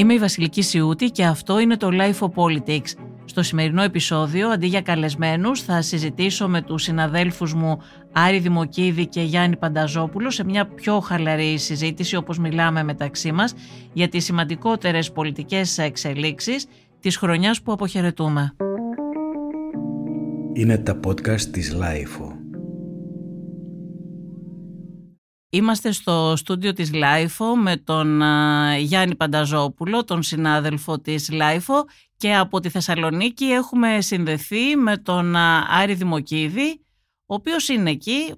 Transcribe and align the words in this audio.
Είμαι 0.00 0.14
η 0.14 0.18
Βασιλική 0.18 0.62
Σιούτη 0.62 1.10
και 1.10 1.24
αυτό 1.24 1.58
είναι 1.58 1.76
το 1.76 1.88
Life 1.92 2.18
of 2.18 2.30
Politics. 2.34 2.94
Στο 3.24 3.42
σημερινό 3.42 3.82
επεισόδιο, 3.82 4.48
αντί 4.48 4.66
για 4.66 4.80
καλεσμένους, 4.80 5.62
θα 5.62 5.82
συζητήσω 5.82 6.48
με 6.48 6.62
τους 6.62 6.82
συναδέλφους 6.82 7.54
μου 7.54 7.78
Άρη 8.12 8.38
Δημοκίδη 8.38 9.06
και 9.06 9.20
Γιάννη 9.20 9.56
Πανταζόπουλο 9.56 10.30
σε 10.30 10.44
μια 10.44 10.66
πιο 10.66 11.00
χαλαρή 11.00 11.58
συζήτηση 11.58 12.16
όπως 12.16 12.38
μιλάμε 12.38 12.82
μεταξύ 12.82 13.32
μας 13.32 13.54
για 13.92 14.08
τις 14.08 14.24
σημαντικότερες 14.24 15.12
πολιτικές 15.12 15.78
εξελίξεις 15.78 16.66
της 17.00 17.16
χρονιάς 17.16 17.62
που 17.62 17.72
αποχαιρετούμε. 17.72 18.54
Είναι 20.52 20.78
τα 20.78 21.00
podcast 21.06 21.40
της 21.40 21.76
Life. 21.80 22.39
Είμαστε 25.52 25.92
στο 25.92 26.34
στούντιο 26.36 26.72
της 26.72 26.92
LiFO 26.92 27.56
με 27.56 27.76
τον 27.76 28.22
Γιάννη 28.78 29.14
Πανταζόπουλο, 29.14 30.04
τον 30.04 30.22
συνάδελφο 30.22 30.98
της 31.00 31.30
LiFO 31.30 31.84
και 32.16 32.34
από 32.34 32.60
τη 32.60 32.68
Θεσσαλονίκη 32.68 33.44
έχουμε 33.44 34.00
συνδεθεί 34.00 34.76
με 34.76 34.96
τον 34.96 35.36
Άρη 35.70 35.94
Δημοκίδη, 35.94 36.84
ο 37.26 37.34
οποίος 37.34 37.68
είναι 37.68 37.90
εκεί, 37.90 38.34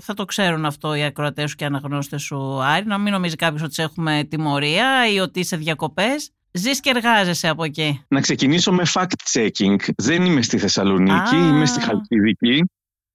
θα 0.00 0.14
το 0.14 0.24
ξέρουν 0.24 0.64
αυτό 0.64 0.94
οι 0.94 1.02
ακροατές 1.02 1.50
σου 1.50 1.56
και 1.56 1.64
αναγνώστες 1.64 2.22
σου 2.22 2.62
Άρη, 2.62 2.86
να 2.86 2.98
μην 2.98 3.12
νομίζει 3.12 3.36
κάποιος 3.36 3.62
ότι 3.62 3.74
σε 3.74 3.82
έχουμε 3.82 4.26
τιμωρία 4.30 5.12
ή 5.12 5.18
ότι 5.18 5.40
είσαι 5.40 5.56
διακοπές. 5.56 6.30
Ζεις 6.52 6.80
και 6.80 6.90
εργάζεσαι 6.94 7.48
από 7.48 7.64
εκεί. 7.64 8.04
Να 8.08 8.20
ξεκινήσω 8.20 8.72
με 8.72 8.82
fact-checking. 8.94 9.76
Δεν 9.96 10.24
είμαι 10.24 10.42
στη 10.42 10.58
Θεσσαλονίκη, 10.58 11.36
είμαι 11.36 11.66
στη 11.66 11.80
Χαλκιδική. 11.80 12.64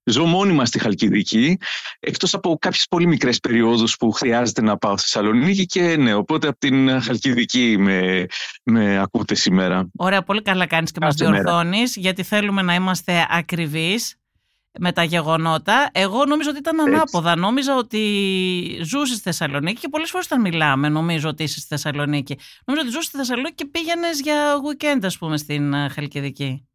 Ζω 0.04 0.24
μόνιμα 0.24 0.64
στη 0.66 0.78
Χαλκιδική, 0.78 1.58
εκτός 2.00 2.34
από 2.34 2.56
κάποιες 2.60 2.86
πολύ 2.90 3.06
μικρές 3.06 3.38
περιόδους 3.38 3.96
που 3.96 4.10
χρειάζεται 4.10 4.62
να 4.62 4.76
πάω 4.76 4.96
στη 4.96 5.10
Θεσσαλονίκη 5.10 5.66
και 5.66 5.96
ναι, 5.96 6.14
οπότε 6.14 6.48
από 6.48 6.58
την 6.58 7.00
Χαλκιδική 7.00 7.76
με, 7.78 8.26
με 8.64 8.98
ακούτε 8.98 9.34
σήμερα. 9.34 9.90
Ωραία, 9.96 10.22
πολύ 10.22 10.42
καλά 10.42 10.66
κάνεις 10.66 10.90
και 10.90 10.98
μας 11.02 11.14
διορθώνεις, 11.14 11.96
γιατί 11.96 12.22
θέλουμε 12.22 12.62
να 12.62 12.74
είμαστε 12.74 13.26
ακριβείς 13.30 14.16
με 14.78 14.92
τα 14.92 15.02
γεγονότα. 15.02 15.90
Εγώ 15.92 16.24
νόμιζα 16.24 16.50
ότι 16.50 16.58
ήταν 16.58 16.80
ανάποδα. 16.80 17.36
Νόμιζα 17.36 17.76
ότι 17.76 18.00
ζούσες 18.82 19.14
στη 19.14 19.22
Θεσσαλονίκη 19.22 19.80
και 19.80 19.88
πολλές 19.88 20.10
φορές 20.10 20.26
όταν 20.26 20.40
μιλάμε, 20.40 20.88
νομίζω 20.88 21.28
ότι 21.28 21.42
είσαι 21.42 21.58
στη 21.58 21.68
Θεσσαλονίκη. 21.68 22.38
Νόμιζα 22.66 22.84
ότι 22.84 22.94
ζούσες 22.94 23.08
στη 23.08 23.16
Θεσσαλονίκη 23.16 23.54
και 23.54 23.66
πήγαινες 23.66 24.20
για 24.20 24.54
weekend, 24.54 25.00
ας 25.02 25.18
πούμε, 25.18 25.36
στην 25.36 25.74
Χαλκιδική. 25.90 26.66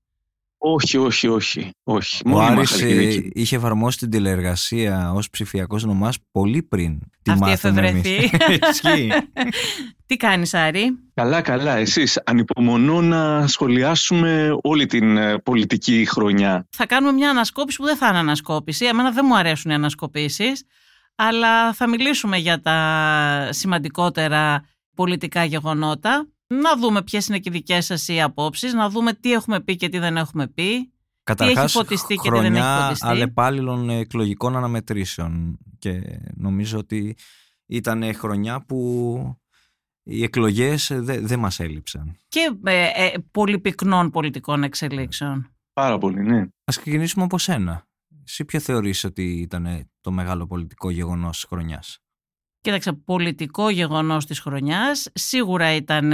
Όχι, 0.73 0.97
όχι, 0.97 1.27
όχι. 1.27 1.69
όχι. 1.83 2.21
Ο 2.25 2.41
Άρης 2.41 2.81
ε, 2.81 3.29
είχε 3.33 3.55
εφαρμόσει 3.55 3.97
την 3.97 4.09
τηλεεργασία 4.09 5.11
ως 5.13 5.29
ψηφιακός 5.29 5.83
νομάς 5.83 6.17
πολύ 6.31 6.63
πριν 6.63 6.99
τη 7.21 7.31
Αυτή 7.31 7.51
εφευρεθεί. 7.51 8.29
Τι 10.05 10.17
κάνεις 10.17 10.53
Άρη; 10.53 10.97
Καλά, 11.13 11.41
καλά. 11.41 11.75
Εσείς 11.75 12.21
ανυπομονώ 12.25 13.01
να 13.01 13.47
σχολιάσουμε 13.47 14.57
όλη 14.61 14.85
την 14.85 15.17
ε, 15.17 15.37
πολιτική 15.39 16.05
χρονιά. 16.09 16.67
Θα 16.69 16.85
κάνουμε 16.85 17.11
μια 17.11 17.29
ανασκόπηση 17.29 17.77
που 17.77 17.85
δεν 17.85 17.97
θα 17.97 18.07
είναι 18.07 18.17
ανασκόπηση. 18.17 18.85
Εμένα 18.85 19.11
δεν 19.11 19.25
μου 19.27 19.37
αρέσουν 19.37 19.71
οι 19.71 19.73
ανασκοπήσεις. 19.73 20.63
Αλλά 21.15 21.73
θα 21.73 21.87
μιλήσουμε 21.87 22.37
για 22.37 22.61
τα 22.61 23.49
σημαντικότερα 23.51 24.63
πολιτικά 24.95 25.43
γεγονότα 25.43 26.27
να 26.47 26.77
δούμε 26.77 27.03
ποιες 27.03 27.27
είναι 27.27 27.39
και 27.39 27.49
οι 27.49 27.51
δικές 27.51 27.85
σας 27.85 28.07
οι 28.07 28.21
απόψεις, 28.21 28.73
να 28.73 28.89
δούμε 28.89 29.13
τι 29.13 29.31
έχουμε 29.31 29.61
πει 29.61 29.75
και 29.75 29.89
τι 29.89 29.97
δεν 29.97 30.17
έχουμε 30.17 30.47
πει. 30.47 30.91
Καταρχάς, 31.23 31.55
τι 31.55 31.61
έχει 31.61 31.71
φωτιστεί 31.71 32.15
και 32.15 32.29
τι 32.31 32.39
δεν 32.39 32.55
έχει 32.55 32.81
φωτιστεί. 32.81 33.07
αλλεπάλληλων 33.07 33.89
εκλογικών 33.89 34.55
αναμετρήσεων. 34.57 35.57
Και 35.79 36.19
νομίζω 36.35 36.77
ότι 36.77 37.15
ήταν 37.65 38.13
χρονιά 38.13 38.65
που 38.65 39.39
οι 40.03 40.23
εκλογές 40.23 40.91
δεν 40.93 41.27
δε 41.27 41.37
μας 41.37 41.59
έλειψαν. 41.59 42.17
Και 42.27 42.57
ε, 42.63 42.89
ε, 42.95 43.13
πολυπυκνών 43.31 44.09
πολιτικών 44.09 44.63
εξελίξεων. 44.63 45.51
Πάρα 45.73 45.97
πολύ, 45.97 46.23
ναι. 46.23 46.47
Ας 46.63 46.79
ξεκινήσουμε 46.79 47.23
από 47.23 47.37
σένα. 47.37 47.87
Εσύ 48.23 48.45
ποιο 48.45 48.59
θεωρείς 48.59 49.03
ότι 49.03 49.39
ήταν 49.39 49.89
το 50.01 50.11
μεγάλο 50.11 50.47
πολιτικό 50.47 50.89
γεγονός 50.89 51.35
της 51.35 51.45
χρονιάς; 51.49 51.99
Κοίταξε, 52.67 52.93
πολιτικό 52.93 53.69
γεγονός 53.69 54.25
της 54.25 54.39
χρονιάς 54.39 55.07
σίγουρα 55.13 55.75
ήταν 55.75 56.13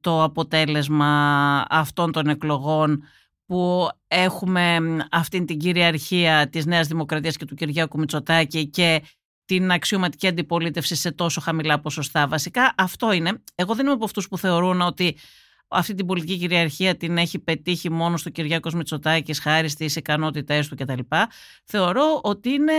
το 0.00 0.22
αποτέλεσμα 0.22 1.64
αυτών 1.68 2.12
των 2.12 2.28
εκλογών 2.28 3.02
που 3.46 3.88
έχουμε 4.08 4.78
αυτήν 5.10 5.46
την 5.46 5.58
κυριαρχία 5.58 6.48
της 6.48 6.66
Νέας 6.66 6.86
Δημοκρατίας 6.86 7.36
και 7.36 7.44
του 7.44 7.54
Κυριάκου 7.54 7.98
Μητσοτάκη 7.98 8.66
και 8.66 9.02
την 9.44 9.70
αξιωματική 9.70 10.26
αντιπολίτευση 10.26 10.94
σε 10.94 11.10
τόσο 11.10 11.40
χαμηλά 11.40 11.80
ποσοστά. 11.80 12.28
Βασικά 12.28 12.74
αυτό 12.76 13.12
είναι. 13.12 13.42
Εγώ 13.54 13.74
δεν 13.74 13.84
είμαι 13.84 13.94
από 13.94 14.04
αυτούς 14.04 14.28
που 14.28 14.38
θεωρούν 14.38 14.80
ότι 14.80 15.16
αυτή 15.68 15.94
την 15.94 16.06
πολιτική 16.06 16.38
κυριαρχία 16.38 16.96
την 16.96 17.18
έχει 17.18 17.38
πετύχει 17.38 17.90
μόνος 17.90 18.20
στο 18.20 18.30
Κυριάκος 18.30 18.74
Μητσοτάκης 18.74 19.38
χάρη 19.38 19.68
στις 19.68 19.96
ικανότητές 19.96 20.68
του 20.68 20.76
κτλ. 20.76 21.00
Θεωρώ 21.64 22.20
ότι 22.22 22.50
είναι 22.50 22.72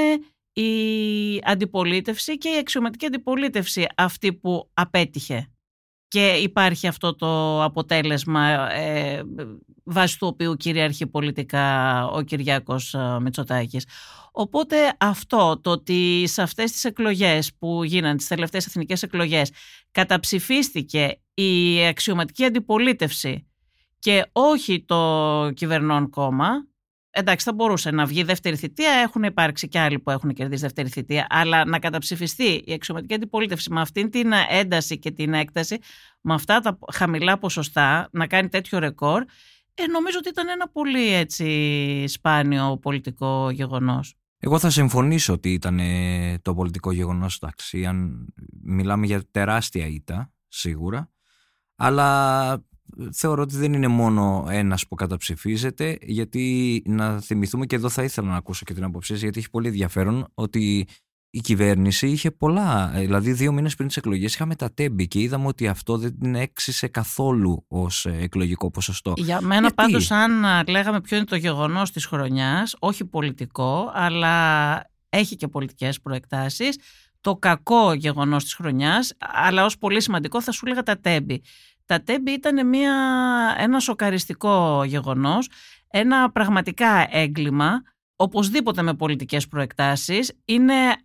η 0.62 1.41
αντιπολίτευση 1.44 2.38
και 2.38 2.50
η 2.50 2.57
αξιωματική 2.57 3.06
αντιπολίτευση 3.06 3.85
αυτή 3.95 4.34
που 4.34 4.69
απέτυχε. 4.73 5.51
Και 6.07 6.28
υπάρχει 6.28 6.88
αυτό 6.88 7.16
το 7.16 7.63
αποτέλεσμα 7.63 8.72
ε, 8.73 9.22
βάσει 9.84 10.19
του 10.19 10.28
οποίου 10.28 10.56
κυριαρχεί 10.56 11.07
πολιτικά 11.07 12.06
ο 12.07 12.22
Κυριάκος 12.22 12.94
ε, 12.94 13.17
Μητσοτάκης. 13.22 13.85
Οπότε 14.31 14.75
αυτό 14.97 15.59
το 15.62 15.72
ότι 15.72 16.23
σε 16.28 16.41
αυτές 16.41 16.72
τις 16.72 16.84
εκλογές 16.84 17.53
που 17.59 17.84
γίνανε, 17.84 18.16
τις 18.16 18.28
τελευταίες 18.28 18.66
εθνικές 18.66 19.03
εκλογές, 19.03 19.51
καταψηφίστηκε 19.91 21.22
η 21.34 21.85
αξιωματική 21.85 22.46
αντιπολίτευση 22.46 23.47
και 24.00 24.25
όχι 24.31 24.84
το 24.85 25.51
κυβερνών 25.53 26.09
κόμμα, 26.09 26.47
εντάξει, 27.17 27.45
θα 27.45 27.53
μπορούσε 27.53 27.91
να 27.91 28.05
βγει 28.05 28.23
δεύτερη 28.23 28.55
θητεία. 28.55 28.91
Έχουν 28.91 29.23
υπάρξει 29.23 29.67
και 29.67 29.79
άλλοι 29.79 30.00
που 30.00 30.11
έχουν 30.11 30.33
κερδίσει 30.33 30.61
δεύτερη 30.61 30.89
θητεία. 30.89 31.28
Αλλά 31.29 31.66
να 31.66 31.79
καταψηφιστεί 31.79 32.63
η 32.66 32.73
αξιωματική 32.73 33.13
αντιπολίτευση 33.13 33.72
με 33.72 33.81
αυτήν 33.81 34.09
την 34.09 34.31
ένταση 34.50 35.00
και 35.00 35.11
την 35.11 35.33
έκταση, 35.33 35.78
με 36.22 36.33
αυτά 36.33 36.59
τα 36.59 36.78
χαμηλά 36.94 37.38
ποσοστά, 37.38 38.09
να 38.11 38.28
κάνει 38.28 38.50
τέτοιο 38.50 38.79
ρεκόρ, 38.79 39.23
ε, 39.73 39.85
νομίζω 39.85 40.17
ότι 40.19 40.29
ήταν 40.29 40.47
ένα 40.47 40.69
πολύ 40.69 41.13
έτσι 41.13 42.07
σπάνιο 42.07 42.78
πολιτικό 42.81 43.49
γεγονός. 43.49 44.16
Εγώ 44.39 44.59
θα 44.59 44.69
συμφωνήσω 44.69 45.34
ότι 45.34 45.53
ήταν 45.53 45.79
το 46.41 46.53
πολιτικό 46.53 46.91
γεγονός, 46.91 47.35
εντάξει, 47.35 47.85
αν 47.85 48.28
μιλάμε 48.63 49.05
για 49.05 49.23
τεράστια 49.31 49.88
ήττα, 49.88 50.31
σίγουρα, 50.47 51.09
αλλά 51.75 52.66
θεωρώ 53.12 53.42
ότι 53.42 53.58
δεν 53.58 53.74
είναι 53.74 53.88
μόνο 53.88 54.48
ένας 54.50 54.88
που 54.88 54.96
καταψηφίζεται 54.96 55.98
γιατί 56.02 56.81
να 56.86 57.20
θυμηθούμε 57.20 57.66
και 57.66 57.75
εδώ 57.75 57.90
θα 57.90 58.03
ήθελα 58.03 58.28
να 58.28 58.36
ακούσω 58.36 58.66
και 58.66 58.74
την 58.74 58.84
αποψή 58.84 59.16
γιατί 59.16 59.40
έχει 59.40 59.50
πολύ 59.50 59.68
ενδιαφέρον 59.68 60.28
ότι 60.34 60.88
η 61.30 61.40
κυβέρνηση 61.40 62.08
είχε 62.08 62.31
πολλά, 62.31 62.92
δηλαδή 62.96 63.31
δύο 63.31 63.52
μήνες 63.52 63.76
πριν 63.76 63.88
τις 63.88 63.97
εκλογές 63.97 64.34
είχαμε 64.34 64.56
τα 64.56 64.74
τέμπη 64.74 65.08
και 65.08 65.20
είδαμε 65.20 65.47
ότι 65.47 65.68
αυτό 65.68 65.97
δεν 65.97 66.20
την 66.20 66.36
έξισε 66.36 66.88
καθόλου 66.88 67.66
ως 67.68 68.06
εκλογικό 68.06 68.72
ποσοστό. 68.72 69.14
Για 69.18 69.42
μένα 69.42 69.59
γιατί; 69.59 69.76
πάντως 69.76 70.12
αν 70.12 70.46
λέγαμε 70.68 71.02
ποιο 71.02 71.18
είναι 71.18 71.26
το 71.26 71.36
γεγονός 71.36 71.92
της 71.92 72.06
χρονιάς, 72.06 72.76
όχι 72.80 73.06
πολιτικό 73.06 73.92
αλλά 73.94 74.76
έχει 75.09 75.36
και 75.36 75.47
πολιτικές 75.47 76.02
προεκτάσεις, 76.02 76.78
το 77.22 77.36
κακό 77.36 77.94
γεγονός 77.94 78.44
της 78.44 78.53
χρονιάς, 78.53 79.14
αλλά 79.18 79.66
ως 79.66 79.78
πολύ 79.78 80.02
σημαντικό 80.02 80.42
θα 80.42 80.52
σου 80.52 80.66
έλεγα 80.66 80.84
τα 80.84 81.00
τέμπη. 81.00 81.42
Τα 81.88 82.02
τέμπη 82.02 82.31
ήταν 82.31 82.68
μια, 82.68 82.96
ένα 83.58 83.80
σοκαριστικό 83.80 84.84
γεγονός, 84.84 85.50
ένα 85.88 86.31
πραγματικά 86.31 87.08
έγκλημα, 87.12 87.81
οπωσδήποτε 88.16 88.81
με 88.81 88.94
πολιτικές 88.94 89.48
προεκτάσεις. 89.48 90.34
Είναι 90.46 90.96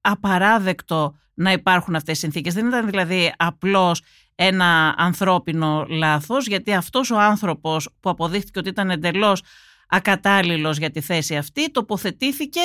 απαράδεκτο 0.00 1.14
να 1.34 1.52
υπάρχουν 1.52 1.94
αυτές 1.94 2.16
οι 2.16 2.20
συνθήκες. 2.20 2.54
Δεν 2.54 2.66
ήταν 2.66 2.90
δηλαδή 2.90 3.34
απλώς 3.36 4.02
ένα 4.34 4.94
ανθρώπινο 4.96 5.86
λάθος, 5.88 6.46
γιατί 6.46 6.74
αυτός 6.74 7.10
ο 7.10 7.18
άνθρωπος 7.18 7.88
που 8.00 8.10
αποδείχθηκε 8.10 8.58
ότι 8.58 8.68
ήταν 8.68 8.90
εντελώς 8.90 9.42
ακατάλληλος 9.88 10.78
για 10.78 10.90
τη 10.90 11.00
θέση 11.00 11.36
αυτή, 11.36 11.70
τοποθετήθηκε 11.70 12.60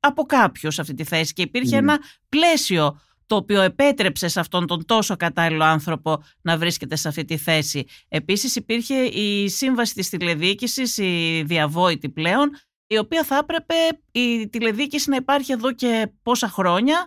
από 0.00 0.22
κάποιους 0.22 0.78
αυτή 0.78 0.94
τη 0.94 1.04
θέση 1.04 1.32
και 1.32 1.42
υπήρχε 1.42 1.70
ναι. 1.70 1.76
ένα 1.76 1.98
πλαίσιο 2.28 3.00
το 3.28 3.36
οποίο 3.36 3.60
επέτρεψε 3.60 4.28
σε 4.28 4.40
αυτόν 4.40 4.66
τον 4.66 4.84
τόσο 4.84 5.16
κατάλληλο 5.16 5.64
άνθρωπο 5.64 6.22
να 6.40 6.58
βρίσκεται 6.58 6.96
σε 6.96 7.08
αυτή 7.08 7.24
τη 7.24 7.36
θέση. 7.36 7.84
Επίσης 8.08 8.56
υπήρχε 8.56 8.94
η 8.94 9.48
σύμβαση 9.48 9.94
της 9.94 10.08
τηλεδιοίκησης, 10.08 10.98
η 10.98 11.42
διαβόητη 11.46 12.08
πλέον, 12.08 12.50
η 12.86 12.98
οποία 12.98 13.24
θα 13.24 13.36
έπρεπε 13.36 13.74
η 14.12 14.48
τηλεδιοίκηση 14.48 15.10
να 15.10 15.16
υπάρχει 15.16 15.52
εδώ 15.52 15.72
και 15.72 16.10
πόσα 16.22 16.48
χρόνια 16.48 17.06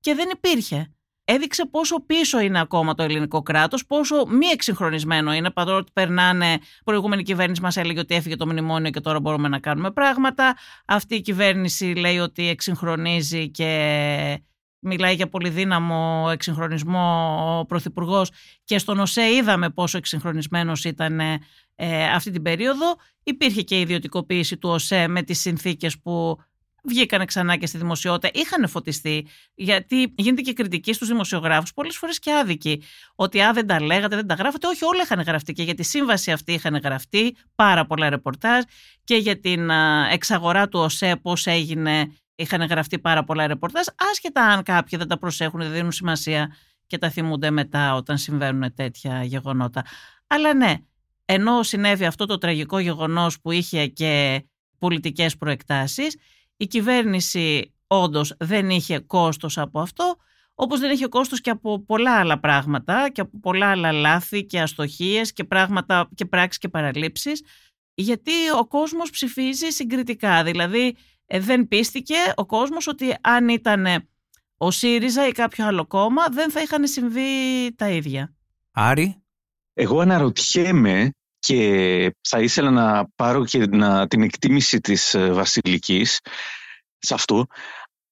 και 0.00 0.14
δεν 0.14 0.28
υπήρχε. 0.32 0.94
Έδειξε 1.24 1.66
πόσο 1.66 2.00
πίσω 2.00 2.40
είναι 2.40 2.60
ακόμα 2.60 2.94
το 2.94 3.02
ελληνικό 3.02 3.42
κράτος, 3.42 3.86
πόσο 3.86 4.26
μη 4.26 4.46
εξυγχρονισμένο 4.46 5.32
είναι. 5.32 5.50
Παρότι 5.50 5.90
περνάνε, 5.92 6.52
η 6.52 6.82
προηγούμενη 6.84 7.22
κυβέρνηση 7.22 7.60
μας 7.60 7.76
έλεγε 7.76 8.00
ότι 8.00 8.14
έφυγε 8.14 8.36
το 8.36 8.46
μνημόνιο 8.46 8.90
και 8.90 9.00
τώρα 9.00 9.20
μπορούμε 9.20 9.48
να 9.48 9.58
κάνουμε 9.58 9.90
πράγματα. 9.90 10.56
Αυτή 10.86 11.14
η 11.14 11.20
κυβέρνηση 11.20 11.84
λέει 11.84 12.18
ότι 12.18 12.48
εξυγχρονίζει 12.48 13.50
και 13.50 14.42
μιλάει 14.80 15.14
για 15.14 15.28
πολύ 15.28 15.48
δύναμο 15.48 16.28
εξυγχρονισμό 16.32 17.58
ο 17.58 17.64
Πρωθυπουργός 17.66 18.30
και 18.64 18.78
στον 18.78 18.98
ΟΣΕ 18.98 19.34
είδαμε 19.34 19.70
πόσο 19.70 19.98
εξυγχρονισμένος 19.98 20.84
ήταν 20.84 21.20
ε, 21.20 22.04
αυτή 22.14 22.30
την 22.30 22.42
περίοδο. 22.42 22.96
Υπήρχε 23.22 23.62
και 23.62 23.78
η 23.78 23.80
ιδιωτικοποίηση 23.80 24.56
του 24.56 24.68
ΟΣΕ 24.68 25.08
με 25.08 25.22
τις 25.22 25.40
συνθήκες 25.40 25.98
που 25.98 26.38
βγήκανε 26.84 27.24
ξανά 27.24 27.56
και 27.56 27.66
στη 27.66 27.78
δημοσιότητα, 27.78 28.40
είχαν 28.40 28.68
φωτιστεί, 28.68 29.26
γιατί 29.54 30.14
γίνεται 30.16 30.42
και 30.42 30.52
κριτική 30.52 30.92
στους 30.92 31.08
δημοσιογράφους, 31.08 31.72
πολλές 31.72 31.96
φορές 31.96 32.18
και 32.18 32.32
άδικη. 32.32 32.82
Ότι 33.14 33.40
α, 33.40 33.52
δεν 33.52 33.66
τα 33.66 33.82
λέγατε, 33.82 34.16
δεν 34.16 34.26
τα 34.26 34.34
γράφατε. 34.34 34.66
Όχι, 34.66 34.84
όλα 34.84 35.02
είχαν 35.02 35.20
γραφτεί 35.20 35.52
και 35.52 35.62
για 35.62 35.74
τη 35.74 35.82
σύμβαση 35.82 36.32
αυτή 36.32 36.52
είχαν 36.52 36.80
γραφτεί 36.84 37.36
πάρα 37.54 37.86
πολλά 37.86 38.08
ρεπορτάζ 38.10 38.62
και 39.04 39.16
για 39.16 39.40
την 39.40 39.70
εξαγορά 40.12 40.68
του 40.68 40.80
ΟΣΕ, 40.80 41.16
πώς 41.16 41.46
έγινε, 41.46 42.12
είχαν 42.40 42.62
γραφτεί 42.62 42.98
πάρα 42.98 43.24
πολλά 43.24 43.46
ρεπορτάζ. 43.46 43.86
Άσχετα 44.10 44.42
αν 44.42 44.62
κάποιοι 44.62 44.98
δεν 44.98 45.08
τα 45.08 45.18
προσέχουν, 45.18 45.60
δεν 45.60 45.72
δίνουν 45.72 45.92
σημασία 45.92 46.56
και 46.86 46.98
τα 46.98 47.10
θυμούνται 47.10 47.50
μετά 47.50 47.94
όταν 47.94 48.18
συμβαίνουν 48.18 48.74
τέτοια 48.74 49.24
γεγονότα. 49.24 49.84
Αλλά 50.26 50.54
ναι, 50.54 50.74
ενώ 51.24 51.62
συνέβη 51.62 52.04
αυτό 52.04 52.26
το 52.26 52.38
τραγικό 52.38 52.78
γεγονός 52.78 53.40
που 53.40 53.50
είχε 53.50 53.86
και 53.86 54.44
πολιτικές 54.78 55.36
προεκτάσεις, 55.36 56.16
η 56.56 56.66
κυβέρνηση 56.66 57.74
όντως 57.86 58.34
δεν 58.38 58.70
είχε 58.70 58.98
κόστος 58.98 59.58
από 59.58 59.80
αυτό, 59.80 60.16
όπως 60.54 60.80
δεν 60.80 60.90
είχε 60.90 61.06
κόστος 61.06 61.40
και 61.40 61.50
από 61.50 61.80
πολλά 61.84 62.18
άλλα 62.18 62.40
πράγματα 62.40 63.10
και 63.12 63.20
από 63.20 63.40
πολλά 63.40 63.70
άλλα 63.70 63.92
λάθη 63.92 64.44
και 64.44 64.60
αστοχίες 64.60 65.32
και 65.32 65.44
πράγματα 65.44 66.08
και 66.14 66.24
πράξεις 66.24 66.58
και 66.58 66.68
παραλήψεις, 66.68 67.44
γιατί 67.94 68.32
ο 68.58 68.66
κόσμος 68.66 69.10
ψηφίζει 69.10 69.70
συγκριτικά. 69.70 70.42
Δηλαδή 70.42 70.86
ε, 70.86 70.94
δεν 71.38 71.68
πίστηκε 71.68 72.14
ο 72.34 72.46
κόσμος 72.46 72.86
ότι 72.86 73.16
αν 73.20 73.48
ήταν 73.48 73.86
ο 74.56 74.70
ΣΥΡΙΖΑ 74.70 75.26
ή 75.26 75.32
κάποιο 75.32 75.66
άλλο 75.66 75.86
κόμμα 75.86 76.28
δεν 76.30 76.50
θα 76.50 76.60
είχαν 76.60 76.86
συμβεί 76.86 77.22
τα 77.76 77.88
ίδια. 77.88 78.34
Άρη; 78.72 79.22
Εγώ 79.74 80.00
αναρωτιέμαι 80.00 81.10
και 81.38 82.16
θα 82.28 82.40
ήθελα 82.40 82.70
να 82.70 83.08
πάρω 83.16 83.44
και 83.44 83.66
να, 83.66 84.06
την 84.06 84.22
εκτίμηση 84.22 84.80
της 84.80 85.14
ε, 85.14 85.32
Βασιλικής 85.32 86.20
σε 86.98 87.14
αυτό. 87.14 87.46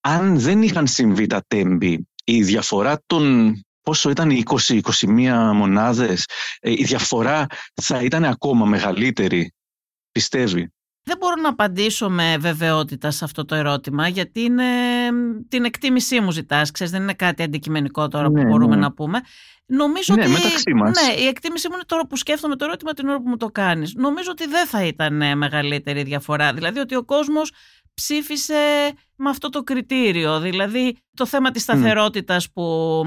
Αν 0.01 0.39
δεν 0.39 0.63
είχαν 0.63 0.87
συμβεί 0.87 1.27
τα 1.27 1.45
τέμπη, 1.47 2.09
η 2.25 2.43
διαφορά 2.43 3.03
των 3.07 3.53
πόσο 3.83 4.11
ήταν 4.11 4.31
οι 4.31 4.43
20-21 4.47 4.81
μονάδες, 5.55 6.25
ε, 6.61 6.71
η 6.71 6.85
διαφορά 6.85 7.47
θα 7.83 8.03
ήταν 8.03 8.25
ακόμα 8.25 8.67
μεγαλύτερη, 8.67 9.53
πιστεύει; 10.13 10.73
Δεν 11.09 11.17
μπορώ 11.19 11.35
να 11.43 11.49
απαντήσω 11.49 12.11
με 12.11 12.37
βεβαιότητα 12.39 13.11
σε 13.11 13.25
αυτό 13.25 13.45
το 13.45 13.55
ερώτημα, 13.55 14.09
γιατί 14.09 14.41
είναι 14.41 14.65
την 15.49 15.65
εκτίμησή 15.65 16.21
μου 16.21 16.31
ζητάς, 16.31 16.71
ξέρεις, 16.71 16.93
δεν 16.93 17.03
είναι 17.03 17.15
κάτι 17.15 17.43
αντικειμενικό 17.43 18.09
τώρα 18.09 18.27
που 18.27 18.33
ναι, 18.33 18.45
μπορούμε 18.45 18.75
ναι. 18.75 18.81
να 18.81 18.93
πούμε. 18.93 19.21
Νομίζω 19.67 20.15
ναι, 20.15 20.23
ότι, 20.23 20.31
μεταξύ 20.31 20.75
μας. 20.75 21.01
Ναι, 21.03 21.23
η 21.23 21.27
εκτίμησή 21.27 21.69
μου 21.69 21.75
είναι 21.75 21.85
τώρα 21.87 22.07
που 22.07 22.17
σκέφτομαι 22.17 22.57
το 22.57 22.65
ερώτημα 22.65 22.93
την 22.93 23.09
ώρα 23.09 23.23
που 23.23 23.29
μου 23.29 23.37
το 23.37 23.47
κάνεις. 23.47 23.95
Νομίζω 23.95 24.31
ότι 24.31 24.47
δεν 24.47 24.67
θα 24.67 24.85
ήταν 24.85 25.23
ε, 25.23 25.35
μεγαλύτερη 25.35 26.03
διαφορά. 26.03 26.53
Δηλαδή 26.53 26.79
ότι 26.79 26.95
ο 26.95 27.05
κόσμος 27.05 27.53
ψήφισε 27.95 28.93
με 29.17 29.31
αυτό 29.31 29.49
το 29.49 29.63
κριτήριο. 29.63 30.41
Δηλαδή 30.41 30.97
το 31.15 31.27
θέμα 31.27 31.51
της 31.51 31.63
σταθερότητας 31.63 32.51
που 32.53 33.03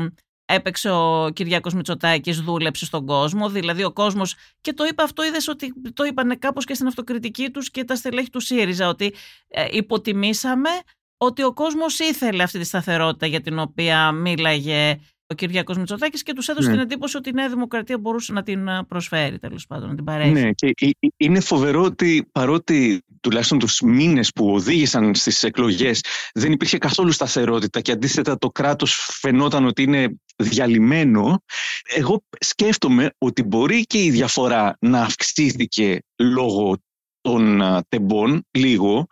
έπαιξε 0.54 0.90
ο 0.92 1.30
Κυριάκος 1.34 1.74
Μητσοτάκης, 1.74 2.42
δούλεψε 2.42 2.86
στον 2.86 3.06
κόσμο. 3.06 3.50
Δηλαδή 3.50 3.84
ο 3.84 3.92
κόσμος, 3.92 4.36
και 4.62 4.74
το 4.74 4.84
είπα 4.84 5.04
αυτό, 5.04 5.24
είδες 5.24 5.48
ότι 5.48 5.74
το 5.94 6.04
είπαν 6.04 6.40
κάπως 6.40 6.66
και 6.66 6.74
στην 6.74 6.88
αυτοκριτική 6.88 7.50
τους 7.50 7.72
και 7.72 7.84
τα 7.84 7.96
στελέχη 7.96 8.30
του 8.30 8.40
ΣΥΡΙΖΑ, 8.40 8.88
ότι 8.88 9.14
ε, 9.48 9.66
υποτιμήσαμε 9.72 10.70
ότι 11.18 11.44
ο 11.44 11.54
κόσμος 11.54 12.00
ήθελε 12.00 12.44
αυτή 12.44 12.60
τη 12.60 12.66
σταθερότητα 12.66 13.26
για 13.26 13.42
την 13.42 13.60
οποία 13.60 14.12
μίλαγε 14.12 15.00
ο 15.28 15.34
Κυριάκος 15.34 15.78
Μητσοτάκης 15.78 16.24
και 16.24 16.34
τους 16.34 16.48
έδωσε 16.48 16.68
ναι. 16.68 16.74
την 16.74 16.84
εντύπωση 16.84 17.18
ότι 17.18 17.30
η 17.30 17.34
Νέα 17.34 17.50
Δημοκρατία 17.50 17.98
μπορούσε 17.98 18.34
να 18.34 18.44
την 18.44 18.68
ε, 18.68 18.84
προσφέρει 18.88 19.40
τέλος 19.40 19.68
πάντων, 19.68 19.90
να 19.90 19.96
την 19.96 20.04
παρέχει. 20.04 20.32
Ναι 20.32 20.52
και 20.52 20.96
είναι 21.18 21.40
φοβερό 21.40 21.84
ότι 21.84 22.30
παρότι 22.32 23.04
τουλάχιστον 23.22 23.60
τους 23.60 23.82
μήνες 23.82 24.32
που 24.32 24.54
οδήγησαν 24.54 25.16
στις 25.16 25.44
εκλογές 25.44 26.04
δεν 26.34 26.52
υπήρχε 26.52 26.78
καθόλου 26.78 27.12
σταθερότητα 27.12 27.82
και 27.82 27.92
αντίθετα 27.92 28.38
το 28.38 28.50
κράτος 28.50 29.10
φαινόταν 29.20 29.66
ότι 29.66 29.84
είναι 29.84 30.20
διαλυμένο 30.36 31.44
εγώ 31.84 32.24
σκέφτομαι 32.40 33.10
ότι 33.18 33.44
μπορεί 33.44 33.84
και 33.84 34.04
η 34.04 34.10
διαφορά 34.10 34.78
να 34.80 35.02
αυξήθηκε 35.02 36.00
λόγω 36.16 36.78
των 37.22 37.62
τεμπών 37.90 38.48
λίγο 38.52 39.08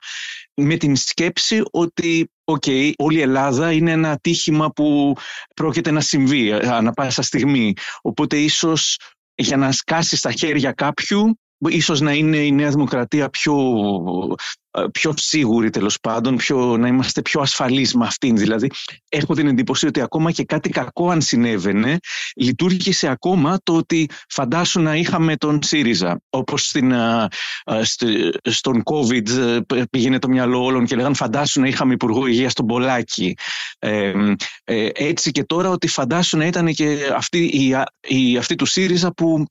με 0.54 0.78
την 0.78 0.96
σκέψη 0.96 1.64
ότι 1.72 2.32
okay, 2.52 2.92
όλη 2.98 3.18
η 3.18 3.22
Ελλάδα 3.22 3.72
είναι 3.72 3.92
ένα 3.92 4.12
ατύχημα 4.12 4.72
που 4.72 5.16
πρόκειται 5.56 5.92
να 5.92 6.02
συμβεί 6.02 6.52
ανά 6.52 6.92
πάσα 6.92 7.22
στιγμή. 7.22 7.74
Οπότε 8.02 8.38
ίσως 8.38 8.98
για 9.36 9.58
να 9.58 9.72
σκάσει 9.72 10.16
στα 10.16 10.32
χέρια 10.32 10.72
κάποιου 10.72 11.40
ίσως 11.68 12.02
να 12.02 12.14
είναι 12.14 12.38
η 12.38 12.52
Νέα 12.52 12.70
Δημοκρατία 12.70 13.30
πιο, 13.30 13.56
ε, 14.72 14.84
πιο 14.92 15.14
σίγουρη 15.16 15.70
τέλος 15.70 16.00
πάντων, 16.00 16.36
πιο, 16.36 16.78
να 16.78 16.88
είμαστε 16.88 17.22
πιο 17.22 17.42
ασφαλείς 17.42 17.94
με 17.94 18.06
αυτήν. 18.06 18.38
Δηλαδή 18.38 18.70
έχω 19.10 19.34
την 19.34 19.48
εντύπωση 19.48 19.88
ότι 19.88 20.02
ακόμα 20.02 20.32
και 20.32 20.44
κάτι 20.44 20.70
κακό 20.70 21.10
αν 21.10 21.22
συνέβαινε 21.22 21.98
λειτουργήσε 22.36 23.08
ακόμα 23.08 23.58
το 23.64 23.76
ότι 23.76 24.10
φαντάσου 24.30 24.82
να 24.82 24.96
είχαμε 24.96 25.36
τον 25.36 25.60
ΣΥΡΙΖΑ 25.64 26.22
όπως 26.30 26.66
στην, 26.66 26.92
ε, 26.92 27.28
ε, 27.64 27.82
στον 28.42 28.84
COVID 28.84 29.60
πήγαινε 29.90 30.20
το 30.20 30.28
μυαλό 30.28 30.64
όλων 30.64 30.86
και 30.86 30.96
λέγανε 30.96 31.16
φαντάσου 31.16 31.62
να 31.62 31.68
είχαμε 31.68 31.94
Υπουργό 31.94 32.28
Υγείας 32.28 32.52
στον 32.52 32.66
Πολάκη. 32.66 33.36
έτσι 34.94 35.32
και 35.32 35.44
τώρα 35.44 35.70
ότι 35.70 35.88
φαντάσου 35.88 36.38
να 36.38 36.46
ήταν 36.46 36.74
και 36.74 36.98
αυτή, 37.16 37.44
η, 37.44 37.76
η, 38.08 38.38
αυτή 38.38 38.56
του 38.56 38.66
ΣΥΡΙΖΑ 38.66 39.14
που 39.14 39.48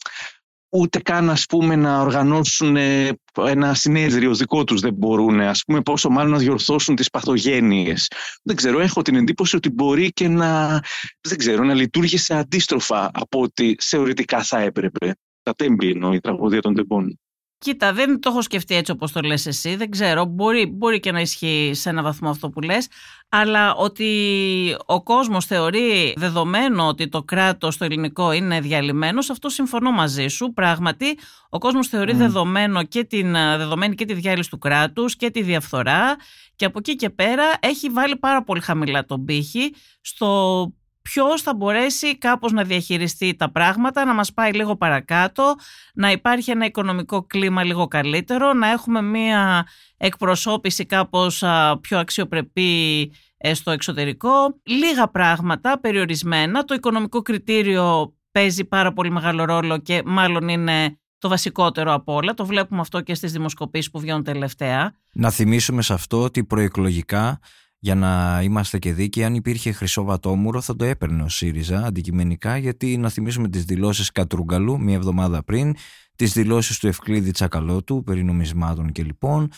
ούτε 0.70 0.98
καν 0.98 1.30
ας 1.30 1.46
πούμε 1.46 1.76
να 1.76 2.00
οργανώσουν 2.00 2.76
ε, 2.76 3.10
ένα 3.34 3.74
συνέδριο 3.74 4.34
δικό 4.34 4.64
τους 4.64 4.80
δεν 4.80 4.94
μπορούν 4.94 5.40
ας 5.40 5.62
πούμε 5.66 5.80
πόσο 5.80 6.08
μάλλον 6.10 6.32
να 6.32 6.38
διορθώσουν 6.38 6.96
τις 6.96 7.10
παθογένειες. 7.10 8.10
Δεν 8.42 8.56
ξέρω, 8.56 8.80
έχω 8.80 9.02
την 9.02 9.14
εντύπωση 9.14 9.56
ότι 9.56 9.70
μπορεί 9.70 10.08
και 10.08 10.28
να, 10.28 10.80
δεν 11.20 11.38
ξέρω, 11.38 11.64
να 11.64 11.74
λειτουργήσε 11.74 12.34
αντίστροφα 12.34 13.10
από 13.12 13.40
ό,τι 13.40 13.74
θεωρητικά 13.80 14.42
θα 14.42 14.58
έπρεπε. 14.58 15.14
Τα 15.42 15.54
τέμπη 15.54 15.90
εννοώ 15.90 16.12
η 16.12 16.20
τραγωδία 16.20 16.60
των 16.60 16.74
τεμπών. 16.74 17.18
Κοίτα, 17.60 17.92
δεν 17.92 18.20
το 18.20 18.30
έχω 18.30 18.42
σκεφτεί 18.42 18.74
έτσι 18.74 18.92
όπως 18.92 19.12
το 19.12 19.20
λες 19.20 19.46
εσύ, 19.46 19.76
δεν 19.76 19.90
ξέρω, 19.90 20.24
μπορεί, 20.24 20.66
μπορεί 20.66 21.00
και 21.00 21.12
να 21.12 21.20
ισχύει 21.20 21.70
σε 21.74 21.88
ένα 21.88 22.02
βαθμό 22.02 22.30
αυτό 22.30 22.50
που 22.50 22.60
λες, 22.60 22.88
αλλά 23.28 23.74
ότι 23.74 24.76
ο 24.86 25.02
κόσμος 25.02 25.44
θεωρεί 25.44 26.14
δεδομένο 26.16 26.86
ότι 26.86 27.08
το 27.08 27.22
κράτος 27.22 27.76
το 27.76 27.84
ελληνικό 27.84 28.32
είναι 28.32 28.60
διαλυμένος, 28.60 29.24
σε 29.24 29.32
αυτό 29.32 29.48
συμφωνώ 29.48 29.90
μαζί 29.90 30.28
σου, 30.28 30.52
πράγματι 30.52 31.18
ο 31.48 31.58
κόσμος 31.58 31.88
θεωρεί 31.88 32.12
δεδομένο 32.12 32.82
και 32.82 33.04
την, 33.04 33.32
δεδομένη 33.32 33.94
και 33.94 34.04
τη 34.04 34.14
διάλυση 34.14 34.50
του 34.50 34.58
κράτους 34.58 35.16
και 35.16 35.30
τη 35.30 35.42
διαφθορά 35.42 36.16
και 36.56 36.64
από 36.64 36.78
εκεί 36.78 36.96
και 36.96 37.10
πέρα 37.10 37.44
έχει 37.60 37.88
βάλει 37.88 38.16
πάρα 38.16 38.42
πολύ 38.42 38.60
χαμηλά 38.60 39.04
τον 39.04 39.24
πύχη 39.24 39.74
στο 40.00 40.72
ποιος 41.12 41.42
θα 41.42 41.54
μπορέσει 41.54 42.18
κάπως 42.18 42.52
να 42.52 42.62
διαχειριστεί 42.62 43.34
τα 43.34 43.50
πράγματα, 43.50 44.04
να 44.04 44.14
μας 44.14 44.32
πάει 44.32 44.52
λίγο 44.52 44.76
παρακάτω, 44.76 45.54
να 45.94 46.10
υπάρχει 46.10 46.50
ένα 46.50 46.64
οικονομικό 46.64 47.22
κλίμα 47.22 47.64
λίγο 47.64 47.86
καλύτερο, 47.86 48.52
να 48.52 48.70
έχουμε 48.70 49.02
μία 49.02 49.66
εκπροσώπηση 49.96 50.86
κάπως 50.86 51.44
πιο 51.80 51.98
αξιοπρεπή 51.98 53.12
ε, 53.36 53.54
στο 53.54 53.70
εξωτερικό. 53.70 54.30
Λίγα 54.62 55.08
πράγματα, 55.08 55.80
περιορισμένα. 55.80 56.64
Το 56.64 56.74
οικονομικό 56.74 57.22
κριτήριο 57.22 58.14
παίζει 58.32 58.64
πάρα 58.64 58.92
πολύ 58.92 59.10
μεγάλο 59.10 59.44
ρόλο 59.44 59.78
και 59.78 60.02
μάλλον 60.04 60.48
είναι 60.48 60.98
το 61.18 61.28
βασικότερο 61.28 61.92
από 61.92 62.14
όλα. 62.14 62.34
Το 62.34 62.46
βλέπουμε 62.46 62.80
αυτό 62.80 63.00
και 63.00 63.14
στις 63.14 63.32
δημοσκοπήσεις 63.32 63.90
που 63.90 64.00
βγαίνουν 64.00 64.24
τελευταία. 64.24 64.94
Να 65.12 65.30
θυμίσουμε 65.30 65.82
σε 65.82 65.92
αυτό 65.92 66.22
ότι 66.22 66.44
προεκλογικά 66.44 67.40
για 67.78 67.94
να 67.94 68.40
είμαστε 68.42 68.78
και 68.78 68.92
δίκαιοι, 68.92 69.24
αν 69.24 69.34
υπήρχε 69.34 69.72
χρυσό 69.72 70.04
βατόμουρο 70.04 70.60
θα 70.60 70.76
το 70.76 70.84
έπαιρνε 70.84 71.22
ο 71.22 71.28
ΣΥΡΙΖΑ 71.28 71.84
αντικειμενικά, 71.84 72.56
γιατί 72.56 72.96
να 72.96 73.08
θυμίσουμε 73.08 73.48
τις 73.48 73.64
δηλώσεις 73.64 74.12
Κατρούγκαλου 74.12 74.80
μία 74.80 74.94
εβδομάδα 74.94 75.44
πριν, 75.44 75.74
τις 76.16 76.32
δηλώσεις 76.32 76.78
του 76.78 76.86
Ευκλήδη 76.86 77.30
Τσακαλώτου 77.30 78.02
περί 78.02 78.24
νομισμάτων 78.24 78.92
και 78.92 79.02
λοιπόν, 79.02 79.50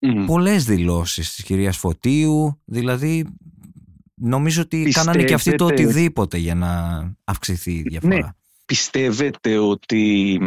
mm. 0.00 0.24
πολλές 0.26 0.64
δηλώσεις 0.64 1.34
της 1.34 1.44
κυρίας 1.44 1.76
Φωτίου, 1.76 2.60
δηλαδή 2.64 3.26
νομίζω 4.14 4.62
ότι 4.62 4.82
Πιστεύετε... 4.82 5.10
κάνανε 5.10 5.28
και 5.28 5.34
αυτοί 5.34 5.54
το 5.54 5.64
οτιδήποτε 5.64 6.38
για 6.38 6.54
να 6.54 7.02
αυξηθεί 7.24 7.72
η 7.72 7.82
διαφορά. 7.82 8.16
Ναι. 8.16 8.28
Πιστεύετε 8.66 9.58
ότι 9.58 10.38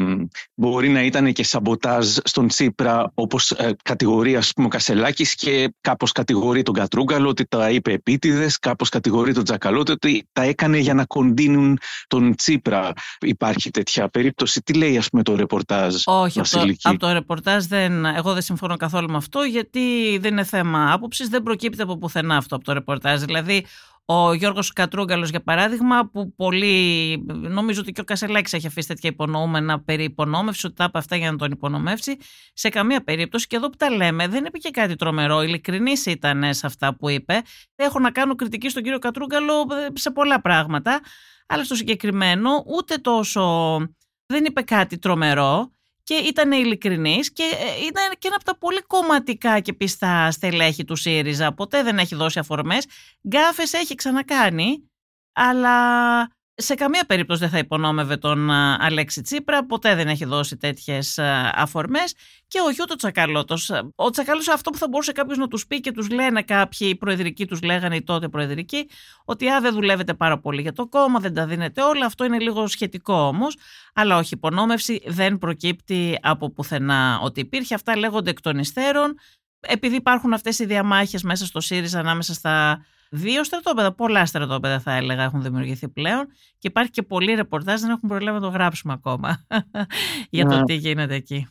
μπορεί 0.53 0.89
να 0.89 1.03
ήταν 1.03 1.33
και 1.33 1.43
σαμποτάζ 1.43 2.17
στον 2.23 2.47
Τσίπρα 2.47 3.11
όπως 3.13 3.51
ε, 3.51 3.75
κατηγορεί 3.83 4.35
ας 4.35 4.51
πούμε 4.53 4.67
ο 4.67 4.69
Κασελάκης 4.69 5.35
και 5.35 5.73
κάπως 5.81 6.11
κατηγορεί 6.11 6.61
τον 6.61 6.73
Κατρούγκαλο 6.73 7.29
ότι 7.29 7.45
τα 7.45 7.69
είπε 7.69 7.91
επίτηδες, 7.91 8.59
κάπως 8.59 8.89
κατηγορεί 8.89 9.33
τον 9.33 9.43
Τζακαλώτη 9.43 9.91
ότι 9.91 10.27
τα 10.31 10.41
έκανε 10.41 10.77
για 10.77 10.93
να 10.93 11.05
κοντίνουν 11.05 11.77
τον 12.07 12.35
Τσίπρα. 12.35 12.93
Υπάρχει 13.19 13.69
τέτοια 13.69 14.09
περίπτωση; 14.09 14.61
Τι 14.61 14.73
λέει 14.73 14.97
ας 14.97 15.09
πούμε 15.09 15.23
το 15.23 15.35
ρεπορτάζ 15.35 15.95
Όχι, 16.05 16.39
από 16.39 16.49
το, 16.49 16.73
από 16.81 16.97
το 16.97 17.11
ρεπορτάζ 17.11 17.65
δεν, 17.65 18.05
εγώ 18.05 18.33
δεν 18.33 18.41
συμφωνώ 18.41 18.77
καθόλου 18.77 19.09
με 19.09 19.17
αυτό 19.17 19.41
γιατί 19.41 20.17
δεν 20.21 20.31
είναι 20.31 20.43
θέμα 20.43 20.93
άποψης, 20.93 21.27
δεν 21.27 21.43
προκύπτει 21.43 21.81
από 21.81 21.97
πουθενά 21.97 22.37
αυτό 22.37 22.55
από 22.55 22.63
το 22.63 22.73
ρεπορτάζ. 22.73 23.21
Δηλαδή 23.21 23.65
Ο 24.09 24.33
Γιώργος 24.33 24.73
Κατρούγκαλος 24.73 25.29
για 25.29 25.43
παράδειγμα 25.43 26.09
που 26.09 26.33
πολύ 26.35 27.17
νομίζω 27.27 27.81
ότι 27.81 27.91
και 27.91 28.01
ο 28.01 28.03
Κασελάκης 28.03 28.53
έχει 28.53 28.67
αφήσει 28.67 28.87
τέτοια 28.87 29.09
υπονοούμενα 29.09 29.83
περί 29.83 30.03
υπονόμευσης 30.03 30.63
ότι 30.63 30.73
τα 30.73 30.83
είπε 30.83 30.97
αυτά 30.97 31.15
για 31.15 31.31
να 31.31 31.37
τον 31.37 31.51
υπονομεύσει. 31.51 32.17
Σε 32.53 32.69
καμία 32.69 33.03
περίπτωση 33.03 33.47
και 33.47 33.55
εδώ 33.55 33.69
που 33.69 33.77
τα 33.77 33.89
λέμε 33.89 34.27
δεν 34.27 34.45
είπε 34.45 34.57
και 34.57 34.69
κάτι 34.69 34.95
τρομερό. 34.95 35.41
Ειλικρινής 35.41 36.05
ήταν 36.05 36.53
σε 36.53 36.65
αυτά 36.65 36.95
που 36.95 37.09
είπε. 37.09 37.41
Έχω 37.75 37.99
να 37.99 38.11
κάνω 38.11 38.35
κριτική 38.35 38.69
στον 38.69 38.83
κύριο 38.83 38.99
Κατρούγκαλο 38.99 39.67
σε 39.93 40.11
πολλά 40.11 40.41
πράγματα 40.41 41.01
αλλά 41.47 41.63
στο 41.63 41.75
συγκεκριμένο 41.75 42.49
ούτε 42.65 42.95
τόσο 42.95 43.77
δεν 44.25 44.45
είπε 44.45 44.61
κάτι 44.61 44.97
τρομερό 44.97 45.71
και 46.07 46.13
ήταν 46.15 46.51
ειλικρινής 46.51 47.31
και 47.33 47.43
ε, 47.43 47.85
ήταν 47.85 48.09
και 48.19 48.27
ένα 48.27 48.35
από 48.35 48.43
τα 48.45 48.57
πολύ 48.57 48.81
κομματικά 48.81 49.59
και 49.59 49.73
πιστά 49.73 50.31
στελέχη 50.31 50.85
του 50.85 50.95
ΣΥΡΙΖΑ. 50.95 51.53
Ποτέ 51.53 51.83
δεν 51.83 51.97
έχει 51.97 52.15
δώσει 52.15 52.39
αφορμές. 52.39 52.85
Γκάφες 53.27 53.73
έχει 53.73 53.95
ξανακάνει, 53.95 54.89
αλλά 55.33 55.77
σε 56.59 56.75
καμία 56.75 57.05
περίπτωση 57.05 57.39
δεν 57.39 57.49
θα 57.49 57.57
υπονόμευε 57.57 58.17
τον 58.17 58.51
Αλέξη 58.79 59.21
Τσίπρα, 59.21 59.65
ποτέ 59.65 59.95
δεν 59.95 60.07
έχει 60.07 60.25
δώσει 60.25 60.57
τέτοιες 60.57 61.19
αφορμές. 61.53 62.15
Και 62.47 62.59
ο 62.65 62.69
Γιώτο 62.69 62.95
Τσακαλώτο. 62.95 63.55
Ο 63.95 64.09
Τσακαλώτος, 64.09 64.47
αυτό 64.47 64.69
που 64.69 64.77
θα 64.77 64.87
μπορούσε 64.87 65.11
κάποιος 65.11 65.37
να 65.37 65.47
τους 65.47 65.67
πει 65.67 65.79
και 65.79 65.91
τους 65.91 66.09
λένε 66.09 66.41
κάποιοι 66.41 66.95
προεδρικοί, 66.95 67.45
τους 67.45 67.61
λέγανε 67.61 67.95
οι 67.95 68.03
τότε 68.03 68.27
προεδρικοί, 68.27 68.89
ότι 69.25 69.47
α, 69.47 69.61
δεν 69.61 69.73
δουλεύετε 69.73 70.13
πάρα 70.13 70.39
πολύ 70.39 70.61
για 70.61 70.73
το 70.73 70.87
κόμμα, 70.87 71.19
δεν 71.19 71.33
τα 71.33 71.45
δίνετε 71.45 71.81
όλα. 71.81 72.05
Αυτό 72.05 72.25
είναι 72.25 72.39
λίγο 72.39 72.67
σχετικό 72.67 73.13
όμως. 73.13 73.57
Αλλά 73.93 74.17
όχι, 74.17 74.33
υπονόμευση 74.33 75.01
δεν 75.05 75.37
προκύπτει 75.37 76.17
από 76.21 76.51
πουθενά 76.51 77.19
ότι 77.23 77.39
υπήρχε. 77.39 77.75
Αυτά 77.75 77.97
λέγονται 77.97 78.29
εκ 78.29 78.41
των 78.41 78.57
υστέρων. 78.57 79.15
Επειδή 79.59 79.95
υπάρχουν 79.95 80.33
αυτές 80.33 80.59
οι 80.59 80.65
διαμάχες 80.65 81.23
μέσα 81.23 81.45
στο 81.45 81.59
ΣΥΡΙΖΑ 81.59 81.99
ανάμεσα 81.99 82.33
στα 82.33 82.85
Δύο 83.09 83.43
στρατόπεδα, 83.43 83.93
πολλά 83.93 84.25
στρατόπεδα 84.25 84.79
θα 84.79 84.93
έλεγα 84.93 85.23
έχουν 85.23 85.41
δημιουργηθεί 85.41 85.89
πλέον 85.89 86.27
και 86.57 86.67
υπάρχει 86.67 86.91
και 86.91 87.03
πολλοί 87.03 87.33
ρεπορτάζ, 87.33 87.81
δεν 87.81 87.89
έχουν 87.89 88.09
προλάβει 88.09 88.39
να 88.39 88.43
το 88.43 88.49
γράψουμε 88.49 88.93
ακόμα 88.93 89.45
για 90.29 90.45
το 90.45 90.63
τι 90.63 90.73
γίνεται 90.73 91.15
εκεί. 91.15 91.47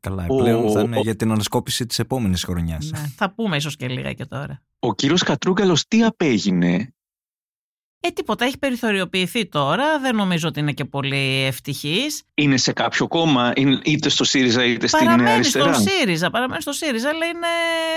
Καλά, 0.00 0.26
πλέον 0.26 0.70
θα 0.70 0.80
είναι 0.80 1.00
για 1.00 1.16
την 1.16 1.30
ανασκόπηση 1.30 1.86
της 1.86 1.98
επόμενης 1.98 2.44
χρονιάς. 2.44 2.90
Ναι, 2.90 2.98
θα 3.16 3.34
πούμε 3.34 3.56
ίσως 3.56 3.76
και 3.76 3.88
λίγα 3.88 4.12
και 4.12 4.24
τώρα. 4.24 4.62
Ο 4.78 4.94
κύριος 4.94 5.22
Κατρούγκαλος 5.22 5.88
τι 5.88 6.02
απέγινε; 6.02 6.94
Ε, 8.06 8.10
τίποτα, 8.10 8.44
έχει 8.44 8.58
περιθωριοποιηθεί 8.58 9.46
τώρα. 9.46 10.00
Δεν 10.00 10.16
νομίζω 10.16 10.48
ότι 10.48 10.60
είναι 10.60 10.72
και 10.72 10.84
πολύ 10.84 11.44
ευτυχής. 11.44 12.22
Είναι 12.34 12.56
σε 12.56 12.72
κάποιο 12.72 13.08
κόμμα, 13.08 13.52
είτε 13.84 14.08
στο 14.08 14.24
ΣΥΡΙΖΑ 14.24 14.64
είτε 14.64 14.86
στην 14.86 15.04
παραμένει 15.04 15.30
αριστερά; 15.30 15.72
Στο 15.72 15.88
ΣΥΡΙΖΑ, 15.88 16.30
παραμένει 16.30 16.60
στο 16.60 16.72
ΣΥΡΙΖΑ, 16.72 17.08
αλλά 17.08 17.26
είναι 17.26 17.46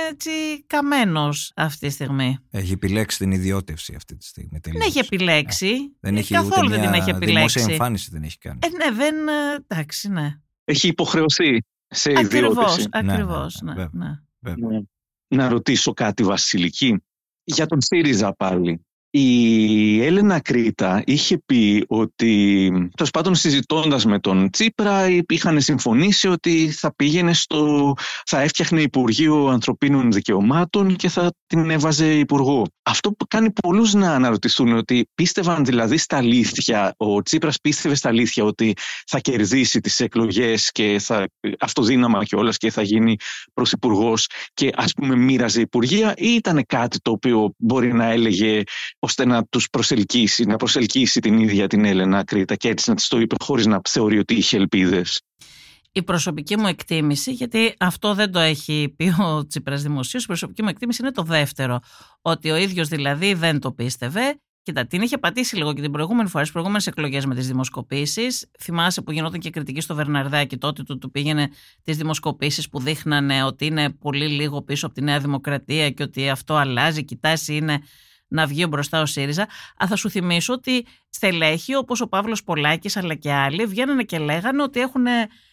έτσι 0.09 0.29
καμένος 0.67 1.51
αυτή 1.55 1.87
τη 1.87 1.93
στιγμή. 1.93 2.37
Έχει 2.51 2.73
επιλέξει 2.73 3.17
την 3.17 3.31
ιδιώτευση 3.31 3.93
αυτή 3.95 4.15
τη 4.15 4.25
στιγμή. 4.25 4.59
Δεν 4.63 4.81
έχει 4.81 4.99
επιλέξει. 4.99 5.67
Ε, 5.67 5.97
δεν 5.99 6.17
έχει 6.17 6.33
Καθόλου 6.33 6.65
ούτε 6.65 6.75
δεν 6.75 6.91
την 6.91 6.93
έχει 6.93 7.09
επιλέξει. 7.09 7.33
Δημόσια 7.33 7.65
εμφάνιση 7.69 8.09
δεν 8.11 8.23
έχει 8.23 8.37
κάνει. 8.37 8.59
Ε, 8.63 8.67
ναι, 8.67 8.95
δεν. 8.95 9.27
ε, 9.27 9.65
Εντάξει, 9.67 10.09
ναι. 10.09 10.39
Έχει 10.63 10.87
υποχρεωθεί 10.87 11.63
σε 11.87 12.11
ιδιώτευση. 12.11 12.87
Ακριβώς, 12.91 13.61
ναι, 13.61 13.73
ναι, 13.73 13.87
ναι, 13.91 14.05
ναι, 14.05 14.19
βέβαια. 14.39 14.69
Ναι. 14.69 14.79
Να 15.27 15.49
ρωτήσω 15.49 15.93
κάτι 15.93 16.23
Βασιλική. 16.23 17.01
Για 17.43 17.65
τον 17.65 17.81
ΣΥΡΙΖΑ 17.81 18.33
πάλι. 18.33 18.86
Η 19.09 20.05
Έλενα 20.05 20.39
Κρήτα 20.39 21.03
είχε 21.05 21.41
πει 21.45 21.85
ότι, 21.87 22.69
τέλος 22.95 23.11
πάντων 23.11 23.35
συζητώντας 23.35 24.05
με 24.05 24.19
τον 24.19 24.49
Τσίπρα, 24.49 25.05
είχαν 25.27 25.61
συμφωνήσει 25.61 26.27
ότι 26.27 26.71
θα 26.71 26.95
πήγαινε 26.95 27.33
στο, 27.33 27.93
θα 28.25 28.41
έφτιαχνε 28.41 28.81
Υπουργείο 28.81 29.47
Ανθρωπίνων 29.47 30.11
Δικαιωμάτων 30.11 30.95
και 30.95 31.09
θα 31.09 31.31
την 31.47 31.69
έβαζε 31.69 32.13
Υπουργό. 32.13 32.65
Αυτό 32.83 33.11
που 33.11 33.25
κάνει 33.27 33.51
πολλούς 33.51 33.93
να 33.93 34.13
αναρωτηθούν 34.13 34.77
ότι 34.77 35.09
πίστευαν 35.15 35.65
δηλαδή 35.65 35.97
στα 35.97 36.17
αλήθεια, 36.17 36.93
ο 36.97 37.21
Τσίπρας 37.21 37.59
πίστευε 37.61 37.95
στα 37.95 38.09
αλήθεια 38.09 38.43
ότι 38.43 38.73
θα 39.07 39.19
κερδίσει 39.19 39.79
τις 39.79 39.99
εκλογές 39.99 40.71
και 40.71 40.99
θα 40.99 41.27
αυτοδύναμα 41.59 42.23
κιόλας 42.23 42.57
και 42.57 42.71
θα 42.71 42.81
γίνει 42.81 43.15
πρωθυπουργός 43.53 44.29
και 44.53 44.71
ας 44.75 44.93
πούμε 44.93 45.15
μοίραζε 45.15 45.61
Υπουργεία 45.61 46.13
ή 46.17 46.27
ήταν 46.27 46.63
κάτι 46.67 46.99
το 46.99 47.11
οποίο 47.11 47.53
μπορεί 47.57 47.93
να 47.93 48.05
έλεγε 48.05 48.63
ώστε 48.99 49.25
να 49.25 49.43
τους 49.43 49.69
προσελκύσει, 49.69 50.43
να 50.43 50.55
προσελκύσει 50.55 51.19
την 51.19 51.39
ίδια 51.39 51.67
την 51.67 51.85
Έλενα 51.85 52.23
Κρήτα 52.23 52.55
και 52.55 52.69
έτσι 52.69 52.89
να 52.89 52.95
της 52.95 53.07
το 53.07 53.19
είπε 53.19 53.35
χωρίς 53.43 53.65
να 53.65 53.79
θεωρεί 53.89 54.19
ότι 54.19 54.35
είχε 54.35 54.57
ελπίδες. 54.57 55.21
Η 55.91 56.03
προσωπική 56.03 56.57
μου 56.57 56.67
εκτίμηση, 56.67 57.31
γιατί 57.31 57.73
αυτό 57.79 58.13
δεν 58.13 58.31
το 58.31 58.39
έχει 58.39 58.93
πει 58.97 59.13
ο 59.21 59.47
Τσίπρας 59.47 59.81
δημοσίως, 59.81 60.23
η 60.23 60.27
προσωπική 60.27 60.63
μου 60.63 60.69
εκτίμηση 60.69 61.01
είναι 61.01 61.11
το 61.11 61.23
δεύτερο. 61.23 61.79
Ότι 62.21 62.49
ο 62.51 62.55
ίδιος 62.55 62.87
δηλαδή 62.87 63.33
δεν 63.33 63.59
το 63.59 63.71
πίστευε. 63.71 64.39
Κοίτα, 64.61 64.87
την 64.87 65.01
είχε 65.01 65.17
πατήσει 65.17 65.55
λίγο 65.55 65.73
και 65.73 65.81
την 65.81 65.91
προηγούμενη 65.91 66.29
φορά, 66.29 66.39
στις 66.39 66.51
προηγούμενες 66.51 66.87
εκλογές 66.87 67.25
με 67.25 67.35
τις 67.35 67.47
δημοσκοπήσεις. 67.47 68.49
Θυμάσαι 68.59 69.01
που 69.01 69.11
γινόταν 69.11 69.39
και 69.39 69.49
κριτική 69.49 69.81
στο 69.81 69.95
Βερναρδάκι 69.95 70.57
τότε 70.57 70.83
του, 70.83 70.97
του 70.97 71.11
πήγαινε 71.11 71.49
τις 71.83 71.97
δημοσκοπήσεις 71.97 72.69
που 72.69 72.79
δείχνανε 72.79 73.43
ότι 73.43 73.65
είναι 73.65 73.89
πολύ 73.89 74.27
λίγο 74.27 74.61
πίσω 74.61 74.85
από 74.85 74.95
τη 74.95 75.01
Νέα 75.01 75.19
Δημοκρατία 75.19 75.89
και 75.89 76.03
ότι 76.03 76.29
αυτό 76.29 76.55
αλλάζει. 76.55 77.05
Και 77.05 77.13
η 77.13 77.19
τάση 77.21 77.55
είναι 77.55 77.81
να 78.27 78.45
βγει 78.45 78.65
μπροστά 78.69 79.01
ο 79.01 79.05
ΣΥΡΙΖΑ. 79.05 79.43
Α, 79.83 79.87
θα 79.87 79.95
σου 79.95 80.09
θυμίσω 80.09 80.53
ότι 80.53 80.85
στελέχη 81.09 81.75
όπως 81.75 82.01
ο 82.01 82.07
Παύλος 82.07 82.43
Πολάκης 82.43 82.97
αλλά 82.97 83.15
και 83.15 83.33
άλλοι 83.33 83.65
βγαίνανε 83.65 84.03
και 84.03 84.17
λέγανε 84.17 84.63
ότι 84.63 84.79
έχουν 84.79 85.05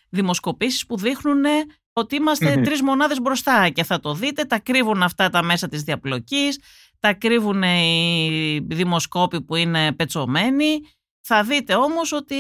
δημοσκοπήσεις 0.09 0.87
που 0.87 0.97
δείχνουν 0.97 1.45
ότι 1.93 2.17
είμαστε 2.17 2.61
τρεις 2.65 2.83
μονάδες 2.83 3.21
μπροστά 3.21 3.69
και 3.69 3.85
θα 3.85 4.01
το 4.01 4.15
δείτε, 4.15 4.45
τα 4.45 4.59
κρύβουν 4.59 5.03
αυτά 5.03 5.31
τα 5.31 5.43
μέσα 5.43 5.69
της 5.69 5.83
διαπλοκής, 5.83 6.61
τα 6.99 7.13
κρύβουν 7.13 7.63
οι 7.63 8.61
δημοσκόποι 8.67 9.43
που 9.43 9.57
είναι 9.57 9.93
πετσωμένοι. 9.93 10.81
Θα 11.21 11.43
δείτε 11.43 11.75
όμως 11.75 12.13
ότι 12.13 12.37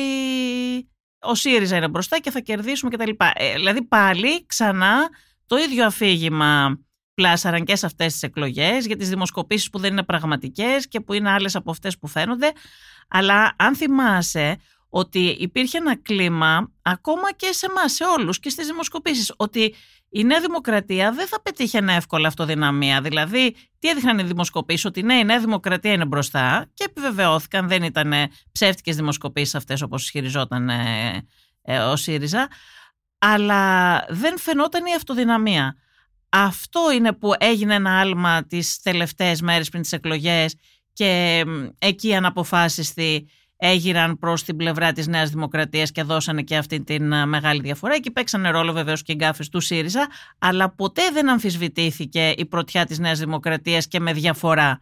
ο 1.20 1.34
ΣΥΡΙΖΑ 1.34 1.76
είναι 1.76 1.88
μπροστά 1.88 2.18
και 2.18 2.30
θα 2.30 2.40
κερδίσουμε 2.40 2.96
κτλ. 2.96 3.10
Ε, 3.34 3.54
δηλαδή 3.54 3.82
πάλι 3.82 4.46
ξανά 4.46 5.08
το 5.46 5.56
ίδιο 5.56 5.86
αφήγημα 5.86 6.78
πλάσαραν 7.14 7.64
και 7.64 7.76
σε 7.76 7.86
αυτές 7.86 8.12
τις 8.12 8.22
εκλογές 8.22 8.86
για 8.86 8.96
τις 8.96 9.08
δημοσκοπήσεις 9.08 9.70
που 9.70 9.78
δεν 9.78 9.92
είναι 9.92 10.02
πραγματικές 10.02 10.88
και 10.88 11.00
που 11.00 11.12
είναι 11.12 11.30
άλλες 11.30 11.56
από 11.56 11.70
αυτές 11.70 11.98
που 11.98 12.06
φαίνονται. 12.06 12.52
Αλλά 13.08 13.54
αν 13.58 13.76
θυμάσαι 13.76 14.56
ότι 14.88 15.36
υπήρχε 15.38 15.78
ένα 15.78 15.96
κλίμα 15.96 16.72
ακόμα 16.82 17.32
και 17.36 17.52
σε 17.52 17.66
εμάς, 17.66 17.92
σε 17.92 18.04
όλους 18.04 18.40
και 18.40 18.48
στις 18.48 18.66
δημοσκοπήσεις, 18.66 19.32
ότι 19.36 19.74
η 20.08 20.24
Νέα 20.24 20.40
Δημοκρατία 20.40 21.12
δεν 21.12 21.26
θα 21.26 21.42
πετύχαινε 21.42 21.94
εύκολα 21.94 22.28
αυτοδυναμία. 22.28 23.00
Δηλαδή, 23.00 23.56
τι 23.78 23.88
έδειχναν 23.88 24.18
οι 24.18 24.22
δημοσκοπήσεις, 24.22 24.84
ότι 24.84 25.02
ναι, 25.02 25.14
η 25.14 25.24
Νέα 25.24 25.40
Δημοκρατία 25.40 25.92
είναι 25.92 26.04
μπροστά 26.04 26.70
και 26.74 26.84
επιβεβαιώθηκαν, 26.84 27.68
δεν 27.68 27.82
ήταν 27.82 28.12
ψεύτικες 28.52 28.96
δημοσκοπήσεις 28.96 29.54
αυτές 29.54 29.82
όπως 29.82 30.02
ισχυριζόταν 30.02 30.68
ε, 30.68 31.26
ε, 31.62 31.78
ο 31.78 31.96
ΣΥΡΙΖΑ, 31.96 32.48
αλλά 33.18 34.04
δεν 34.08 34.38
φαινόταν 34.38 34.86
η 34.86 34.94
αυτοδυναμία. 34.94 35.76
Αυτό 36.36 36.92
είναι 36.94 37.12
που 37.12 37.32
έγινε 37.38 37.74
ένα 37.74 38.00
άλμα 38.00 38.44
τις 38.46 38.80
τελευταίες 38.82 39.40
μέρες 39.40 39.68
πριν 39.68 39.82
τις 39.82 39.92
εκλογές 39.92 40.56
και 40.92 41.42
εκεί 41.78 42.14
αναποφάσιστη 42.14 43.28
έγιραν 43.56 44.18
προς 44.18 44.44
την 44.44 44.56
πλευρά 44.56 44.92
της 44.92 45.06
Νέας 45.06 45.30
Δημοκρατίας 45.30 45.90
και 45.90 46.02
δώσανε 46.02 46.42
και 46.42 46.56
αυτή 46.56 46.82
την 46.82 47.12
ε, 47.12 47.26
μεγάλη 47.26 47.60
διαφορά. 47.60 47.94
Εκεί 47.94 48.10
παίξανε 48.10 48.50
ρόλο 48.50 48.72
βεβαίως 48.72 49.02
και 49.02 49.12
οι 49.12 49.14
γκάφες 49.18 49.48
του 49.48 49.60
ΣΥΡΙΖΑ, 49.60 50.08
αλλά 50.38 50.74
ποτέ 50.74 51.02
δεν 51.12 51.28
αμφισβητήθηκε 51.28 52.34
η 52.36 52.44
πρωτιά 52.46 52.86
της 52.86 52.98
Νέας 52.98 53.18
Δημοκρατίας 53.18 53.88
και 53.88 54.00
με 54.00 54.12
διαφορά. 54.12 54.80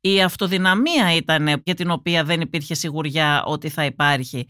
Η 0.00 0.22
αυτοδυναμία 0.22 1.14
ήταν 1.14 1.62
για 1.64 1.74
την 1.74 1.90
οποία 1.90 2.24
δεν 2.24 2.40
υπήρχε 2.40 2.74
σιγουριά 2.74 3.44
ότι 3.44 3.68
θα 3.68 3.84
υπάρχει. 3.84 4.48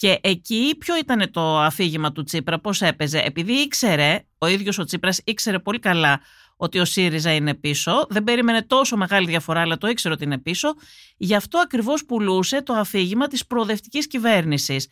Και 0.00 0.18
εκεί 0.22 0.74
ποιο 0.78 0.96
ήταν 0.96 1.30
το 1.30 1.58
αφήγημα 1.58 2.12
του 2.12 2.22
Τσίπρα, 2.22 2.58
πώς 2.58 2.82
έπαιζε; 2.82 3.18
Επειδή 3.18 3.52
ήξερε, 3.52 4.24
ο 4.38 4.46
ίδιος 4.46 4.78
ο 4.78 4.84
Τσίπρας 4.84 5.20
ήξερε 5.24 5.58
πολύ 5.58 5.78
καλά 5.78 6.20
ότι 6.56 6.78
ο 6.78 6.84
ΣΥΡΙΖΑ 6.84 7.34
είναι 7.34 7.54
πίσω. 7.54 8.06
Δεν 8.08 8.24
περίμενε 8.24 8.62
τόσο 8.62 8.96
μεγάλη 8.96 9.26
διαφορά, 9.26 9.60
αλλά 9.60 9.78
το 9.78 9.88
ήξερε 9.88 10.14
ότι 10.14 10.24
είναι 10.24 10.38
πίσω. 10.38 10.74
Γι' 11.16 11.34
αυτό 11.34 11.58
ακριβώς 11.58 12.04
πουλούσε 12.04 12.62
το 12.62 12.72
αφήγημα 12.72 13.26
της 13.26 13.46
προοδευτικής 13.46 14.06
κυβέρνησης. 14.06 14.88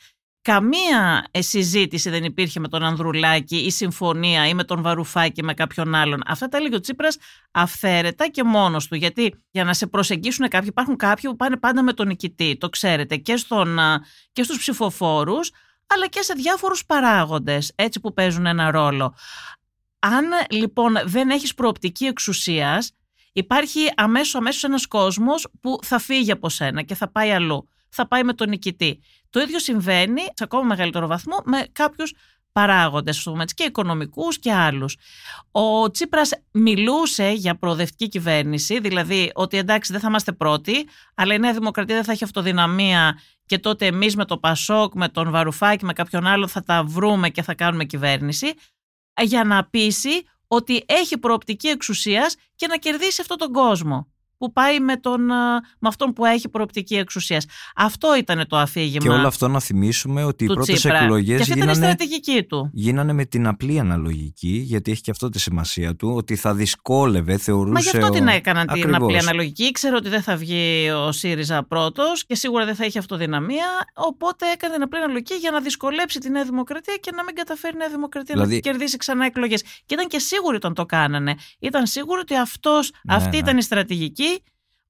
Καμία 0.48 1.26
ε, 1.30 1.42
συζήτηση 1.42 2.10
δεν 2.10 2.24
υπήρχε 2.24 2.60
με 2.60 2.68
τον 2.68 2.82
Ανδρουλάκη 2.84 3.56
ή 3.56 3.70
συμφωνία 3.70 4.48
ή 4.48 4.54
με 4.54 4.64
τον 4.64 4.82
Βαρουφάκη 4.82 5.42
με 5.42 5.54
κάποιον 5.54 5.94
άλλον. 5.94 6.20
Αυτά 6.26 6.48
τα 6.48 6.56
έλεγε 6.56 6.74
ο 6.74 6.80
Τσίπρας 6.80 7.16
αυθαίρετα 7.50 8.28
και 8.28 8.44
μόνος 8.44 8.88
του. 8.88 8.94
Γιατί 8.94 9.34
για 9.50 9.64
να 9.64 9.74
σε 9.74 9.86
προσεγγίσουν 9.86 10.48
κάποιοι, 10.48 10.68
υπάρχουν 10.70 10.96
κάποιοι 10.96 11.30
που 11.30 11.36
πάνε 11.36 11.56
πάντα 11.56 11.82
με 11.82 11.92
τον 11.92 12.06
νικητή. 12.06 12.56
Το 12.56 12.68
ξέρετε 12.68 13.16
και, 13.16 13.36
στον, 13.36 13.78
και 14.32 14.42
στους 14.42 14.58
ψηφοφόρους, 14.58 15.50
αλλά 15.86 16.06
και 16.06 16.22
σε 16.22 16.34
διάφορους 16.36 16.86
παράγοντες, 16.86 17.72
έτσι 17.74 18.00
που 18.00 18.12
παίζουν 18.12 18.46
ένα 18.46 18.70
ρόλο. 18.70 19.14
Αν 19.98 20.24
λοιπόν 20.50 20.98
δεν 21.04 21.30
έχεις 21.30 21.54
προοπτική 21.54 22.04
εξουσίας, 22.04 22.92
υπάρχει 23.32 23.80
αμέσως 23.96 24.34
αμέσως 24.34 24.64
ένας 24.64 24.86
κόσμος 24.86 25.48
που 25.60 25.78
θα 25.82 25.98
φύγει 25.98 26.30
από 26.30 26.48
σένα 26.48 26.82
και 26.82 26.94
θα 26.94 27.10
πάει 27.10 27.30
αλλού. 27.30 27.68
Θα 27.88 28.08
πάει 28.08 28.24
με 28.24 28.32
τον 28.32 28.48
νικητή. 28.48 29.00
Το 29.30 29.40
ίδιο 29.40 29.58
συμβαίνει 29.58 30.20
σε 30.20 30.44
ακόμα 30.44 30.62
μεγαλύτερο 30.62 31.06
βαθμό 31.06 31.36
με 31.44 31.66
κάποιους 31.72 32.14
παράγοντες 32.52 33.26
και 33.54 33.64
οικονομικούς 33.64 34.38
και 34.38 34.52
άλλους. 34.52 34.96
Ο 35.50 35.90
Τσίπρας 35.90 36.30
μιλούσε 36.52 37.30
για 37.30 37.58
προοδευτική 37.58 38.08
κυβέρνηση, 38.08 38.80
δηλαδή 38.80 39.30
ότι 39.34 39.56
εντάξει 39.56 39.92
δεν 39.92 40.00
θα 40.00 40.08
είμαστε 40.08 40.32
πρώτοι, 40.32 40.88
αλλά 41.14 41.34
η 41.34 41.38
Νέα 41.38 41.52
Δημοκρατία 41.52 41.94
δεν 41.94 42.04
θα 42.04 42.12
έχει 42.12 42.24
αυτοδυναμία 42.24 43.18
και 43.46 43.58
τότε 43.58 43.86
εμείς 43.86 44.16
με 44.16 44.24
το 44.24 44.38
Πασόκ, 44.38 44.94
με 44.94 45.08
τον 45.08 45.30
Βαρουφάκη, 45.30 45.84
με 45.84 45.92
κάποιον 45.92 46.26
άλλο 46.26 46.48
θα 46.48 46.62
τα 46.62 46.84
βρούμε 46.84 47.28
και 47.28 47.42
θα 47.42 47.54
κάνουμε 47.54 47.84
κυβέρνηση, 47.84 48.52
για 49.22 49.44
να 49.44 49.64
πείσει 49.64 50.24
ότι 50.46 50.84
έχει 50.86 51.18
προοπτική 51.18 51.68
εξουσίας 51.68 52.36
και 52.54 52.66
να 52.66 52.76
κερδίσει 52.76 53.20
αυτόν 53.20 53.38
τον 53.38 53.52
κόσμο 53.52 54.12
που 54.38 54.52
πάει 54.52 54.80
με, 54.80 54.96
τον, 54.96 55.20
με 55.78 55.88
αυτόν 55.88 56.12
που 56.12 56.24
έχει 56.24 56.48
προοπτική 56.48 56.96
εξουσίας. 56.96 57.46
Αυτό 57.76 58.16
ήταν 58.16 58.46
το 58.48 58.56
αφήγημα. 58.56 59.04
Και 59.04 59.08
όλο 59.08 59.26
αυτό 59.26 59.48
να 59.48 59.60
θυμίσουμε 59.60 60.24
ότι 60.24 60.44
οι 60.44 60.46
πρώτες 60.46 60.84
εκλογές 60.84 61.48
γίνανε, 61.48 61.96
γίνανε 62.72 63.12
με 63.12 63.24
την 63.24 63.46
απλή 63.46 63.78
αναλογική, 63.78 64.62
γιατί 64.66 64.90
έχει 64.90 65.00
και 65.00 65.10
αυτό 65.10 65.28
τη 65.28 65.38
σημασία 65.38 65.96
του, 65.96 66.12
ότι 66.16 66.36
θα 66.36 66.54
δυσκόλευε, 66.54 67.36
θεωρούσε. 67.36 67.72
Μα 67.72 67.80
γι' 67.80 67.96
αυτό 67.96 68.08
την 68.08 68.26
έκαναν 68.26 68.66
την 68.66 68.94
απλή 68.94 69.18
αναλογική. 69.18 69.64
Ήξερε 69.64 69.96
ότι 69.96 70.08
δεν 70.08 70.22
θα 70.22 70.36
βγει 70.36 70.90
ο 70.90 71.12
ΣΥΡΙΖΑ 71.12 71.64
πρώτος 71.64 72.24
και 72.26 72.34
σίγουρα 72.34 72.64
δεν 72.64 72.74
θα 72.74 72.84
έχει 72.84 72.98
αυτοδυναμία. 72.98 73.66
Οπότε 73.94 74.46
έκανε 74.54 74.74
την 74.74 74.82
απλή 74.82 74.98
αναλογική 74.98 75.34
για 75.34 75.50
να 75.50 75.60
δυσκολέψει 75.60 76.18
τη 76.18 76.30
Νέα 76.30 76.44
Δημοκρατία 76.44 76.96
και 77.00 77.10
να 77.16 77.24
μην 77.24 77.34
καταφέρει 77.34 77.74
η 77.74 77.78
Νέα 77.78 77.88
Δημοκρατία 77.88 78.34
δηλαδή... 78.34 78.54
να 78.54 78.60
κερδίσει 78.60 78.96
ξανά 78.96 79.24
εκλογές. 79.24 79.62
Και 79.62 79.94
ήταν 79.94 80.06
και 80.06 80.18
σίγουροι 80.18 80.56
όταν 80.56 80.74
το 80.74 80.86
κάνανε. 80.86 81.34
Ήταν 81.58 81.86
σίγουροι 81.86 82.20
ότι 82.20 82.36
αυτός, 82.36 82.90
ναι, 83.02 83.14
αυτή 83.14 83.30
ναι. 83.30 83.36
ήταν 83.36 83.58
η 83.58 83.62
στρατηγική 83.62 84.27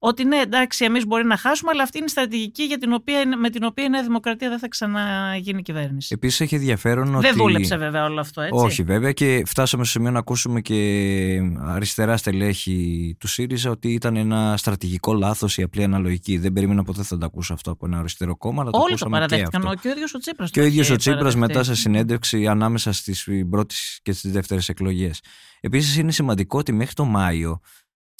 ότι 0.01 0.25
ναι, 0.25 0.37
εντάξει, 0.37 0.85
εμείς 0.85 1.05
μπορεί 1.05 1.25
να 1.25 1.37
χάσουμε, 1.37 1.71
αλλά 1.73 1.83
αυτή 1.83 1.97
είναι 1.97 2.05
η 2.07 2.09
στρατηγική 2.09 2.63
για 2.63 2.77
την 2.77 2.93
οποία, 2.93 3.37
με 3.37 3.49
την 3.49 3.63
οποία 3.63 3.83
η 3.83 3.89
Νέα 3.89 4.03
Δημοκρατία 4.03 4.49
δεν 4.49 4.59
θα 4.59 4.67
ξαναγίνει 4.67 5.61
κυβέρνηση. 5.61 6.13
Επίσης 6.13 6.41
έχει 6.41 6.55
ενδιαφέρον 6.55 7.15
ότι. 7.15 7.27
Δεν 7.27 7.35
δούλεψε 7.35 7.75
βέβαια 7.75 8.05
όλο 8.05 8.19
αυτό, 8.19 8.41
έτσι. 8.41 8.65
Όχι, 8.65 8.83
βέβαια, 8.83 9.11
και 9.11 9.43
φτάσαμε 9.45 9.83
σε 9.83 9.91
σημείο 9.91 10.11
να 10.11 10.19
ακούσουμε 10.19 10.61
και 10.61 11.41
αριστερά 11.65 12.17
στελέχη 12.17 13.15
του 13.19 13.27
ΣΥΡΙΖΑ 13.27 13.69
ότι 13.69 13.93
ήταν 13.93 14.15
ένα 14.15 14.57
στρατηγικό 14.57 15.13
λάθος 15.13 15.57
η 15.57 15.61
απλή 15.61 15.83
αναλογική. 15.83 16.37
Δεν 16.37 16.53
περίμενα 16.53 16.83
ποτέ 16.83 17.03
θα 17.03 17.17
το 17.17 17.25
ακούσω 17.25 17.53
αυτό 17.53 17.71
από 17.71 17.85
ένα 17.85 17.99
αριστερό 17.99 18.35
κόμμα. 18.35 18.61
Αλλά 18.61 18.71
Όλοι 18.73 18.97
το 18.97 19.09
παραδέχτηκαν. 19.09 19.61
Και, 19.61 19.77
και 19.81 19.87
ο 19.87 19.91
ίδιος 19.91 20.13
ο 20.13 20.17
Τσίπρας. 20.17 20.51
Και 20.51 20.59
ο 20.59 20.63
ίδιος 20.63 20.89
ο 20.89 20.95
Τσίπρας 20.95 21.35
μετά 21.35 21.63
σε 21.63 21.75
συνέντευξη 21.75 22.47
ανάμεσα 22.47 22.91
στις 22.91 23.27
πρώτες 23.49 23.99
και 24.03 24.11
στις 24.11 24.31
δεύτερες 24.31 24.69
εκλογές. 24.69 25.21
Επίσης 25.59 25.97
είναι 25.97 26.11
σημαντικό 26.11 26.57
ότι 26.57 26.71
μέχρι 26.71 26.93
το 26.93 27.05
Μάιο 27.05 27.61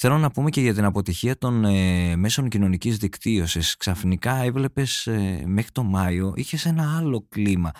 Θέλω 0.02 0.18
να 0.18 0.30
πούμε 0.30 0.50
και 0.50 0.60
για 0.60 0.74
την 0.74 0.84
αποτυχία 0.84 1.38
των 1.38 1.64
ε, 1.64 2.16
μέσων 2.16 2.48
κοινωνικής 2.48 2.96
δικτύωσης. 2.96 3.76
Ξαφνικά 3.76 4.36
έβλεπες 4.36 5.06
ε, 5.06 5.42
μέχρι 5.46 5.70
το 5.72 5.82
Μάιο, 5.82 6.32
είχες 6.36 6.64
ένα 6.66 6.96
άλλο 6.96 7.26
κλίμα. 7.28 7.70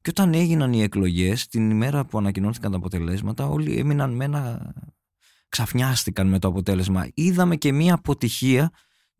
Και 0.00 0.10
όταν 0.10 0.34
έγιναν 0.34 0.72
οι 0.72 0.82
εκλογές, 0.82 1.46
την 1.46 1.70
ημέρα 1.70 2.04
που 2.04 2.18
ανακοινώθηκαν 2.18 2.70
τα 2.70 2.76
αποτελέσματα, 2.76 3.46
όλοι 3.46 3.78
έμειναν 3.78 4.14
με 4.14 4.24
ένα... 4.24 4.72
ξαφνιάστηκαν 5.48 6.28
με 6.28 6.38
το 6.38 6.48
αποτέλεσμα. 6.48 7.08
Είδαμε 7.14 7.56
και 7.56 7.72
μία 7.72 7.94
αποτυχία 7.94 8.70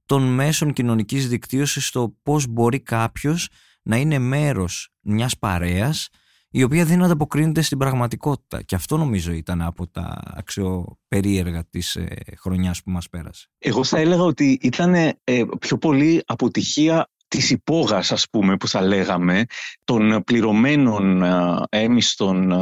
των 0.07 0.23
μέσων 0.23 0.73
κοινωνικής 0.73 1.29
δικτύωσης 1.29 1.87
στο 1.87 2.17
πώς 2.23 2.47
μπορεί 2.47 2.81
κάποιος 2.81 3.49
να 3.83 3.97
είναι 3.97 4.19
μέρος 4.19 4.91
μιας 5.01 5.39
παρέας 5.39 6.09
η 6.51 6.63
οποία 6.63 6.85
δεν 6.85 7.03
ανταποκρίνεται 7.03 7.63
στην 7.63 7.79
πραγματικότητα. 7.79 8.63
Και 8.63 8.75
αυτό 8.75 8.97
νομίζω 8.97 9.33
ήταν 9.33 9.63
από 9.63 9.87
τα 9.87 10.21
αξιοπερίεργα 10.25 11.65
της 11.71 11.97
ε, 11.97 12.17
χρονιάς 12.39 12.83
που 12.83 12.91
μας 12.91 13.09
πέρασε. 13.09 13.49
Εγώ 13.59 13.85
θα 13.85 13.99
έλεγα 13.99 14.23
ότι 14.23 14.59
ήταν 14.63 14.95
ε, 14.95 15.15
πιο 15.59 15.79
πολύ 15.79 16.23
αποτυχία 16.27 17.09
της 17.31 17.51
υπόγας 17.51 18.13
ας 18.13 18.27
πούμε 18.31 18.57
που 18.57 18.69
θα 18.69 18.83
λέγαμε 18.83 19.45
των 19.85 20.23
πληρωμένων 20.25 21.23
ε, 21.23 21.59
έμιστων 21.69 22.53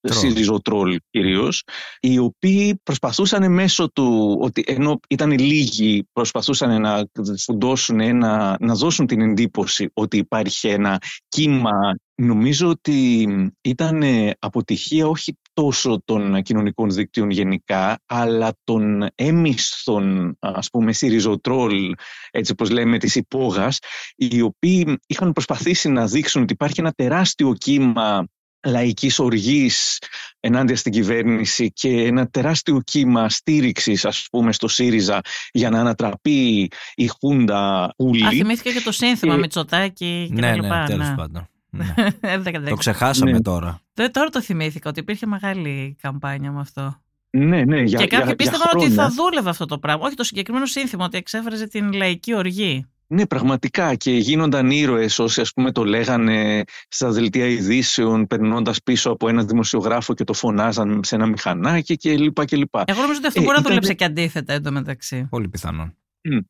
ΣΥΡΙΖΟ-τρόλ 0.00 0.98
κυρίως 1.10 1.62
οι 2.00 2.18
οποίοι 2.18 2.80
προσπαθούσαν 2.82 3.52
μέσω 3.52 3.90
του 3.90 4.38
ότι 4.40 4.64
ενώ 4.66 5.00
ήταν 5.08 5.30
λίγοι 5.30 6.08
προσπαθούσαν 6.12 6.80
να 6.80 7.04
φουντώσουν 7.44 8.00
ένα, 8.00 8.56
να 8.60 8.74
δώσουν 8.74 9.06
την 9.06 9.20
εντύπωση 9.20 9.90
ότι 9.92 10.16
υπάρχει 10.16 10.68
ένα 10.68 10.98
κύμα. 11.28 11.96
Νομίζω 12.14 12.68
ότι 12.68 13.28
ήταν 13.60 14.02
αποτυχία 14.38 15.06
όχι 15.06 15.38
τόσο 15.56 16.02
των 16.04 16.42
κοινωνικών 16.42 16.90
δικτύων 16.90 17.30
γενικά, 17.30 17.98
αλλά 18.06 18.52
των 18.64 19.08
έμισθων, 19.14 20.36
ας 20.38 20.70
πούμε, 20.70 20.92
σιριζοτρόλ, 20.92 21.94
έτσι 22.30 22.52
όπως 22.52 22.70
λέμε, 22.70 22.98
της 22.98 23.14
υπόγας, 23.14 23.78
οι 24.16 24.40
οποίοι 24.40 24.98
είχαν 25.06 25.32
προσπαθήσει 25.32 25.88
να 25.88 26.06
δείξουν 26.06 26.42
ότι 26.42 26.52
υπάρχει 26.52 26.80
ένα 26.80 26.92
τεράστιο 26.92 27.52
κύμα 27.52 28.26
λαϊκής 28.66 29.18
οργής 29.18 29.98
ενάντια 30.40 30.76
στην 30.76 30.92
κυβέρνηση 30.92 31.72
και 31.72 31.88
ένα 31.88 32.28
τεράστιο 32.28 32.80
κύμα 32.84 33.28
στήριξης 33.28 34.04
ας 34.04 34.26
πούμε 34.30 34.52
στο 34.52 34.68
ΣΥΡΙΖΑ 34.68 35.20
για 35.52 35.70
να 35.70 35.80
ανατραπεί 35.80 36.68
η 36.94 37.06
Χούντα 37.06 37.92
Ούλη. 37.98 38.26
Α, 38.26 38.30
θυμήθηκε 38.30 38.72
και 38.72 38.80
το 38.80 38.92
σύνθημα 38.92 39.34
και... 39.34 39.40
Μητσοτάκη 39.40 40.26
και 40.28 40.40
ναι, 40.40 40.40
τα 40.40 40.54
λοιπά. 40.54 40.80
Ναι, 40.80 40.86
τέλος 40.86 41.08
ναι. 41.08 41.14
πάντων. 41.14 41.48
Ναι. 41.76 42.68
το 42.68 42.74
ξεχάσαμε 42.74 43.30
ναι. 43.30 43.40
τώρα. 43.40 43.80
Τώρα 43.94 44.28
το 44.28 44.42
θυμήθηκα 44.42 44.88
ότι 44.88 45.00
υπήρχε 45.00 45.26
μεγάλη 45.26 45.96
καμπάνια 46.02 46.52
με 46.52 46.60
αυτό. 46.60 47.00
Ναι, 47.30 47.64
ναι, 47.64 47.80
για, 47.80 47.98
και 47.98 48.06
κάποιοι 48.06 48.34
πίστευαν 48.34 48.68
ότι 48.74 48.90
θα 48.90 49.08
δούλευε 49.08 49.50
αυτό 49.50 49.66
το 49.66 49.78
πράγμα. 49.78 50.06
Όχι 50.06 50.14
το 50.14 50.24
συγκεκριμένο 50.24 50.66
σύνθημα, 50.66 51.04
ότι 51.04 51.16
εξέφραζε 51.16 51.66
την 51.66 51.92
λαϊκή 51.92 52.34
οργή. 52.34 52.86
Ναι, 53.08 53.26
πραγματικά 53.26 53.94
και 53.94 54.10
γίνονταν 54.10 54.70
ήρωες 54.70 55.18
όσοι 55.18 55.40
ας 55.40 55.52
πούμε 55.52 55.72
το 55.72 55.84
λέγανε 55.84 56.64
στα 56.88 57.10
δελτία 57.10 57.46
ειδήσεων 57.46 58.26
περνώντας 58.26 58.82
πίσω 58.82 59.10
από 59.10 59.28
ένα 59.28 59.44
δημοσιογράφο 59.44 60.14
και 60.14 60.24
το 60.24 60.32
φωνάζαν 60.32 61.00
σε 61.04 61.14
ένα 61.14 61.26
μηχανάκι 61.26 61.96
και 61.96 62.16
λοιπά 62.16 62.44
και 62.44 62.56
λοιπά. 62.56 62.84
Εγώ 62.86 63.00
νομίζω 63.00 63.18
ότι 63.18 63.26
αυτό 63.26 63.40
ε, 63.40 63.44
μπορεί 63.44 63.54
να 63.54 63.60
ήταν... 63.60 63.72
δούλεψε 63.72 63.94
και 63.94 64.04
αντίθετα 64.04 64.52
εντωμεταξύ. 64.52 65.26
Πολύ 65.30 65.48
πιθανόν. 65.48 65.94
Mm. 66.28 66.40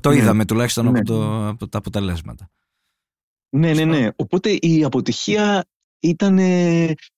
Το 0.00 0.10
είδαμε 0.10 0.38
ναι. 0.38 0.44
τουλάχιστον 0.44 0.84
ναι. 0.84 0.98
από, 0.98 1.06
το, 1.06 1.48
από 1.48 1.68
τα 1.68 1.78
αποτελέσματα. 1.78 2.50
Ναι, 3.50 3.72
ναι, 3.72 3.84
ναι. 3.84 4.08
Οπότε 4.16 4.50
η 4.50 4.84
αποτυχία 4.84 5.64
ήταν 6.00 6.38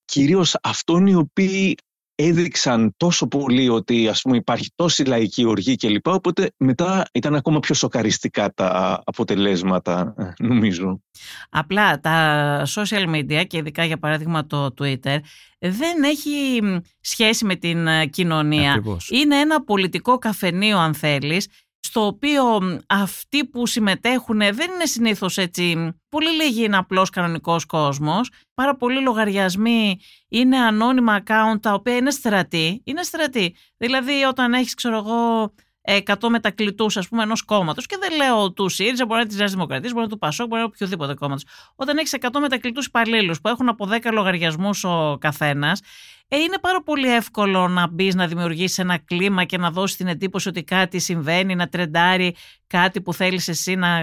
κυρίως 0.04 0.56
αυτών 0.62 1.06
οι 1.06 1.14
οποίοι 1.14 1.76
έδειξαν 2.14 2.94
τόσο 2.96 3.26
πολύ 3.26 3.68
ότι 3.68 4.08
ας 4.08 4.22
πούμε 4.22 4.36
υπάρχει 4.36 4.70
τόση 4.74 5.04
λαϊκή 5.04 5.44
οργή 5.44 5.76
κλπ. 5.76 6.06
Οπότε 6.06 6.50
μετά 6.56 7.04
ήταν 7.12 7.34
ακόμα 7.34 7.58
πιο 7.58 7.74
σοκαριστικά 7.74 8.52
τα 8.52 9.00
αποτελέσματα 9.04 10.14
νομίζω. 10.38 11.02
Απλά 11.50 12.00
τα 12.00 12.66
social 12.66 13.14
media 13.14 13.46
και 13.46 13.56
ειδικά 13.56 13.84
για 13.84 13.98
παράδειγμα 13.98 14.46
το 14.46 14.74
Twitter 14.78 15.18
δεν 15.58 16.02
έχει 16.02 16.60
σχέση 17.00 17.44
με 17.44 17.54
την 17.54 17.86
ε, 17.86 18.06
κοινωνία. 18.06 18.82
Είναι 19.10 19.36
ένα 19.36 19.64
πολιτικό 19.64 20.18
καφενείο 20.18 20.78
αν 20.78 20.94
θέλεις 20.94 21.48
στο 21.92 22.06
οποίο 22.06 22.60
αυτοί 22.86 23.46
που 23.46 23.66
συμμετέχουν 23.66 24.38
δεν 24.38 24.70
είναι 24.74 24.86
συνήθως 24.86 25.38
έτσι, 25.38 25.92
πολύ 26.08 26.30
λίγοι 26.30 26.64
είναι 26.64 26.76
απλός 26.76 27.10
κανονικός 27.10 27.64
κόσμος, 27.64 28.30
πάρα 28.54 28.76
πολλοί 28.76 29.00
λογαριασμοί 29.02 30.00
είναι 30.28 30.58
ανώνυμα 30.58 31.22
account 31.22 31.60
τα 31.60 31.74
οποία 31.74 31.96
είναι 31.96 32.10
στρατή, 32.10 32.82
είναι 32.84 33.02
στρατή. 33.02 33.56
Δηλαδή 33.76 34.22
όταν 34.22 34.52
έχεις 34.52 34.74
ξέρω 34.74 34.96
εγώ 34.96 35.52
100 35.82 36.28
μετακλητούς, 36.28 36.96
ας 36.96 37.08
πούμε, 37.08 37.22
ενός 37.22 37.42
κόμματος, 37.42 37.86
και 37.86 37.96
δεν 38.00 38.16
λέω 38.16 38.52
του 38.52 38.68
ΣΥΡΙΖΑ, 38.68 39.04
μπορεί 39.04 39.14
να 39.14 39.18
είναι 39.18 39.28
της 39.28 39.38
Νέας 39.38 39.50
Δημοκρατίας, 39.50 39.92
μπορεί 39.92 40.06
να 40.06 40.10
είναι 40.10 40.12
του 40.12 40.18
ΠΑΣΟΚ, 40.18 40.46
μπορεί 40.48 40.60
να 40.60 40.66
είναι 40.66 40.72
οποιοδήποτε 40.74 41.14
κόμματος. 41.14 41.44
Όταν 41.74 41.98
έχεις 41.98 42.12
100 42.12 42.40
μετακλητούς 42.40 42.86
υπαλλήλους 42.86 43.40
που 43.40 43.48
έχουν 43.48 43.68
από 43.68 43.86
10 43.86 44.10
λογαριασμούς 44.12 44.84
ο 44.84 45.16
καθένας, 45.20 45.80
ε, 46.28 46.36
είναι 46.36 46.58
πάρα 46.60 46.82
πολύ 46.82 47.14
εύκολο 47.14 47.68
να 47.68 47.88
μπεις, 47.88 48.14
να 48.14 48.26
δημιουργήσεις 48.26 48.78
ένα 48.78 48.98
κλίμα 48.98 49.44
και 49.44 49.58
να 49.58 49.70
δώσεις 49.70 49.96
την 49.96 50.06
εντύπωση 50.06 50.48
ότι 50.48 50.64
κάτι 50.64 50.98
συμβαίνει, 50.98 51.54
να 51.54 51.68
τρεντάρει 51.68 52.36
κάτι 52.66 53.00
που 53.00 53.14
θέλεις 53.14 53.48
εσύ 53.48 53.74
να 53.74 54.00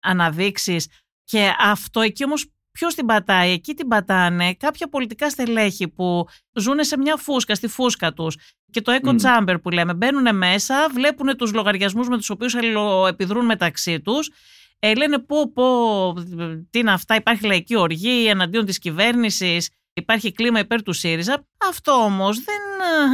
αναδείξεις. 0.00 0.88
Και 1.24 1.52
αυτό 1.60 2.00
εκεί 2.00 2.24
όμως 2.24 2.46
Ποιος 2.78 2.94
την 2.94 3.06
πατάει, 3.06 3.52
εκεί 3.52 3.74
την 3.74 3.88
πατάνε 3.88 4.54
κάποια 4.54 4.88
πολιτικά 4.88 5.30
στελέχη 5.30 5.88
που 5.88 6.26
ζουν 6.52 6.84
σε 6.84 6.98
μια 6.98 7.16
φούσκα, 7.16 7.54
στη 7.54 7.68
φούσκα 7.68 8.12
τους. 8.12 8.36
Και 8.70 8.80
το 8.80 8.92
echo 9.02 9.16
chamber 9.20 9.56
που 9.62 9.70
λέμε. 9.70 9.94
Μπαίνουν 9.94 10.36
μέσα, 10.36 10.88
βλέπουν 10.92 11.36
τους 11.36 11.52
λογαριασμούς 11.52 12.08
με 12.08 12.16
τους 12.16 12.30
οποίους 12.30 12.54
επιδρούν 13.08 13.44
μεταξύ 13.44 14.00
τους. 14.00 14.30
Ε, 14.78 14.94
λένε 14.94 15.18
πω, 15.18 15.52
πω, 15.52 16.14
τι 16.70 16.78
είναι 16.78 16.92
αυτά, 16.92 17.14
υπάρχει 17.14 17.46
λαϊκή 17.46 17.76
οργή 17.76 18.26
εναντίον 18.26 18.64
της 18.64 18.78
κυβέρνησης, 18.78 19.70
υπάρχει 19.92 20.32
κλίμα 20.32 20.58
υπέρ 20.58 20.82
του 20.82 20.92
ΣΥΡΙΖΑ. 20.92 21.46
Αυτό 21.68 21.92
όμως 21.92 22.36
δεν 22.36 22.60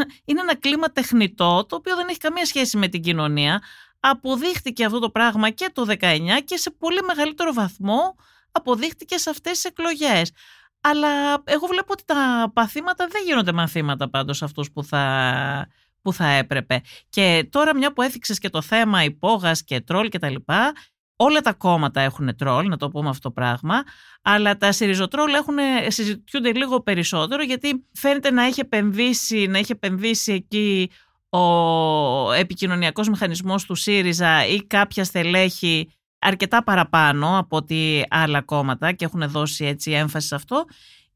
ε, 0.00 0.04
είναι 0.24 0.40
ένα 0.40 0.56
κλίμα 0.56 0.88
τεχνητό, 0.88 1.66
το 1.68 1.76
οποίο 1.76 1.96
δεν 1.96 2.06
έχει 2.08 2.18
καμία 2.18 2.44
σχέση 2.44 2.76
με 2.76 2.88
την 2.88 3.02
κοινωνία. 3.02 3.62
Αποδείχτηκε 4.00 4.84
αυτό 4.84 4.98
το 4.98 5.10
πράγμα 5.10 5.50
και 5.50 5.70
το 5.72 5.86
19 5.88 5.96
και 6.44 6.56
σε 6.56 6.70
πολύ 6.70 7.02
μεγαλύτερο 7.06 7.52
βαθμό 7.52 8.14
αποδείχτηκε 8.54 9.18
σε 9.18 9.30
αυτές 9.30 9.52
τις 9.52 9.64
εκλογές. 9.64 10.32
Αλλά 10.80 11.42
εγώ 11.44 11.66
βλέπω 11.66 11.92
ότι 11.92 12.04
τα 12.04 12.50
παθήματα 12.54 13.06
δεν 13.10 13.22
γίνονται 13.26 13.52
μαθήματα 13.52 14.10
πάντως 14.10 14.42
αυτούς 14.42 14.72
που 14.72 14.84
θα, 14.84 15.68
που 16.02 16.12
θα 16.12 16.26
έπρεπε. 16.26 16.80
Και 17.08 17.48
τώρα 17.50 17.76
μια 17.76 17.92
που 17.92 18.02
έθιξες 18.02 18.38
και 18.38 18.48
το 18.48 18.62
θέμα 18.62 19.04
υπόγας 19.04 19.64
και 19.64 19.80
τρόλ 19.80 20.08
και 20.08 20.18
τα 20.18 20.30
λοιπά, 20.30 20.72
Όλα 21.16 21.40
τα 21.40 21.52
κόμματα 21.52 22.00
έχουν 22.00 22.36
τρόλ, 22.36 22.68
να 22.68 22.76
το 22.76 22.88
πούμε 22.88 23.08
αυτό 23.08 23.28
το 23.28 23.34
πράγμα, 23.34 23.82
αλλά 24.22 24.56
τα 24.56 24.72
σιριζοτρόλ 24.72 25.34
έχουν, 25.34 25.56
συζητιούνται 25.88 26.52
λίγο 26.52 26.82
περισσότερο 26.82 27.42
γιατί 27.42 27.86
φαίνεται 27.92 28.30
να 28.30 28.44
έχει 28.44 28.60
επενδύσει, 28.60 29.46
να 29.46 29.58
έχει 29.58 29.72
επενδύσει 29.72 30.32
εκεί 30.32 30.90
ο 31.28 32.32
επικοινωνιακός 32.32 33.08
μηχανισμός 33.08 33.64
του 33.64 33.74
ΣΥΡΙΖΑ 33.74 34.46
ή 34.46 34.66
κάποια 34.66 35.04
στελέχη 35.04 35.88
αρκετά 36.24 36.62
παραπάνω 36.62 37.38
από 37.38 37.56
ότι 37.56 38.06
άλλα 38.10 38.42
κόμματα 38.42 38.92
και 38.92 39.04
έχουν 39.04 39.28
δώσει 39.28 39.64
έτσι 39.64 39.90
έμφαση 39.90 40.26
σε 40.26 40.34
αυτό 40.34 40.64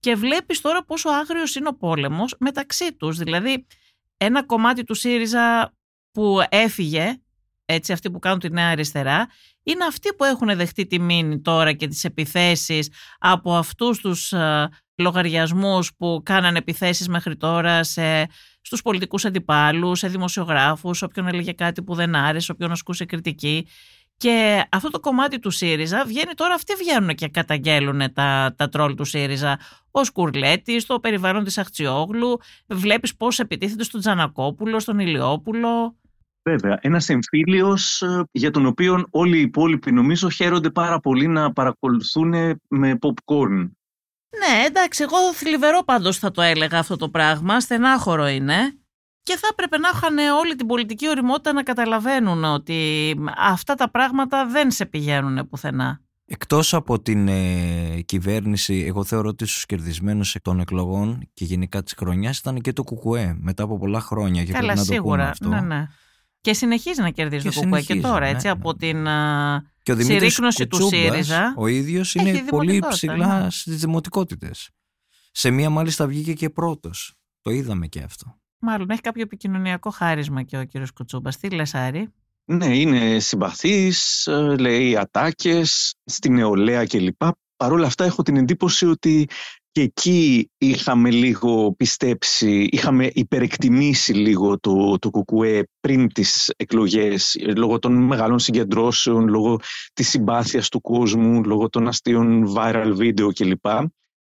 και 0.01 0.15
βλέπεις 0.15 0.61
τώρα 0.61 0.85
πόσο 0.85 1.09
άγριος 1.09 1.55
είναι 1.55 1.69
ο 1.69 1.75
πόλεμος 1.75 2.35
μεταξύ 2.39 2.93
τους. 2.93 3.19
Δηλαδή 3.19 3.67
ένα 4.17 4.45
κομμάτι 4.45 4.85
του 4.85 4.95
ΣΥΡΙΖΑ 4.95 5.73
που 6.13 6.39
έφυγε, 6.49 7.21
έτσι 7.65 7.93
αυτοί 7.93 8.11
που 8.11 8.19
κάνουν 8.19 8.39
τη 8.39 8.51
νέα 8.51 8.69
αριστερά, 8.69 9.27
είναι 9.63 9.85
αυτοί 9.85 10.15
που 10.15 10.25
έχουν 10.25 10.57
δεχτεί 10.57 10.87
τη 10.87 11.01
μήνυ 11.01 11.41
τώρα 11.41 11.73
και 11.73 11.87
τις 11.87 12.05
επιθέσεις 12.05 12.91
από 13.19 13.57
αυτούς 13.57 13.99
τους 14.01 14.33
ε, 14.33 14.69
λογαριασμούς 14.97 15.95
που 15.97 16.21
κάνανε 16.25 16.59
επιθέσεις 16.59 17.09
μέχρι 17.09 17.37
τώρα 17.37 17.85
σε, 17.85 18.27
στους 18.61 18.83
πολιτικούς 18.83 19.25
αντιπάλους, 19.25 19.99
σε 19.99 20.09
δημοσιογράφους, 20.09 21.03
όποιον 21.03 21.27
έλεγε 21.27 21.53
κάτι 21.53 21.83
που 21.83 21.95
δεν 21.95 22.15
άρεσε, 22.15 22.53
όποιον 22.53 22.71
ασκούσε 22.71 23.05
κριτική. 23.05 23.67
Και 24.19 24.65
αυτό 24.71 24.91
το 24.91 25.01
κομμάτι 25.01 25.39
του 25.39 25.51
ΣΥΡΙΖΑ 25.51 26.05
βγαίνει 26.05 26.35
τώρα, 26.35 26.55
αυτοί 26.55 26.75
βγαίνουν 26.75 27.15
και 27.15 27.29
καταγγέλουν 27.29 28.13
τα, 28.13 28.55
τα 28.57 28.69
τρόλ 28.69 28.95
του 28.95 29.05
ΣΥΡΙΖΑ. 29.05 29.59
Ο 29.91 30.05
Σκουρλέτης, 30.05 30.83
στο 30.83 31.01
περιβάλλον 31.01 31.45
της 31.45 31.59
Αχτσιόγλου, 31.59 32.41
βλέπεις 32.67 33.17
πώς 33.17 33.39
επιτίθεται 33.39 33.83
στον 33.83 34.01
Τζανακόπουλο, 34.01 34.81
στον 34.81 34.99
Ηλιόπουλο. 34.99 35.97
Βέβαια, 36.43 36.79
ένας 36.81 37.09
εμφύλιος 37.09 38.03
ε, 38.03 38.25
για 38.33 38.51
τον 38.51 38.67
οποίο 38.67 39.07
όλοι 39.11 39.39
οι 39.39 39.41
υπόλοιποι 39.41 39.93
νομίζω 39.93 40.29
χαίρονται 40.29 40.71
πάρα 40.71 41.01
πολύ 41.01 41.27
να 41.27 41.53
παρακολουθούν 41.53 42.61
με 42.69 42.99
popcorn. 43.01 43.71
Ναι, 44.39 44.65
εντάξει, 44.67 45.03
εγώ 45.03 45.33
θλιβερό 45.35 45.83
πάντως 45.85 46.19
θα 46.19 46.31
το 46.31 46.43
έλεγα 46.43 46.79
αυτό 46.79 46.97
το 46.97 47.09
πράγμα, 47.09 47.61
στενάχωρο 47.61 48.27
είναι 48.27 48.79
και 49.29 49.37
θα 49.37 49.49
έπρεπε 49.51 49.79
να 49.79 49.89
είχαν 49.95 50.19
όλη 50.19 50.55
την 50.55 50.67
πολιτική 50.67 51.09
οριμότητα 51.09 51.53
να 51.53 51.63
καταλαβαίνουν 51.63 52.45
ότι 52.45 53.15
αυτά 53.37 53.75
τα 53.75 53.91
πράγματα 53.91 54.47
δεν 54.47 54.71
σε 54.71 54.87
πηγαίνουν 54.87 55.49
πουθενά. 55.49 56.01
Εκτός 56.25 56.75
από 56.75 57.01
την 57.01 57.29
ε, 57.29 58.01
κυβέρνηση, 58.05 58.85
εγώ 58.87 59.05
θεωρώ 59.05 59.29
ότι 59.29 59.47
στους 59.47 59.67
κερδισμένους 59.67 60.37
των 60.43 60.61
εκλογών 60.61 61.29
και 61.35 61.45
γενικά 61.45 61.83
της 61.83 61.95
χρονιάς 61.99 62.39
ήταν 62.39 62.61
και 62.61 62.73
το 62.73 62.85
ΚΚΕ 62.85 63.37
μετά 63.41 63.63
από 63.63 63.79
πολλά 63.79 64.01
χρόνια. 64.01 64.45
Και 64.45 64.53
Καλά, 64.53 64.75
να 64.75 64.83
σίγουρα. 64.83 65.25
Το 65.25 65.31
αυτό. 65.31 65.49
Ναι, 65.49 65.61
ναι. 65.61 65.87
Και 66.41 66.55
συνεχίζει 66.55 67.01
να 67.01 67.11
κερδίζει 67.11 67.49
Και 67.49 67.55
το 67.55 67.61
ΚΚΕ 67.61 67.71
και 67.71 67.83
συνεχίζει, 67.83 68.01
τώρα, 68.01 68.21
ναι, 68.21 68.31
έτσι, 68.31 68.47
ναι. 68.47 68.53
από 68.53 68.75
την 68.75 69.05
Και 69.83 69.93
ο 69.93 69.97
Δημήτρης 69.97 70.07
συρρήκνωση 70.07 70.67
του 70.67 70.79
Κουτσούμπας, 70.79 71.11
ΣΥΡΙΖΑ. 71.11 71.55
ο 71.57 71.67
ίδιος 71.67 72.15
έχει 72.15 72.29
είναι 72.29 72.45
πολύ 72.51 72.73
δημοτικότητα, 72.73 72.89
ψηλά 72.89 73.43
ναι. 73.43 73.51
στις 73.51 73.81
δημοτικότητες. 73.81 74.71
Σε 75.33 75.51
μία 75.51 75.71
μάλιστα 75.71 76.07
βγήκε 76.07 76.33
και 76.33 76.51
πρώτος. 76.51 77.15
Το 77.43 77.51
είδαμε 77.51 77.87
και 77.87 78.01
αυτό. 78.03 78.39
Μάλλον 78.59 78.91
έχει 78.91 79.01
κάποιο 79.01 79.23
επικοινωνιακό 79.23 79.91
χάρισμα 79.91 80.43
και 80.43 80.59
ο 80.59 80.65
κύριος 80.65 80.93
Κουτσούμπας. 80.93 81.37
Τι 81.37 81.51
λες 81.51 81.75
Άρη; 81.75 82.13
Ναι, 82.45 82.79
είναι 82.79 83.19
συμπαθής, 83.19 84.27
ε, 84.27 84.57
λέει 84.59 84.97
ατάκες, 84.97 85.95
στη 86.05 86.31
νεολαία 86.31 86.87
κλπ. 86.87 87.23
Παρ' 87.57 87.73
όλα 87.73 87.87
αυτά 87.87 88.05
έχω 88.05 88.23
την 88.23 88.37
εντύπωση 88.37 88.87
ότι 88.87 89.29
και 89.71 89.85
εκεί 89.85 90.51
είχαμε 90.59 91.11
λίγο 91.11 91.73
πιστέψει, 91.73 92.69
είχαμε 92.71 93.11
υπερεκτιμήσει 93.13 94.13
λίγο 94.13 94.59
το, 94.61 94.99
το 94.99 95.11
ΚΚΕ 95.11 95.69
πριν 95.81 96.13
τις 96.13 96.53
εκλογές, 96.57 97.35
ε, 97.35 97.53
λόγω 97.53 97.79
των 97.79 97.93
μεγάλων 97.93 98.39
συγκεντρώσεων, 98.39 99.29
λόγω 99.29 99.61
της 99.93 100.09
συμπάθειας 100.09 100.69
του 100.69 100.81
κόσμου, 100.81 101.45
λόγω 101.45 101.69
των 101.69 101.89
αστείων 101.89 102.55
viral 102.57 102.97
video 102.97 103.29
κλπ. 103.35 103.67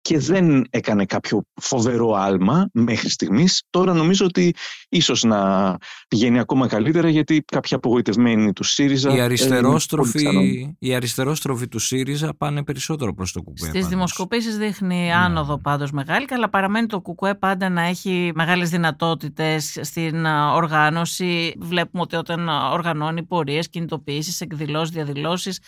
Και 0.10 0.20
δεν 0.20 0.66
έκανε 0.70 1.06
κάποιο 1.06 1.42
φοβερό 1.62 2.14
άλμα 2.14 2.70
μέχρι 2.74 3.10
στιγμής. 3.10 3.64
Τώρα 3.70 3.94
νομίζω 3.94 4.26
ότι 4.26 4.54
ίσως 4.90 5.24
να 5.24 5.78
πηγαίνει 6.08 6.40
ακόμα 6.40 6.68
καλύτερα 6.68 7.10
γιατί 7.10 7.44
κάποιοι 7.52 7.76
απογοητευμένοι 7.76 8.54
του 8.54 8.64
ΣΥΡΙΖΑ... 8.64 9.10
Οι 9.10 9.12
ε, 9.12 9.16
είναι 9.16 9.24
αριστερόστροφοι, 9.24 10.24
πολύ 10.24 10.48
πιθανό. 10.50 10.76
οι 10.80 10.96
αριστερόστροφοι 10.96 11.68
του 11.68 11.80
ΣΥΡΙΖΑ 11.80 12.34
πάνε 12.38 12.64
περισσότερο 12.64 13.14
προς 13.14 13.32
το 13.32 13.42
ΚΚΕ. 13.42 13.52
Στις 13.56 13.72
πάντως. 13.72 13.88
δημοσκοπήσεις 13.88 14.58
δείχνει 14.58 15.06
Ναι. 15.06 15.14
άνοδο 15.14 15.58
πάντως 15.62 15.92
μεγάλη, 15.92 16.26
αλλά 16.30 16.50
παραμένει 16.50 16.88
το 16.88 17.02
ΚΚΕ 17.02 17.36
πάντα 17.36 17.70
να 17.70 17.82
έχει 17.82 18.32
μεγάλες 18.36 18.70
δυνατότητες 18.70 19.80
στην 19.82 20.26
α, 20.26 20.54
οργάνωση. 20.54 21.54
Βλέπουμε 21.60 22.02
ότι 22.02 22.16
όταν 22.16 22.50
α, 22.50 22.70
οργανώνει 22.70 23.24
πορείες, 23.24 23.70
κινητοποιήσεις, 23.70 24.42
εκδηλώσεις, 24.42 24.94
διαδηλώσεις, 24.96 25.60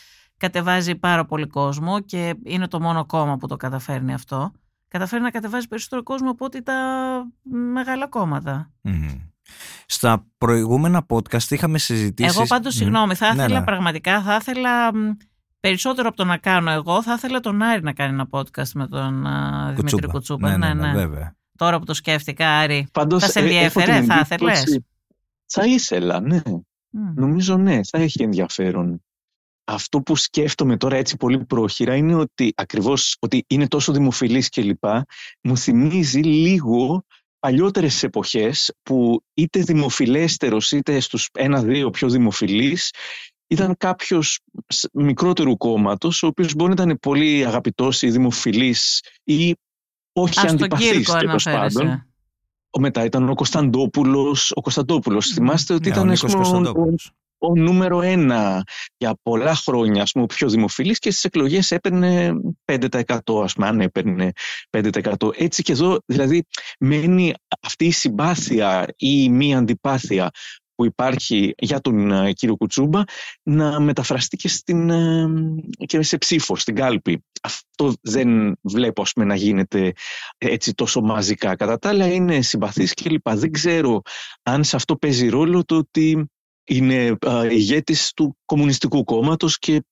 κατεβάζει 0.42 0.96
πάρα 0.96 1.26
πολύ 1.26 1.48
κόσμο 1.48 2.00
και 2.00 2.36
είναι 2.44 2.68
το 2.68 2.80
μόνο 2.82 3.06
κόμμα 3.06 3.38
που 3.38 3.48
το 3.48 3.56
καταφέρνει 3.56 4.14
αυτό. 4.14 4.52
Καταφέρει 4.88 5.22
να 5.22 5.30
κατεβάζει 5.30 5.68
περισσότερο 5.68 6.04
κόσμο 6.04 6.30
από 6.30 6.46
ότι 6.46 6.62
τα 6.64 6.74
μεγάλα 7.74 8.08
κόμματα. 8.08 8.72
Μμμ. 8.82 9.10
Στα 9.86 10.26
προηγούμενα 10.38 11.06
podcast 11.10 11.50
είχαμε 11.52 11.78
συζητήσει. 11.78 12.36
Εγώ 12.36 12.46
πάντως, 12.48 12.74
συγγνώμη, 12.76 13.16
θα 13.16 13.34
Ναι, 13.34 13.42
ήθελα 13.44 13.60
ναι. 13.60 13.66
πραγματικά, 13.66 14.22
θα 14.22 14.36
ήθελα 14.36 14.96
μ, 14.96 15.12
περισσότερο 15.60 16.08
από 16.08 16.18
το 16.18 16.26
να 16.26 16.38
κάνω 16.38 16.72
εγώ, 16.72 17.04
θα 17.04 17.14
ήθελα 17.14 17.40
τον 17.40 17.62
Άρη 17.62 17.82
να 17.82 17.94
κάνει 17.94 18.14
ένα 18.14 18.28
podcast 18.32 18.70
με 18.74 18.88
τον 18.88 19.26
α, 19.28 19.72
Δημήτρη 19.76 20.08
Κουτσούπα. 20.08 20.58
Ναι, 20.58 20.68
ναι, 20.68 20.74
ναι, 20.74 20.92
βέβαια. 20.94 21.36
Τώρα 21.58 21.80
που 21.80 21.86
το 21.86 21.94
σκέφτηκα, 21.94 22.50
Άρη. 22.60 22.88
Πάντως, 22.92 23.22
Θα 23.24 23.30
σε 23.30 23.40
ε, 23.40 23.42
έχω 23.44 23.54
ενδιέφερε, 23.54 23.94
την 24.00 24.06
θα 24.06 24.14
εντύπωση- 24.30 24.62
ήθελες; 24.62 24.80
Θα 25.46 25.66
ήθελα, 25.66 26.20
ναι. 26.20 26.42
Μμ. 26.90 27.14
Νομίζω 27.16 27.58
ναι, 27.58 27.80
θα 27.84 27.98
έχει 27.98 28.24
ενδιαφέρον. 28.24 29.04
Αυτό 29.64 30.02
που 30.02 30.16
σκέφτομαι 30.16 30.78
τώρα 30.78 30.96
έτσι 30.96 31.18
πολύ 31.18 31.46
πρόχειρα 31.46 31.96
είναι 31.96 32.16
ότι 32.16 32.54
ακριβώς 32.56 33.16
ότι 33.20 33.44
είναι 33.48 33.68
τόσο 33.68 33.92
δημοφιλής 33.92 34.50
κλπ. 34.50 34.84
Μου 35.42 35.58
θυμίζει 35.58 36.20
λίγο 36.20 37.06
παλιότερες 37.40 38.04
εποχές 38.04 38.74
που 38.84 39.24
είτε 39.34 39.60
δημοφιλέστερος 39.60 40.72
είτε 40.72 41.00
στους 41.00 41.28
ένα-δύο 41.34 41.90
πιο 41.90 42.10
δημοφιλείς 42.10 42.94
ήταν 43.48 43.76
κάποιος 43.78 44.40
σ- 44.68 44.90
μικρότερου 44.94 45.58
κόμματος 45.58 46.24
ο 46.24 46.28
οποίος 46.28 46.54
μπορεί 46.56 46.74
να 46.76 46.84
ήταν 46.84 47.00
πολύ 47.00 47.46
αγαπητός 47.46 48.02
ή 48.02 48.10
δημοφιλής 48.10 49.04
ή 49.24 49.56
όχι 50.14 50.40
Α, 50.40 50.42
στον 50.42 50.54
αντιπαθής 50.54 50.92
Κύρκο 50.92 51.18
τέλος 51.18 51.44
πάντων. 51.44 51.60
αναφέρεσαι. 51.60 52.06
Ο 52.70 52.80
μετά 52.80 53.04
ήταν 53.04 53.30
ο 53.30 53.34
Κωνσταντόπουλος. 53.36 54.52
Ο 54.56 54.62
Κωνσταντόπουλος, 54.62 55.28
θυμάστε 55.28 55.74
ότι 55.74 55.90
Ναι, 55.90 55.96
ο 55.96 55.98
ήταν 55.98 56.10
ας 56.10 56.16
Νίκος 56.22 56.32
πούμε, 56.36 56.48
ο, 56.48 56.52
Κωνσταντόπουλος. 56.52 57.12
Ο 57.42 57.56
νούμερο 57.56 58.02
ένα 58.02 58.64
για 58.98 59.18
πολλά 59.22 59.56
χρόνια, 59.56 60.02
ας 60.02 60.12
πούμε, 60.12 60.24
ο 60.24 60.28
πιο 60.28 60.50
δημοφιλής 60.50 61.00
και 61.00 61.12
στις 61.12 61.24
εκλογές 61.24 61.72
έπαιρνε 61.72 62.32
5% 62.66 63.44
ας 63.44 63.54
πούμε, 63.54 63.68
αν 63.68 63.82
έπαιρνε 63.82 64.32
5%. 64.70 65.32
Έτσι 65.36 65.62
και 65.62 65.72
εδώ, 65.72 65.98
δηλαδή, 66.06 66.44
μένει 66.80 67.34
αυτή 67.62 67.86
η 67.86 67.92
συμπάθεια 67.92 68.86
ή 68.88 69.24
η 69.24 69.30
μη 69.30 69.56
αντιπάθεια 69.56 70.30
που 70.76 70.86
υπάρχει 70.86 71.54
για 71.58 71.80
τον 71.80 72.12
ε, 72.12 72.32
κύριο 72.32 72.56
Κουτσούμπα 72.56 73.02
να 73.44 73.80
μεταφραστεί 73.80 74.38
και, 74.38 74.48
στην, 74.48 74.90
ε, 74.90 75.28
και 75.86 76.02
σε 76.02 76.18
ψήφο, 76.18 76.56
στην 76.56 76.76
κάλπη. 76.76 77.26
Αυτό 77.44 77.94
δεν 78.02 78.58
βλέπω 78.62 79.02
ας 79.02 79.12
πούμε, 79.14 79.26
να 79.26 79.36
γίνεται 79.36 79.94
έτσι 80.38 80.74
τόσο 80.74 81.02
μαζικά. 81.02 81.56
Κατά 81.56 81.78
τα 81.78 81.90
άλλα 81.90 82.14
είναι 82.14 82.42
συμπαθής 82.42 82.94
και 82.94 83.10
λοιπά. 83.10 83.36
Δεν 83.36 83.52
ξέρω 83.52 84.02
αν 84.44 84.64
σε 84.64 84.76
αυτό 84.76 84.96
παίζει 84.96 85.30
ρόλο 85.30 85.66
το 85.66 85.76
ότι 85.76 86.30
είναι 86.66 87.18
α, 87.28 87.46
ηγέτης 87.50 88.12
του 88.14 88.38
Κομμουνιστικού 88.46 89.04
Κόμματος 89.04 89.60
και 89.60 89.84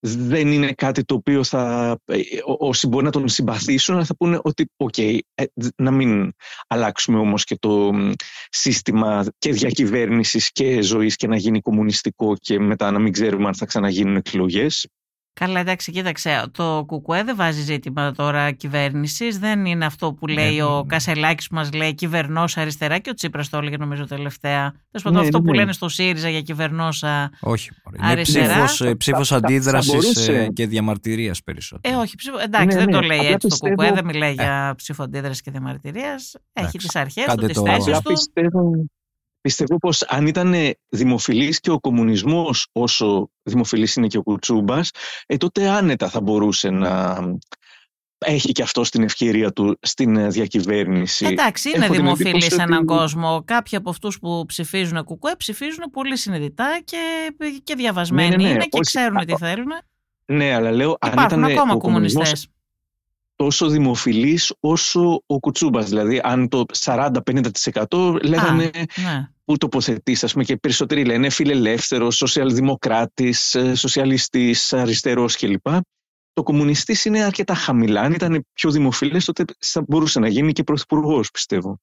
δεν 0.00 0.52
είναι 0.52 0.72
κάτι 0.72 1.04
το 1.04 1.14
οποίο 1.14 1.44
θα, 1.44 1.96
ε, 2.04 2.18
ό- 2.44 2.68
όσοι 2.68 2.86
μπορεί 2.86 3.04
να 3.04 3.10
τον 3.10 3.28
συμπαθήσουν 3.28 3.94
αλλά 3.94 4.04
θα 4.04 4.16
πούνε 4.16 4.38
ότι 4.42 4.70
οκ, 4.76 4.98
ε, 4.98 5.18
δ- 5.54 5.80
να 5.82 5.90
μην 5.90 6.32
αλλάξουμε 6.66 7.18
όμως 7.18 7.44
και 7.44 7.56
το 7.56 7.92
μ, 7.92 8.12
σύστημα 8.50 9.26
και 9.38 9.52
διακυβέρνησης 9.52 10.52
και 10.52 10.82
ζωής 10.82 11.16
και 11.16 11.26
να 11.26 11.36
γίνει 11.36 11.60
κομμουνιστικό 11.60 12.36
και 12.40 12.58
μετά 12.58 12.90
να 12.90 12.98
μην 12.98 13.12
ξέρουμε 13.12 13.46
αν 13.46 13.54
θα 13.54 13.66
ξαναγίνουν 13.66 14.16
εκλογές. 14.16 14.86
Καλά, 15.40 15.60
εντάξει, 15.60 15.92
κοίταξε. 15.92 16.42
Το 16.52 16.86
ΚΚΕ 16.88 17.22
δεν 17.24 17.36
βάζει 17.36 17.60
ζήτημα 17.62 18.12
τώρα 18.12 18.50
κυβέρνησης. 18.52 19.38
Δεν 19.38 19.64
είναι 19.66 19.84
αυτό 19.84 20.12
που 20.12 20.26
λέει 20.26 20.56
Ναι, 20.56 20.62
ο 20.62 20.76
ναι. 20.76 20.86
Κασελάκης 20.86 21.46
που 21.48 21.54
μας 21.54 21.72
λέει 21.72 21.94
κυβερνώσα 21.94 22.44
αριστερά 22.54 22.98
και 22.98 23.10
ο 23.10 23.14
Τσίπρας 23.14 23.48
το 23.48 23.56
έλεγε 23.58 23.76
νομίζω 23.76 24.06
τελευταία. 24.06 24.70
Τέλος 24.70 25.02
πάντων, 25.02 25.20
Ναι, 25.20 25.26
αυτό 25.26 25.38
ναι, 25.38 25.44
που 25.44 25.50
ναι. 25.50 25.56
λένε 25.58 25.72
στο 25.72 25.88
ΣΥΡΙΖΑ 25.88 26.28
για 26.28 26.40
κυβερνώσα. 26.40 27.30
Όχι. 27.40 27.70
μωρέ. 27.84 27.96
Είναι 28.00 28.06
Αριστερά. 28.12 28.46
ψήφος, 28.64 28.80
ε, 28.80 28.94
ψήφος 28.94 29.28
Θα- 29.28 29.34
θα- 29.34 29.40
θα 29.40 29.46
αντίδρασης 29.46 29.92
μπορούσε. 29.92 30.32
ε, 30.34 30.48
και 30.48 30.66
διαμαρτυρίας 30.66 31.42
περισσότερο. 31.42 31.94
Ε, 31.94 31.98
όχι, 32.00 32.16
ψήφο... 32.16 32.38
εντάξει, 32.38 32.66
Ναι, 32.66 32.74
δεν 32.74 32.84
ναι, 32.84 32.92
το 32.92 33.00
λέει 33.00 33.18
απλά 33.18 33.28
έτσι 33.30 33.48
το 33.48 33.48
πιστεύω- 33.48 33.82
ΚΚΕ, 33.82 33.92
δεν 33.94 34.04
μιλάει 34.04 34.32
για 34.32 34.74
ψηφοαντίδραση 34.76 35.42
και 35.42 35.50
διαμαρτυρίας. 35.50 36.34
Έχει 36.34 36.40
Εντάξει, 36.52 36.78
τις 36.78 36.96
αρχές 36.96 37.24
του, 37.24 37.28
κάντε 37.30 37.46
τις 37.46 37.56
το- 37.56 37.64
θέσεις 37.66 37.96
Απλά 37.96 38.00
του. 38.00 38.90
Πιστεύω, 39.40 39.78
πιστεύω 39.78 39.78
πως 39.78 40.02
αν 40.02 40.26
ήταν 40.26 40.54
δημοφιλής 40.88 41.60
και 41.60 41.70
ο 41.70 41.80
κομμουνισμός 41.80 42.68
όσο 42.72 43.30
δημοφιλής 43.42 43.94
είναι 43.94 44.06
και 44.06 44.18
ο 44.18 44.22
Κουτσούμπας, 44.22 44.90
ε, 45.26 45.36
τότε 45.36 45.68
άνετα 45.68 46.08
θα 46.08 46.20
μπορούσε 46.20 46.70
να, 46.70 47.18
έχει 48.18 48.52
και 48.52 48.62
αυτό 48.62 48.82
την 48.82 49.02
ευκαιρία 49.02 49.52
του 49.52 49.78
στην 49.82 50.16
ε, 50.16 50.28
διακυβέρνηση. 50.28 51.26
Εντάξει, 51.26 51.70
είναι 51.76 51.88
δημοφιλής 51.88 52.54
σε 52.54 52.62
έναν 52.62 52.84
κόσμο. 52.84 53.42
Κάποιοι 53.44 53.78
από 53.78 53.90
αυτούς 53.90 54.18
που 54.18 54.44
ψηφίζουν 54.46 55.04
κουκουέ 55.04 55.34
ψηφίζουν 55.36 55.84
πολύ 55.92 56.16
συνειδητά 56.16 56.80
και, 56.84 57.32
και 57.64 57.74
διαβασμένοι 57.74 58.28
ναι, 58.28 58.36
ναι, 58.36 58.42
ναι. 58.42 58.48
είναι 58.48 58.64
και 58.64 58.78
ξέρουν 58.80 59.26
τι 59.26 59.36
θέλουν. 59.36 59.72
Ναι, 60.26 60.54
αλλά 60.54 60.70
λέω 60.70 60.96
αν 61.00 61.24
ήταν 61.24 61.44
ακόμα 61.44 61.76
κομμουνιστές. 61.76 62.48
Τόσο 63.38 63.68
δημοφιλής 63.68 64.54
όσο 64.60 65.22
ο 65.26 65.38
Κουτσούμπας. 65.38 65.88
Δηλαδή, 65.88 66.20
αν 66.22 66.48
το 66.48 66.64
40-50% 66.78 68.18
λέγανε 68.22 68.70
ναι. 68.74 69.28
πού 69.44 69.56
τοποθετείς, 69.56 70.24
ας 70.24 70.32
πούμε, 70.32 70.44
και 70.44 70.56
περισσότεροι 70.56 71.04
λένε 71.04 71.30
φιλελεύθερος, 71.30 72.16
σοσιαλδημοκράτης, 72.16 73.54
ε, 73.54 73.74
σοσιαλιστής, 73.74 74.72
αριστερός 74.72 75.36
κλπ 75.36 75.66
το 76.38 76.44
κομμουνιστής 76.44 77.04
είναι 77.04 77.22
αρκετά 77.22 77.54
χαμηλά. 77.54 78.00
Αν 78.00 78.12
ήταν 78.12 78.46
πιο 78.52 78.70
δημοφιλές, 78.70 79.24
τότε 79.24 79.44
θα 79.58 79.84
μπορούσε 79.88 80.20
να 80.20 80.28
γίνει 80.28 80.52
και 80.52 80.62
πρωθυπουργός, 80.62 81.30
πιστεύω. 81.30 81.80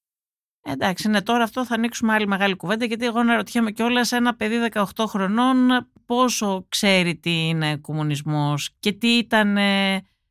Εντάξει, 0.62 1.10
ναι, 1.10 1.22
τώρα 1.22 1.44
αυτό 1.44 1.66
θα 1.66 1.76
ανοίξουμε 1.76 2.14
άλλη 2.14 2.28
μεγάλη 2.28 2.56
κουβέντα, 2.56 2.86
γιατί 2.86 3.06
εγώ 3.06 3.24
να 3.24 3.36
ρωτιέμαι 3.36 3.72
κιόλας 3.72 4.12
ένα 4.12 4.36
παιδί 4.36 4.56
18 4.72 4.84
χρονών 5.08 5.88
πόσο 6.06 6.66
ξέρει 6.70 7.16
τι 7.16 7.48
είναι 7.48 7.78
κομμουνισμός 7.78 8.70
και 8.80 8.92
τι 8.92 9.08
ήταν 9.08 9.58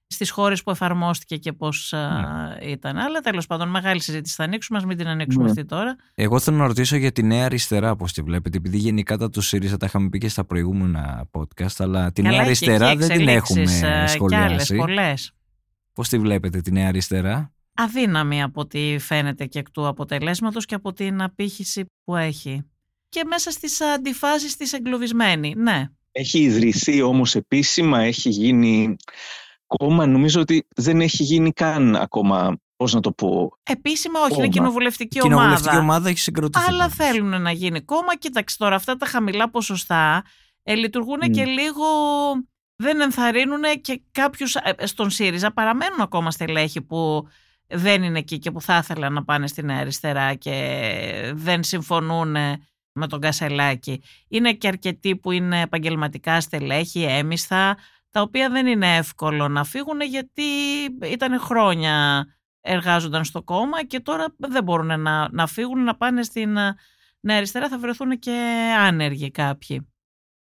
στις 0.06 0.30
χώρες 0.30 0.62
που 0.62 0.70
εφαρμόστηκε 0.70 1.36
και 1.36 1.52
πώς 1.52 1.92
ναι. 1.92 2.66
ήταν. 2.70 2.96
Αλλά 2.96 3.20
τέλος 3.20 3.46
πάντων 3.46 3.68
μεγάλη 3.68 4.00
συζήτηση 4.00 4.34
θα 4.34 4.44
ανοίξουμε, 4.44 4.78
ας 4.78 4.84
μην 4.84 4.96
την 4.96 5.06
ανοίξουμε 5.06 5.44
ναι. 5.44 5.50
αυτή 5.50 5.64
τώρα. 5.64 5.96
Εγώ 6.14 6.38
θέλω 6.38 6.56
να 6.56 6.66
ρωτήσω 6.66 6.96
για 6.96 7.12
τη 7.12 7.22
νέα 7.22 7.44
αριστερά 7.44 7.96
πώς 7.96 8.12
τη 8.12 8.22
βλέπετε, 8.22 8.56
επειδή 8.56 8.78
γενικά 8.78 9.16
τα 9.16 9.30
του 9.30 9.40
ΣΥΡΙΖΑ 9.40 9.76
τα 9.76 9.86
είχαμε 9.86 10.08
πει 10.08 10.18
και 10.18 10.28
στα 10.28 10.44
προηγούμενα 10.44 11.28
podcast, 11.32 11.74
αλλά 11.78 12.12
τη 12.12 12.22
νέα 12.22 12.40
αριστερά 12.40 12.96
δεν 12.96 13.08
την 13.08 13.28
έχουμε 13.28 14.06
σχολιάσει. 14.06 14.76
πολλές. 14.76 15.32
Πώς 15.92 16.08
τη 16.08 16.18
βλέπετε 16.18 16.60
τη 16.60 16.72
νέα 16.72 16.88
αριστερά; 16.88 17.52
Αδύναμη 17.74 18.42
από 18.42 18.60
ό,τι 18.60 18.96
φαίνεται 18.98 19.46
και 19.46 19.58
εκ 19.58 19.70
του 19.70 19.86
αποτελέσματος 19.86 20.64
και 20.64 20.74
από 20.74 20.92
την 20.92 21.22
απήχηση 21.22 21.84
που 22.04 22.16
έχει. 22.16 22.62
Και 23.08 23.24
μέσα 23.26 23.50
στις 23.50 23.80
αντιφάσεις 23.80 24.56
της 24.56 24.72
εγκλωβισμένη, 24.72 25.54
ναι. 25.56 25.84
Έχει 26.12 26.40
ιδρυθεί 26.40 27.02
όμως 27.02 27.34
επίσημα, 27.34 28.00
έχει 28.00 28.28
γίνει 28.28 28.96
κόμμα 29.66 30.06
νομίζω 30.06 30.40
ότι 30.40 30.66
δεν 30.76 31.00
έχει 31.00 31.22
γίνει 31.22 31.52
καν 31.52 31.96
ακόμα 31.96 32.56
πώς 32.76 32.94
να 32.94 33.00
το 33.00 33.12
πω. 33.12 33.50
Επίσημα 33.62 34.20
όχι, 34.20 34.38
είναι 34.38 34.48
κοινοβουλευτική 34.48 35.20
ομάδα. 35.22 35.36
Κοινοβουλευτική 35.36 35.76
ομάδα 35.76 36.08
έχει 36.08 36.18
συγκροτηθεί. 36.18 36.64
Αλλά 36.68 36.88
θέλουν 36.88 37.42
να 37.42 37.50
γίνει 37.50 37.80
κόμμα. 37.80 38.16
Κοίταξε 38.16 38.56
τώρα, 38.58 38.74
αυτά 38.74 38.96
τα 38.96 39.06
χαμηλά 39.06 39.50
ποσοστά 39.50 40.24
ε, 40.62 40.74
λειτουργούν 40.74 41.20
και 41.20 41.44
λίγο. 41.44 41.84
Δεν 42.76 43.00
ενθαρρύνουν 43.00 43.62
και 43.80 44.02
κάποιους 44.10 44.54
ε, 44.54 44.86
στον 44.86 45.10
ΣΥΡΙΖΑ. 45.10 45.52
Παραμένουν 45.52 46.00
ακόμα 46.00 46.30
στελέχη 46.30 46.82
που 46.82 47.28
δεν 47.66 48.02
είναι 48.02 48.18
εκεί 48.18 48.38
και 48.38 48.50
που 48.50 48.60
θα 48.60 48.76
ήθελαν 48.76 49.12
να 49.12 49.24
πάνε 49.24 49.46
στην 49.46 49.70
αριστερά 49.70 50.34
και 50.34 51.32
δεν 51.34 51.62
συμφωνούν 51.62 52.36
με 52.92 53.06
τον 53.08 53.20
Κασελάκη. 53.20 54.02
Είναι 54.28 54.52
και 54.52 54.68
αρκετοί 54.68 55.16
που 55.16 55.30
είναι 55.30 55.60
επαγγελματικά 55.60 56.40
στελέχη, 56.40 57.02
έμισθα, 57.02 57.76
τα 58.14 58.20
οποία 58.20 58.50
δεν 58.50 58.66
είναι 58.66 58.96
εύκολο 58.96 59.48
να 59.48 59.64
φύγουν 59.64 60.00
γιατί 60.00 60.42
ήταν 61.04 61.40
χρόνια 61.40 62.26
εργάζονταν 62.60 63.24
στο 63.24 63.42
κόμμα 63.42 63.84
και 63.84 64.00
τώρα 64.00 64.34
δεν 64.36 64.64
μπορούν 64.64 65.00
να, 65.00 65.28
να 65.30 65.46
φύγουν, 65.46 65.84
να 65.84 65.96
πάνε 65.96 66.22
στην 66.22 66.52
νέα 67.20 67.36
αριστερά, 67.36 67.68
θα 67.68 67.78
βρεθούν 67.78 68.18
και 68.18 68.30
άνεργοι 68.78 69.30
κάποιοι. 69.30 69.88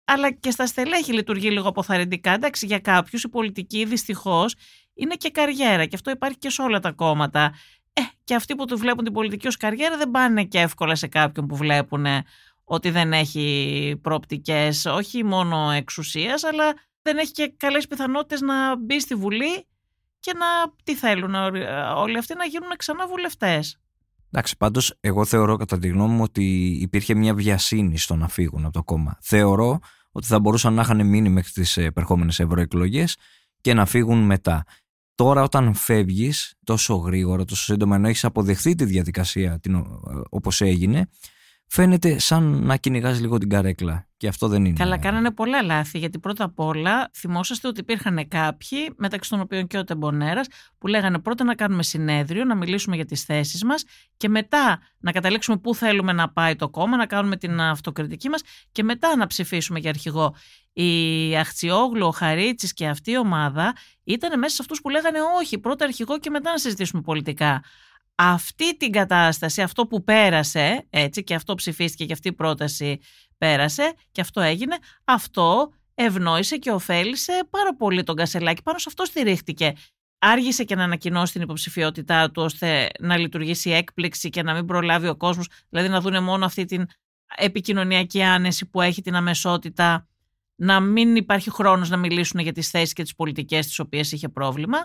Αλλά 0.05 0.33
και 0.33 0.51
στα 0.51 0.67
στελέχη 0.67 1.13
λειτουργεί 1.13 1.51
λίγο 1.51 1.69
αποθαρρυντικά. 1.69 2.31
Εντάξει, 2.31 2.67
για 2.67 2.79
κάποιους 2.79 3.23
η 3.23 3.29
πολιτική 3.29 3.85
δυστυχώς 3.85 4.55
είναι 4.95 5.15
και 5.15 5.31
καριέρα 5.31 5.87
και 5.87 5.95
αυτό 5.95 6.11
υπάρχει 6.11 6.39
και 6.39 6.51
σε 6.51 6.63
όλα 6.63 6.81
τα 6.81 6.93
κόμματα. 6.93 7.55
Ε, 7.93 8.01
και 8.25 8.35
αυτοί 8.35 8.55
που 8.55 8.65
του 8.65 8.79
βλέπουν 8.79 9.05
την 9.05 9.13
πολιτική 9.13 9.47
ως 9.47 9.57
καριέρα 9.57 9.97
δεν 9.97 10.11
πάνε 10.11 10.45
και 10.45 10.61
εύκολα 10.61 10.95
σε 10.95 11.07
κάποιον 11.07 11.47
που 11.47 11.57
βλέπουν 11.57 12.07
ότι 12.65 12.91
δεν 12.91 13.13
έχει 13.13 13.99
προοπτικές 14.03 14.85
όχι 14.85 15.25
μόνο 15.25 15.71
εξουσίας 15.71 16.45
αλλά 16.45 16.75
δεν 17.07 17.19
έχει 17.19 17.33
και 17.33 17.55
καλές 17.57 17.87
πιθανότητες 17.87 18.41
να 18.41 18.77
μπει 18.77 19.01
στη 19.01 19.15
Βουλή 19.15 19.67
και 20.21 20.33
να 20.33 20.73
τι 20.85 20.95
θέλουν 20.95 21.35
όλοι 21.97 22.19
αυτοί 22.19 22.35
να 22.35 22.45
γίνουν 22.45 22.69
ξανά 22.77 23.07
βουλευτές. 23.07 23.79
Εντάξει, 24.31 24.57
πάντως, 24.57 24.97
εγώ 25.01 25.25
θεωρώ 25.25 25.57
κατά 25.57 25.79
τη 25.79 25.89
γνώμη 25.89 26.15
μου 26.15 26.23
ότι 26.23 26.67
υπήρχε 26.81 27.15
μια 27.15 27.35
βιασύνη 27.35 27.99
στο 27.99 28.17
να 28.17 28.29
φύγουν 28.29 28.65
από 28.65 28.73
το 28.73 28.83
κόμμα. 28.83 29.19
Θεωρώ 29.21 29.79
ότι 30.13 30.27
θα 30.27 30.41
μπορούσαν 30.41 30.75
να 30.75 30.83
είχαν 30.83 31.07
μείνει 31.07 31.29
μέχρι 31.29 31.53
τις 31.53 31.77
επερχόμενες 31.77 32.41
ευρωεκλογές 32.41 33.17
και 33.61 33.75
να 33.75 33.87
φύγουν 33.87 34.19
μετά. 34.19 34.65
Τώρα, 35.15 35.43
όταν 35.43 35.75
φεύγεις 35.75 36.55
τόσο 36.65 36.95
γρήγορα, 36.95 37.45
τόσο 37.45 37.63
σύντομα, 37.63 37.97
ενώ 37.97 38.09
έχεις 38.09 38.25
αποδεχθεί 38.25 38.75
τη 38.75 38.85
διαδικασία 38.85 39.61
όπως 40.29 40.61
έγινε, 40.61 41.09
φαίνεται 41.67 42.19
σαν 42.19 42.43
να 42.43 42.77
κυνηγάς 42.77 43.21
λίγο 43.21 43.39
την 43.39 43.49
καρέκλα. 43.49 44.07
Και 44.19 44.29
αυτό 44.29 44.49
δεν 44.49 44.65
είναι. 44.65 44.79
Καλά, 44.79 44.99
κάνανε 44.99 45.31
πολλά 45.31 45.63
λάθη. 45.63 45.99
Γιατί 45.99 46.19
πρώτα 46.19 46.45
απ' 46.45 46.61
όλα 46.61 47.11
θυμόσαστε 47.15 47.69
ότι 47.69 47.81
υπήρχαν 47.81 48.29
κάποιοι, 48.29 48.79
μεταξύ 48.97 49.31
των 49.31 49.41
οποίων 49.41 49.67
και 49.67 49.79
ο 49.79 49.85
Τεμπονέρας, 49.85 50.47
που 50.79 50.87
λέγανε 50.87 51.19
πρώτα 51.19 51.45
να 51.45 51.55
κάνουμε 51.55 51.83
συνέδριο, 51.83 52.45
να 52.45 52.55
μιλήσουμε 52.55 52.97
για 52.97 53.05
τις 53.05 53.23
θέσεις 53.23 53.65
μας 53.65 53.85
και 54.17 54.29
μετά 54.29 54.81
να 54.99 55.13
καταλήξουμε 55.13 55.57
πού 55.57 55.75
θέλουμε 55.75 56.13
να 56.13 56.29
πάει 56.29 56.57
το 56.57 56.69
κόμμα, 56.69 56.97
να 56.97 57.07
κάνουμε 57.07 57.37
την 57.37 57.61
αυτοκριτική 57.61 58.29
μας 58.29 58.41
και 58.73 58.83
μετά 58.83 59.17
να 59.17 59.27
ψηφίσουμε 59.27 59.79
για 59.79 59.91
αρχηγό. 59.91 60.35
Η 60.73 61.37
Αχτσιόγλου, 61.37 62.07
ο 62.07 62.11
Χαρίτσης 62.11 62.73
και 62.73 62.87
αυτή 62.87 63.11
η 63.11 63.19
ομάδα 63.19 63.75
ήταν 64.05 64.39
μέσα 64.39 64.55
σε 64.55 64.63
αυτούς 64.63 64.81
που 64.81 64.89
λέγανε 64.89 65.19
όχι, 65.41 65.59
πρώτα 65.59 65.85
αρχηγό 65.85 66.19
και 66.19 66.31
μετά 66.31 66.51
να 66.51 66.59
συζητήσουμε 66.59 67.03
πολιτικά 67.03 67.63
αυτή 68.17 68.77
την 68.77 68.93
κατάσταση, 68.93 69.63
αυτό 69.63 69.87
που 69.87 70.05
πέρασε, 70.05 70.87
έτσι, 70.91 71.25
και 71.25 71.35
αυτό 71.35 71.55
ψηφίστηκε 71.55 72.05
και 72.05 72.13
αυτή 72.13 72.29
η 72.29 72.33
πρόταση 72.33 73.01
πέρασε 73.39 73.95
και 74.13 74.21
αυτό 74.21 74.41
έγινε, 74.41 74.77
αυτό 75.05 75.73
ευνόησε 75.95 76.57
και 76.57 76.71
ωφέλησε 76.71 77.47
πάρα 77.51 77.77
πολύ 77.77 78.03
τον 78.03 78.17
Κασελάκη. 78.17 78.63
Πάνω 78.63 78.79
σε 78.79 78.85
αυτό 78.89 79.05
στηρίχτηκε. 79.05 79.73
Άργησε 80.19 80.65
και 80.65 80.75
να 80.75 80.85
ανακοινώσει 80.85 81.33
την 81.33 81.43
υποψηφιότητά 81.43 82.31
του 82.31 82.43
ώστε 82.43 82.89
να 83.01 83.17
λειτουργήσει 83.17 83.71
έκπληξη 83.71 84.31
και 84.31 84.43
να 84.43 84.55
μην 84.55 84.67
προλάβει 84.67 85.09
ο 85.09 85.17
κόσμος, 85.17 85.49
δηλαδή 85.69 85.89
να 85.89 86.01
δούνε 86.01 86.21
μόνο 86.21 86.45
αυτή 86.45 86.65
την 86.65 86.87
επικοινωνιακή 87.37 88.23
άνεση 88.23 88.67
που 88.67 88.81
έχει 88.81 89.03
την 89.03 89.15
αμεσότητα, 89.15 90.09
να 90.55 90.81
μην 90.81 91.17
υπάρχει 91.17 91.51
χρόνος 91.51 91.91
να 91.91 91.97
μιλήσουν 91.97 92.41
για 92.41 92.53
τις 92.53 92.71
θέσεις 92.71 92.93
και 92.93 93.03
τις 93.03 93.15
πολιτικές 93.15 93.67
τις 93.67 93.79
οποίες 93.79 94.13
είχε 94.13 94.29
πρόβλημα. 94.29 94.79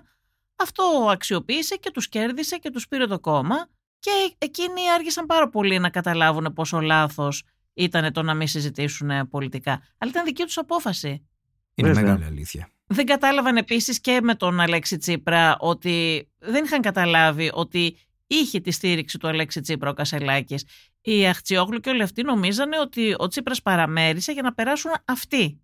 Αυτό 0.62 1.08
αξιοποίησε 1.12 1.76
και 1.76 1.92
τους 1.92 2.10
κέρδισε 2.10 2.58
και 2.58 2.70
τους 2.70 2.88
πήρε 2.88 3.08
το 3.08 3.20
κόμμα 3.20 3.68
και 4.00 4.36
εκείνοι 4.38 4.92
άργησαν 4.96 5.26
πάρα 5.26 5.50
πολύ 5.50 5.80
να 5.80 5.90
καταλάβουν 5.90 6.54
πόσο 6.54 6.80
λάθος 6.80 7.44
ήταν 7.74 8.14
το 8.14 8.22
να 8.22 8.34
μην 8.34 8.48
συζητήσουν 8.48 9.30
πολιτικά. 9.30 9.72
Αλλά 9.98 10.12
ήταν 10.12 10.26
δική 10.26 10.44
τους 10.44 10.58
απόφαση. 10.58 11.28
Είναι 11.76 11.94
μεγάλη 11.94 12.26
αλήθεια. 12.26 12.70
Δεν 12.86 13.06
κατάλαβαν 13.06 13.58
επίσης 13.58 14.02
και 14.02 14.20
με 14.24 14.36
τον 14.36 14.60
Αλέξη 14.60 14.98
Τσίπρα 14.98 15.58
ότι 15.60 16.28
δεν 16.38 16.64
είχαν 16.64 16.82
καταλάβει 16.82 17.52
ότι 17.54 17.98
είχε 18.28 18.60
τη 18.60 18.72
στήριξη 18.72 19.18
του 19.18 19.28
Αλέξη 19.28 19.62
Τσίπρα 19.62 19.90
ο 19.90 19.94
Κασελάκης. 19.94 20.66
Οι 21.02 21.28
Αχτσιόγλου 21.28 21.80
και 21.80 21.90
όλοι 21.90 22.02
αυτοί 22.02 22.24
νομίζανε 22.24 22.80
ότι 22.80 23.16
ο 23.18 23.28
Τσίπρας 23.28 23.62
παραμέρισε 23.62 24.32
για 24.32 24.42
να 24.42 24.54
περάσουν 24.54 24.92
αυτοί 25.06 25.62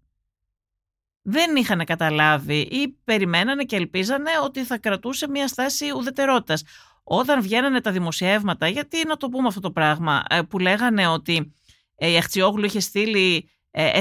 δεν 1.29 1.55
είχαν 1.55 1.85
καταλάβει 1.85 2.59
ή 2.59 2.97
περιμένανε 3.03 3.63
και 3.63 3.75
ελπίζανε 3.75 4.29
ότι 4.43 4.63
θα 4.63 4.77
κρατούσε 4.77 5.29
μια 5.29 5.47
στάση 5.47 5.85
ουδετερότητας. 5.95 6.63
Όταν 7.03 7.41
βγαίνανε 7.41 7.81
τα 7.81 7.91
δημοσιεύματα, 7.91 8.67
γιατί 8.67 9.07
να 9.07 9.17
το 9.17 9.29
πούμε 9.29 9.47
αυτό 9.47 9.59
το 9.59 9.71
πράγμα, 9.71 10.23
ε, 10.29 10.41
που 10.41 10.59
λέγανε 10.59 11.07
ότι 11.07 11.53
ε, 11.95 12.11
η 12.11 12.17
Αχτσιόγλου 12.17 12.65
είχε 12.65 12.79
στείλει 12.79 13.49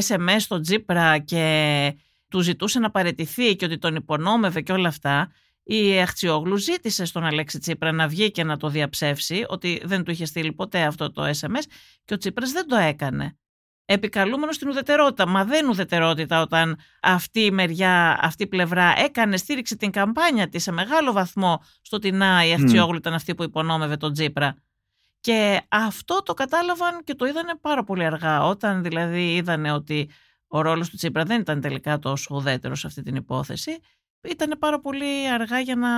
SMS 0.08 0.34
ε, 0.34 0.38
στον 0.38 0.62
Τζίπρα 0.62 1.18
και 1.18 1.94
του 2.28 2.40
ζητούσε 2.40 2.78
να 2.78 2.90
παρετηθεί 2.90 3.56
και 3.56 3.64
ότι 3.64 3.78
τον 3.78 3.94
υπονόμευε 3.94 4.60
και 4.60 4.72
όλα 4.72 4.88
αυτά, 4.88 5.32
η 5.62 6.00
Αχτσιόγλου 6.00 6.56
ζήτησε 6.56 7.04
στον 7.04 7.24
Αλέξη 7.24 7.58
Τσίπρα 7.58 7.92
να 7.92 8.08
βγει 8.08 8.30
και 8.30 8.44
να 8.44 8.56
το 8.56 8.68
διαψεύσει 8.68 9.44
ότι 9.48 9.82
δεν 9.84 10.04
του 10.04 10.10
είχε 10.10 10.24
στείλει 10.24 10.52
ποτέ 10.52 10.82
αυτό 10.82 11.12
το 11.12 11.28
SMS 11.40 11.64
και 12.04 12.14
ο 12.14 12.16
Τσίπρας 12.16 12.52
δεν 12.52 12.68
το 12.68 12.76
έκανε 12.76 13.36
επικαλούμενος 13.86 14.54
στην 14.54 14.68
ουδετερότητα. 14.68 15.28
Μα 15.28 15.44
δεν 15.44 15.68
ουδετερότητα 15.68 16.40
όταν 16.40 16.78
αυτή 17.02 17.40
η 17.40 17.50
μεριά, 17.50 18.18
αυτή 18.22 18.42
η 18.42 18.46
πλευρά 18.46 18.94
έκανε, 18.98 19.36
στήριξε 19.36 19.76
την 19.76 19.90
καμπάνια 19.90 20.48
της 20.48 20.62
σε 20.62 20.72
μεγάλο 20.72 21.12
βαθμό 21.12 21.62
στο 21.82 21.96
ότι 21.96 22.10
να 22.10 22.46
η 22.46 22.52
Αχτσιόγλου 22.52 22.96
ήταν 22.96 23.14
αυτή 23.14 23.34
που 23.34 23.42
υπονόμευε 23.42 23.96
τον 23.96 24.12
Τζίπρα. 24.12 24.56
Και 25.20 25.60
αυτό 25.68 26.22
το 26.22 26.34
κατάλαβαν 26.34 27.00
και 27.04 27.14
το 27.14 27.26
είδανε 27.26 27.52
πάρα 27.60 27.84
πολύ 27.84 28.04
αργά. 28.04 28.44
Όταν 28.44 28.82
δηλαδή 28.82 29.34
είδανε 29.34 29.72
ότι 29.72 30.10
ο 30.46 30.60
ρόλος 30.60 30.90
του 30.90 30.96
Τσίπρα 30.96 31.24
δεν 31.24 31.40
ήταν 31.40 31.60
τελικά 31.60 31.98
τόσο 31.98 32.34
ουδέτερος 32.34 32.80
σε 32.80 32.86
αυτή 32.86 33.02
την 33.02 33.14
υπόθεση, 33.14 33.78
ήταν 34.28 34.56
πάρα 34.58 34.80
πολύ 34.80 35.30
αργά 35.32 35.60
για 35.60 35.76
να 35.76 35.88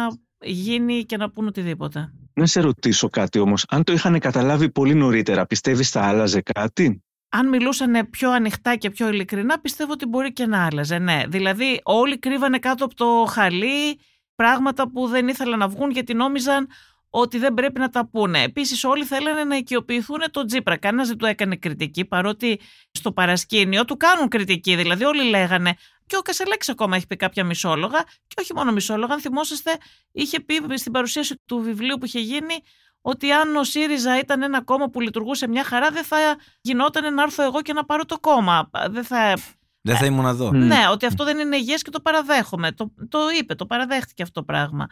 γίνει 0.40 1.04
και 1.04 1.16
να 1.16 1.30
πούν 1.30 1.46
οτιδήποτε. 1.46 2.12
Να 2.32 2.46
σε 2.46 2.60
ρωτήσω 2.60 3.08
κάτι 3.08 3.38
όμως. 3.38 3.64
Αν 3.68 3.84
το 3.84 3.92
είχαν 3.92 4.18
καταλάβει 4.18 4.70
πολύ 4.70 4.94
νωρίτερα, 4.94 5.46
πιστεύεις 5.46 5.90
θα 5.90 6.02
άλλαζε 6.02 6.40
κάτι; 6.40 7.02
Αν 7.28 7.48
μιλούσαν 7.48 8.08
πιο 8.10 8.30
ανοιχτά 8.30 8.76
και 8.76 8.90
πιο 8.90 9.08
ειλικρινά, 9.08 9.60
πιστεύω 9.60 9.92
ότι 9.92 10.06
μπορεί 10.06 10.32
και 10.32 10.46
να 10.46 10.66
άλλαζε. 10.66 10.98
Ναι. 10.98 11.22
Δηλαδή, 11.26 11.80
όλοι 11.82 12.18
κρύβανε 12.18 12.58
κάτω 12.58 12.84
από 12.84 12.94
το 12.94 13.26
χαλί 13.30 14.00
πράγματα 14.34 14.90
που 14.90 15.06
δεν 15.06 15.28
ήθελαν 15.28 15.58
να 15.58 15.68
βγουν 15.68 15.90
γιατί 15.90 16.14
νόμιζαν 16.14 16.68
ότι 17.10 17.38
δεν 17.38 17.54
πρέπει 17.54 17.80
να 17.80 17.90
τα 17.90 18.08
πούνε. 18.08 18.42
Επίσης, 18.42 18.84
όλοι 18.84 19.04
θέλανε 19.04 19.44
να 19.44 19.56
οικειοποιηθούν 19.56 20.18
τον 20.30 20.46
Τζίπρα. 20.46 20.76
Κανένας 20.76 21.08
δεν 21.08 21.16
του 21.16 21.26
έκανε 21.26 21.56
κριτική, 21.56 22.04
παρότι 22.04 22.60
στο 22.92 23.12
παρασκήνιο 23.12 23.84
του 23.84 23.96
κάνουν 23.96 24.28
κριτική. 24.28 24.76
Δηλαδή, 24.76 25.04
όλοι 25.04 25.22
λέγανε. 25.22 25.74
Και 26.06 26.16
ο 26.16 26.20
Κασελέξ 26.20 26.68
ακόμα 26.68 26.96
έχει 26.96 27.06
πει 27.06 27.16
κάποια 27.16 27.44
μισόλογα, 27.44 28.02
και 28.26 28.34
όχι 28.40 28.54
μόνο 28.54 28.72
μισόλογα. 28.72 29.14
Αν 29.14 29.20
θυμόσαστε, 29.20 29.76
είχε 30.12 30.40
πει 30.40 30.54
στην 30.74 30.92
παρουσίαση 30.92 31.40
του 31.46 31.58
βιβλίου 31.58 31.98
που 31.98 32.04
είχε 32.04 32.20
γίνει 32.20 32.54
ότι 33.00 33.32
αν 33.32 33.56
ο 33.56 33.64
ΣΥΡΙΖΑ 33.64 34.18
ήταν 34.18 34.42
ένα 34.42 34.62
κόμμα 34.62 34.90
που 34.90 35.00
λειτουργούσε 35.00 35.48
μια 35.48 35.64
χαρά, 35.64 35.90
δεν 35.90 36.04
θα 36.04 36.16
γινόταν 36.60 37.14
να 37.14 37.22
έρθω 37.22 37.42
εγώ 37.42 37.62
και 37.62 37.72
να 37.72 37.84
πάρω 37.84 38.04
το 38.04 38.18
κόμμα. 38.18 38.70
Δεν 38.90 39.04
θα 39.04 39.36
δεν 39.80 39.96
θα 39.96 40.06
ήμουν 40.06 40.26
εδώ. 40.26 40.52
Ναι, 40.52 40.88
ότι 40.90 41.06
αυτό 41.06 41.24
δεν 41.24 41.38
είναι 41.38 41.56
υγιές 41.56 41.82
και 41.82 41.90
το 41.90 42.00
παραδέχομαι. 42.00 42.72
Το, 42.72 42.94
το 43.08 43.18
είπε, 43.38 43.54
το 43.54 43.66
παραδέχτηκε 43.66 44.22
αυτό 44.22 44.40
το 44.40 44.46
πράγμα. 44.46 44.86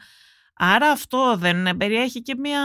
Άρα 0.54 0.90
αυτό 0.90 1.36
δεν 1.36 1.76
περιέχει 1.76 2.22
και 2.22 2.34
μια 2.34 2.62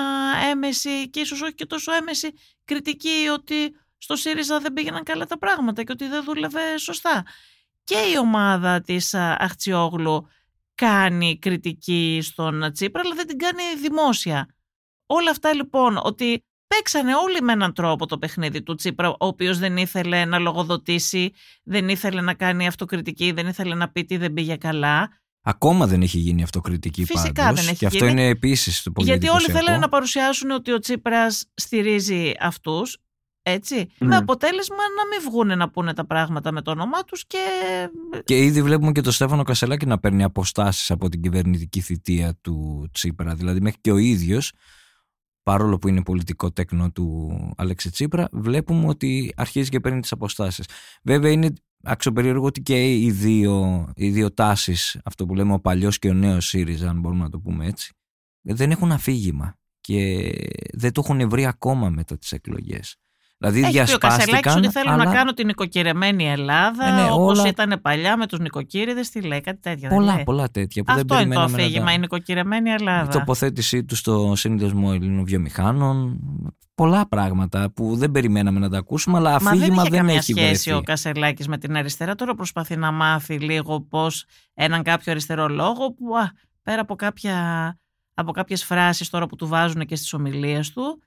έμεση 0.52 1.10
και 1.10 1.20
ίσως 1.20 1.42
όχι 1.42 1.54
και 1.54 1.66
τόσο 1.66 1.94
έμεση 1.94 2.34
κριτική 2.66 3.28
ότι 3.34 3.76
στο 3.98 4.16
ΣΥΡΙΖΑ 4.16 4.60
δεν 4.60 4.74
πήγαιναν 4.74 5.04
καλά 5.04 5.26
τα 5.26 5.38
πράγματα 5.38 5.84
και 5.84 5.92
ότι 5.92 6.08
δεν 6.08 6.24
δούλευε 6.24 6.78
σωστά. 6.78 7.26
Και 7.84 7.98
η 8.14 8.18
ομάδα 8.18 8.82
της 8.82 9.14
Αχτσιόγλου 9.14 10.28
κάνει 10.76 11.40
κριτική 11.40 12.20
στον 12.24 12.72
Τσίπρα 12.72 13.02
αλλά 13.06 13.16
δεν 13.16 13.28
την 13.28 13.38
κάνει 13.38 13.64
δημόσια. 13.82 14.48
Όλα 15.14 15.32
αυτά 15.32 15.54
λοιπόν 15.54 16.00
ότι 16.04 16.44
παίξανε 16.68 17.16
όλοι 17.16 17.42
με 17.42 17.52
έναν 17.54 17.74
τρόπο 17.74 18.06
το 18.06 18.18
παιχνίδι 18.18 18.62
του 18.64 18.76
Τσίπρα, 18.76 19.10
ο 19.10 19.16
οποίος 19.18 19.58
δεν 19.60 19.78
ήθελε 19.78 20.26
να 20.26 20.40
λογοδοτήσει, 20.40 21.32
δεν 21.64 21.90
ήθελε 21.90 22.22
να 22.22 22.34
κάνει 22.34 22.68
αυτοκριτική, 22.68 23.32
δεν 23.32 23.48
ήθελε 23.48 23.76
να 23.76 23.90
πει 23.90 24.06
τι 24.06 24.18
δεν 24.18 24.34
πήγε 24.34 24.56
καλά. 24.56 25.10
Ακόμα 25.44 25.88
δεν 25.88 26.02
έχει 26.02 26.18
γίνει 26.18 26.44
αυτοκριτική 26.44 27.06
Φυσικά 27.06 27.44
πάντως, 27.44 27.60
δεν 27.60 27.70
έχει 27.70 27.78
και 27.80 27.86
αυτό 27.86 28.06
γίνει. 28.06 28.12
είναι 28.22 28.30
επίσης 28.30 28.82
το 28.84 28.92
πολύ 28.92 29.08
Γιατί 29.08 29.26
όλοι 29.26 29.36
εντυπωσιακό. 29.36 29.66
θέλανε 29.66 29.82
να 29.86 29.90
παρουσιάσουν 29.90 30.52
ότι 30.52 30.72
ο 30.72 30.80
Τσίπρας 30.80 31.46
στηρίζει 31.54 32.32
αυτούς, 32.40 32.98
έτσι, 33.44 33.76
Ναι. 33.98 34.08
με 34.08 34.16
αποτέλεσμα 34.16 34.76
να 34.76 35.08
μην 35.18 35.30
βγούνε 35.30 35.56
να 35.56 35.70
πούνε 35.70 35.94
τα 35.94 36.06
πράγματα 36.06 36.52
με 36.52 36.62
το 36.62 36.72
όνομά 36.72 37.04
τους 37.04 37.26
και 37.28 37.38
Και 38.24 38.38
ήδη 38.38 38.62
βλέπουμε 38.62 38.92
και 38.92 39.02
τον 39.02 39.12
Στέφανο 39.12 39.44
Κασελάκη 39.44 39.86
να 39.86 40.00
παίρνει 40.00 40.24
αποστάσεις 40.24 40.92
από 40.92 41.10
την 41.10 41.22
κυβερνητική 41.22 41.82
θητεία 41.82 42.38
του 42.42 42.90
Τσίπρα. 42.94 43.36
Δηλαδή 43.36 43.62
μέχρι 43.62 43.80
και 43.82 43.92
ο 43.92 43.98
ίδιος, 43.98 44.52
παρόλο 45.44 45.78
που 45.78 45.88
είναι 45.88 46.04
πολιτικό 46.04 46.52
τέκνο 46.52 46.92
του 46.92 47.32
Αλέξη 47.58 47.92
Τσίπρα, 47.92 48.28
βλέπουμε 48.32 48.88
ότι 48.88 49.34
αρχίζει 49.36 49.70
και 49.70 49.80
παίρνει 49.80 50.00
τις 50.00 50.12
αποστάσεις. 50.12 50.68
Βέβαια 51.04 51.32
είναι 51.32 51.54
αξιοπερίεργο 51.84 52.46
ότι 52.46 52.62
και 52.62 52.98
οι 52.98 53.12
δύο, 53.12 53.88
οι 53.96 54.10
δύο 54.10 54.34
τάσεις, 54.34 55.00
αυτό 55.04 55.26
που 55.26 55.36
λέμε 55.36 55.54
ο 55.54 55.60
παλιός 55.60 56.00
και 56.00 56.10
ο 56.10 56.14
νέος 56.14 56.48
ΣΥΡΙΖΑ, 56.48 56.90
αν 56.90 57.00
μπορούμε 57.00 57.24
να 57.24 57.30
το 57.30 57.40
πούμε 57.40 57.68
έτσι, 57.68 57.94
δεν 58.42 58.72
έχουν 58.72 58.92
αφήγημα 58.92 59.60
και 59.82 60.32
δεν 60.74 60.92
το 60.92 61.02
έχουν 61.06 61.30
βρει 61.30 61.46
ακόμα 61.46 61.90
μετά 61.90 62.18
τις 62.18 62.32
εκλογές. 62.32 62.96
Δηλαδή 63.42 63.78
έχει 63.78 63.84
πει 63.84 63.94
ο 63.94 63.98
Κασελάκης 63.98 64.26
διασπάστηκαν, 64.26 64.58
ότι 64.58 64.70
θέλω 64.72 64.92
αλλά 64.92 65.04
να 65.06 65.14
κάνω 65.14 65.34
την 65.34 65.46
νοικοκυρεμένη 65.46 66.30
Ελλάδα, 66.30 66.86
Ε, 66.88 66.92
ναι, 66.92 67.12
όπως 67.12 67.40
όλα- 67.40 67.48
ήταν 67.50 67.80
παλιά 67.82 68.18
με 68.18 68.28
τους 68.28 68.40
νοικοκύριδες, 68.40 69.10
τι 69.10 69.22
λέει, 69.22 69.42
κάτι 69.42 69.60
τέτοια 69.62 69.90
δεν 69.90 69.98
πολλά 69.98 70.14
λέει. 70.16 70.24
πολλά 70.24 70.50
τέτοια 70.52 70.84
που 70.84 70.94
δεν 70.94 71.02
Αυτό 71.02 71.14
είναι 71.14 71.24
το 71.24 71.30
περιμέναμε 71.30 71.58
να 71.58 71.64
αφήγημα, 71.64 71.86
τα- 71.86 71.92
η 71.94 71.98
νοικοκυρεμένη 72.00 72.70
Ελλάδα. 72.70 73.04
η 73.04 73.08
τοποθέτησή 73.14 73.84
του 73.84 73.96
στο 73.96 74.34
σύνδεσμο 74.36 74.90
ελληνοβιομηχάνων. 74.94 76.20
Πολλά 76.76 77.08
πράγματα 77.08 77.72
που 77.76 77.96
δεν 77.96 78.12
περιμέναμε 78.12 78.60
να 78.60 78.70
τα 78.70 78.78
ακούσουμε, 78.78 79.18
αλλά 79.18 79.32
Μα 79.32 79.38
δεν 79.38 79.48
αφήγημα 79.48 79.82
είχε 79.82 79.90
δεν, 79.90 80.00
καμία 80.00 80.14
έχει 80.16 80.24
σχέση 80.24 80.46
βρεθεί. 80.46 80.72
ο 80.74 80.82
Κασελάκης 80.82 81.48
με 81.48 81.58
την 81.58 81.76
αριστερά. 81.78 82.16
Τώρα 82.16 82.36
προσπαθεί 82.36 82.76
να 82.78 82.92
μάθει 82.92 83.40
λίγο 83.40 83.82
πώς 83.82 84.26
έναν 84.54 84.84
κάποιο 84.84 85.12
αριστερό 85.12 85.48
λόγο 85.48 85.92
που 85.94 86.18
α, 86.18 86.32
πέρα 86.64 86.82
από, 86.82 86.96
κάποια, 86.96 87.36
από 88.14 88.32
κάποιες 88.32 88.64
φράσεις 88.64 89.10
τώρα 89.10 89.26
που 89.26 89.36
του 89.36 89.48
βάζουν 89.48 89.86
και 89.86 89.96
στις 89.96 90.14
ομιλίες 90.14 90.72
του 90.72 91.02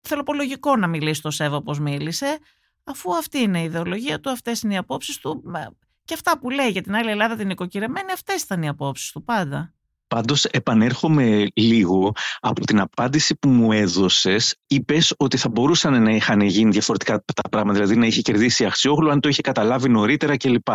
θέλω 0.00 0.22
πω 0.22 0.34
λογικό 0.34 0.76
να 0.76 0.86
μιλήσει 0.86 1.22
το 1.22 1.30
Σέβα 1.30 1.56
όπως 1.56 1.78
μίλησε 1.78 2.38
αφού 2.84 3.16
αυτή 3.16 3.38
είναι 3.38 3.60
η 3.60 3.64
ιδεολογία 3.64 4.20
του, 4.20 4.30
αυτές 4.30 4.62
είναι 4.62 4.74
οι 4.74 4.76
απόψεις 4.76 5.18
του 5.18 5.42
μα, 5.44 5.74
και 6.04 6.14
αυτά 6.14 6.38
που 6.38 6.50
λέει 6.50 6.68
για 6.68 6.82
την 6.82 6.94
άλλη 6.94 7.10
Ελλάδα 7.10 7.36
την 7.36 7.50
οικοκυρεμένη 7.50 8.12
αυτές 8.12 8.42
ήταν 8.42 8.62
οι 8.62 8.68
απόψεις 8.68 9.10
του 9.12 9.24
πάντα. 9.24 9.74
Πάντως 10.14 10.44
επανέρχομαι 10.44 11.46
λίγο 11.54 12.12
από 12.40 12.60
την 12.60 12.80
απάντηση 12.80 13.36
που 13.38 13.48
μου 13.48 13.72
έδωσες. 13.72 14.56
Είπες 14.66 15.14
ότι 15.16 15.36
θα 15.36 15.48
μπορούσαν 15.48 16.02
να 16.02 16.10
είχαν 16.10 16.40
γίνει 16.40 16.70
διαφορετικά 16.70 17.24
τα 17.34 17.48
πράγματα, 17.50 17.78
δηλαδή 17.78 17.98
να 17.98 18.06
είχε 18.06 18.20
κερδίσει 18.20 18.62
η 18.62 18.66
Αξιόγλου 18.66 19.10
αν 19.10 19.20
το 19.20 19.28
είχε 19.28 19.40
καταλάβει 19.40 19.88
νωρίτερα 19.88 20.36
κλπ. 20.36 20.68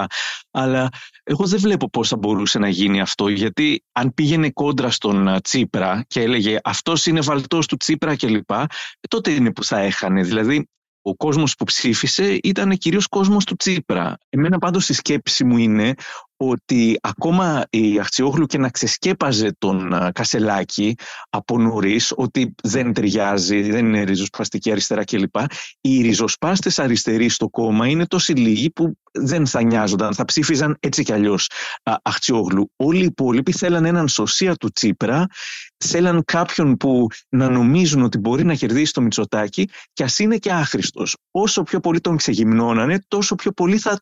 Αλλά 0.52 0.89
εγώ 1.24 1.45
δεν 1.45 1.60
βλέπω 1.60 1.89
πώς 1.89 2.08
θα 2.08 2.17
μπορούσε 2.17 2.60
να 2.60 2.69
γίνει 2.69 3.02
αυτό, 3.02 3.28
γιατί 3.28 3.84
αν 3.91 4.13
πήγαινε 4.13 4.50
κόντρα 4.50 4.89
στον 4.89 5.28
α, 5.28 5.41
Τσίπρα 5.41 6.04
και 6.08 6.21
έλεγε 6.21 6.58
αυτός 6.63 7.06
είναι 7.06 7.19
βαλτός 7.19 7.67
του 7.67 7.78
Τσίπρα 7.78 8.15
κλπ, 8.15 8.52
ε, 8.52 8.65
τότε 9.10 9.32
είναι 9.32 9.52
που 9.52 9.63
θα 9.63 9.80
έχανε. 9.80 10.21
Δηλαδή 10.21 10.67
ο 11.08 11.15
κόσμος 11.15 11.56
που 11.56 11.63
ψήφισε 11.63 12.39
ήταν 12.43 12.78
κυρίως 12.78 13.08
κόσμος 13.08 13.45
του 13.45 13.56
Τσίπρα. 13.56 14.17
Εμένα 14.30 14.58
πάντως 14.58 14.89
η 14.89 14.93
σκέψη 14.93 15.43
μου 15.43 15.58
είναι 15.58 15.93
ότι 16.38 16.98
ακόμα 17.02 17.65
η 17.69 18.00
Αχτσιόγλου 18.00 18.45
και 18.45 18.58
να 18.58 18.69
ξεσκέπαζε 18.69 19.56
τον 19.58 19.93
α, 19.93 20.12
Κασελάκη 20.12 20.95
από 21.30 21.58
νωρίς 21.58 22.13
ότι 22.15 22.56
δεν 22.63 22.93
ταιριάζει, 22.93 23.71
δεν 23.71 23.86
είναι 23.86 24.04
ριζοσπαστική 24.04 24.71
αριστερά 24.71 25.04
κλπ. 25.04 25.36
Οι 25.82 26.02
ριζοσπάστες 26.02 26.80
αριστεροί 26.80 27.30
στο 27.30 27.50
κόμμα 27.50 27.88
είναι 27.88 28.06
τόσοι 28.06 28.34
λίγοι 28.34 28.71
που 28.71 28.98
δεν 29.12 29.48
θα 29.48 29.62
νοιάζονταν, 29.62 30.13
θα 30.13 30.26
ψήφιζαν 30.26 30.78
έτσι 30.80 31.04
κι 31.04 31.13
αλλιώς 31.13 31.50
Αχτσιόγλου. 32.02 32.71
Όλοι 32.76 33.02
οι 33.02 33.06
υπόλοιποι 33.06 33.52
θέλαν 33.52 33.86
έναν 33.86 34.08
σωσία 34.08 34.56
του 34.56 34.71
Τσίπρα, 34.71 35.26
θέλαν 35.86 36.24
κάποιον 36.26 36.78
που 36.78 37.08
να 37.30 37.50
νομίζουν 37.50 38.02
ότι 38.02 38.17
μπορεί 38.17 38.43
να 38.43 38.54
κερδίσει 38.54 38.93
το 38.93 39.02
Μητσοτάκι 39.02 39.69
και 39.93 40.04
ας 40.04 40.19
είναι 40.19 40.38
και 40.38 40.52
άχρηστος. 40.52 41.17
Όσο 41.32 41.63
πιο 41.63 41.80
πολύ 41.80 42.00
τον 42.00 42.17
ξεγυμνώνανε, 42.17 43.04
τόσο 43.08 43.36
πιο 43.36 43.52
πολύ 43.52 43.78
θα 43.78 44.00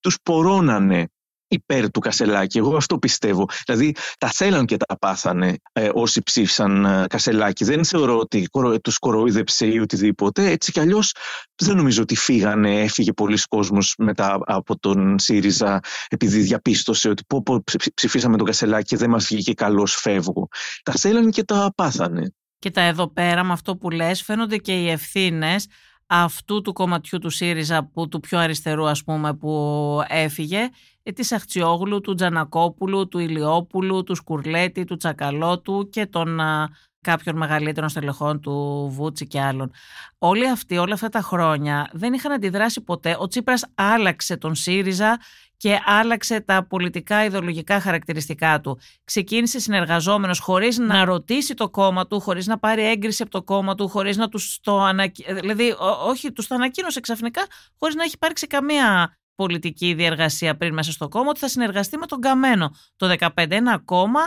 τους 0.00 0.16
πορώνανε 0.22 1.08
υπέρ 1.54 1.90
του 1.90 2.00
Κασελάκη. 2.00 2.58
Εγώ 2.58 2.76
αυτό 2.76 2.98
πιστεύω. 2.98 3.48
Δηλαδή 3.66 3.94
τα 4.18 4.28
θέλαν 4.28 4.66
και 4.66 4.76
τα 4.76 4.98
πάθανε 4.98 5.56
ε, 5.72 5.90
όσοι 5.92 6.22
ψήφισαν 6.22 6.84
ε, 6.84 7.04
Κασελάκη. 7.08 7.64
Δεν 7.64 7.84
θεωρώ 7.84 8.18
ότι 8.18 8.44
κορο, 8.44 8.80
τους 8.80 8.98
κοροϊδέψε 8.98 9.66
ή 9.66 9.78
οτιδήποτε. 9.78 10.50
Έτσι 10.50 10.72
κι 10.72 10.80
αλλιώς 10.80 11.14
δεν 11.62 11.76
νομίζω 11.76 12.02
ότι 12.02 12.16
φύγανε, 12.16 12.80
έφυγε 12.80 13.12
πολλοί 13.12 13.38
κόσμος 13.48 13.94
μετά 13.98 14.38
από 14.44 14.78
τον 14.78 15.18
ΣΥΡΙΖΑ 15.18 15.80
επειδή 16.08 16.40
διαπίστωσε 16.40 17.08
ότι 17.08 17.22
πω, 17.26 17.42
πω 17.42 17.64
ψηφίσαμε 17.94 18.36
τον 18.36 18.46
Κασελάκη 18.46 18.84
και 18.84 18.96
δεν 18.96 19.10
μας 19.10 19.26
βγήκε 19.26 19.54
καλός 19.54 19.94
φεύγω. 19.94 20.48
Τα 20.82 20.92
θέλαν 20.92 21.30
και 21.30 21.44
τα 21.44 21.72
πάθανε. 21.76 22.34
Και 22.58 22.70
τα 22.70 22.80
εδώ 22.80 23.12
πέρα 23.12 23.44
με 23.44 23.52
αυτό 23.52 23.76
που 23.76 23.90
λες 23.90 24.22
φαίνονται 24.22 24.56
και 24.56 24.72
οι 24.72 24.90
ευθύνες 24.90 25.66
αυτού 26.06 26.60
του 26.62 26.72
κομματιού 26.72 27.18
του 27.18 27.30
ΣΥΡΙΖΑ 27.30 27.90
που 27.92 28.08
του 28.08 28.20
πιο 28.20 28.38
αριστερού 28.38 28.88
ας 28.88 29.04
πούμε 29.04 29.34
που 29.34 30.00
έφυγε 30.08 30.58
ε, 30.58 30.68
της 31.12 31.32
Αχτσιόγλου, 31.32 32.00
του 32.00 32.14
Τζανακόπουλου, 32.14 33.08
του 33.08 33.18
Ηλιόπουλου, 33.18 34.02
του 34.02 34.14
Σκουρλέτη, 34.14 34.84
του 34.84 34.96
Τσακαλώτου 34.96 35.88
και 35.90 36.06
των 36.06 36.40
α, 36.40 36.68
κάποιων 37.00 37.36
μεγαλύτερων 37.36 37.88
στελεχών 37.88 38.40
του 38.40 38.88
Βούτσι 38.92 39.26
και 39.26 39.40
άλλων. 39.40 39.72
Όλοι 40.18 40.48
αυτοί 40.48 40.76
όλα 40.76 40.94
αυτά 40.94 41.08
τα 41.08 41.20
χρόνια 41.20 41.90
δεν 41.92 42.12
είχαν 42.12 42.32
αντιδράσει 42.32 42.80
ποτέ. 42.80 43.16
Ο 43.18 43.26
Τσίπρας 43.26 43.64
άλλαξε 43.74 44.36
τον 44.36 44.54
ΣΥΡΙΖΑ 44.54 45.18
και 45.56 45.78
άλλαξε 45.84 46.40
τα 46.40 46.66
πολιτικά 46.66 47.24
ιδεολογικά 47.24 47.80
χαρακτηριστικά 47.80 48.60
του. 48.60 48.78
Ξεκίνησε 49.04 49.58
συνεργαζόμενος 49.58 50.38
χωρίς 50.38 50.78
να 50.78 51.04
ρωτήσει 51.04 51.54
το 51.54 51.68
κόμμα 51.70 52.06
του, 52.06 52.20
χωρίς 52.20 52.46
να 52.46 52.58
πάρει 52.58 52.84
έγκριση 52.84 53.22
από 53.22 53.30
το 53.30 53.42
κόμμα 53.42 53.74
του, 53.74 53.88
χωρίς 53.88 54.16
να 54.16 54.28
τους 54.28 54.58
το 54.62 54.80
ανακοίνωσε, 54.80 55.40
δηλαδή 55.40 55.74
όχι, 56.06 56.32
τους 56.32 56.46
το 56.46 56.54
ανακοίνωσε 56.54 57.00
ξαφνικά, 57.00 57.42
χωρίς 57.78 57.94
να 57.94 58.02
έχει 58.02 58.14
υπάρξει 58.14 58.46
καμία 58.46 59.16
πολιτική 59.34 59.94
διεργασία 59.94 60.56
πριν 60.56 60.74
μέσα 60.74 60.92
στο 60.92 61.08
κόμμα, 61.08 61.28
ότι 61.28 61.38
θα 61.38 61.48
συνεργαστεί 61.48 61.96
με 61.98 62.06
τον 62.06 62.20
Καμένο. 62.20 62.74
Το 62.96 63.16
2015 63.18 63.50
ένα 63.50 63.78
κόμμα 63.78 64.20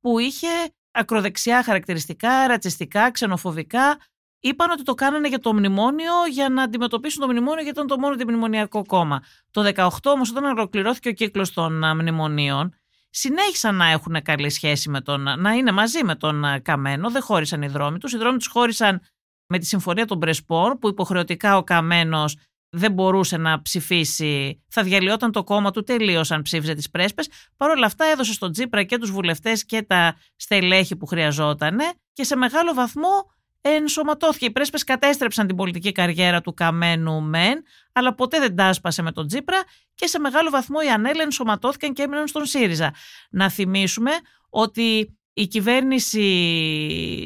που 0.00 0.18
είχε 0.18 0.48
ακροδεξιά 0.90 1.62
χαρακτηριστικά, 1.62 2.46
ρατσιστικά, 2.46 3.10
ξενοφοβικά. 3.10 3.98
Είπαν 4.40 4.70
ότι 4.70 4.82
το 4.82 4.94
κάνανε 4.94 5.28
για 5.28 5.38
το 5.38 5.54
μνημόνιο 5.54 6.12
για 6.30 6.48
να 6.48 6.62
αντιμετωπίσουν 6.62 7.20
το 7.20 7.26
μνημόνιο 7.26 7.62
γιατί 7.62 7.70
ήταν 7.70 7.86
το 7.86 7.98
μόνο 7.98 8.14
αντιμνημονιακό 8.14 8.84
κόμμα. 8.86 9.22
Το 9.50 9.72
18 9.74 9.88
όμως 10.04 10.30
όταν 10.30 10.44
ολοκληρώθηκε 10.44 11.08
ο 11.08 11.12
κύκλος 11.12 11.52
των 11.52 11.84
α, 11.84 11.94
μνημονίων 11.94 12.74
συνέχισαν 13.10 13.74
να 13.74 13.86
έχουν 13.86 14.22
καλή 14.22 14.50
σχέση 14.50 14.90
με 14.90 15.00
τον, 15.00 15.22
να 15.40 15.52
είναι 15.52 15.72
μαζί 15.72 16.04
με 16.04 16.14
τον 16.14 16.44
α, 16.44 16.60
Καμένο, 16.60 17.10
δεν 17.10 17.22
χώρισαν 17.22 17.62
οι 17.62 17.68
δρόμοι 17.68 17.98
τους. 17.98 18.12
Οι 18.12 18.16
δρόμοι 18.16 18.38
τους 18.38 18.46
χώρισαν 18.46 19.00
με 19.46 19.58
τη 19.58 19.66
συμφωνία 19.66 20.06
των 20.06 20.18
Πρεσπόρ 20.18 20.76
που 20.76 20.88
υποχρεωτικά 20.88 21.56
ο 21.56 21.64
Καμένος 21.64 22.36
δεν 22.74 22.92
μπορούσε 22.92 23.36
να 23.36 23.62
ψηφίσει, 23.62 24.62
θα 24.68 24.82
διαλυόταν 24.82 25.32
το 25.32 25.44
κόμμα 25.44 25.70
του 25.70 25.82
τελείως 25.82 26.30
αν 26.30 26.42
ψήφιζε 26.42 26.74
τις 26.74 26.90
πρέσπες. 26.90 27.28
Παρ' 27.56 27.70
όλα 27.70 27.86
αυτά 27.86 28.04
έδωσε 28.04 28.32
στον 28.32 28.52
Τζίπρα 28.52 28.82
και 28.82 28.98
τους 28.98 29.10
βουλευτές 29.10 29.64
και 29.64 29.82
τα 29.82 30.16
στελέχη 30.36 30.96
που 30.96 31.06
χρειαζόταν 31.06 31.78
και 32.12 32.24
σε 32.24 32.36
μεγάλο 32.36 32.74
βαθμό 32.74 33.32
ενσωματώθηκε. 33.60 34.44
Οι 34.44 34.50
πρέσπες 34.50 34.84
κατέστρεψαν 34.84 35.46
την 35.46 35.56
πολιτική 35.56 35.92
καριέρα 35.92 36.40
του 36.40 36.54
Καμένου 36.54 37.22
μεν, 37.22 37.62
αλλά 37.92 38.14
ποτέ 38.14 38.38
δεν 38.38 38.56
τάσπασε 38.56 39.02
με 39.02 39.12
τον 39.12 39.26
Τζίπρα 39.26 39.62
και 39.94 40.06
σε 40.06 40.18
μεγάλο 40.18 40.50
βαθμό 40.50 40.78
οι 40.86 40.90
Ανέλε 40.90 41.22
ενσωματώθηκαν 41.22 41.92
και 41.92 42.02
έμειναν 42.02 42.26
στον 42.26 42.44
ΣΥΡΙΖΑ. 42.44 42.94
Να 43.30 43.50
θυμίσουμε 43.50 44.10
ότι 44.50 45.18
η 45.32 45.46
κυβέρνηση 45.46 46.26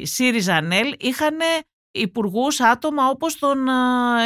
ΣΥΡΙΖΑ 0.05 0.61
ΝΕΛ 0.61 0.93
είχαν 0.99 1.37
υπουργούς 1.91 2.59
άτομα 2.59 3.07
όπως 3.07 3.37
τον 3.37 3.67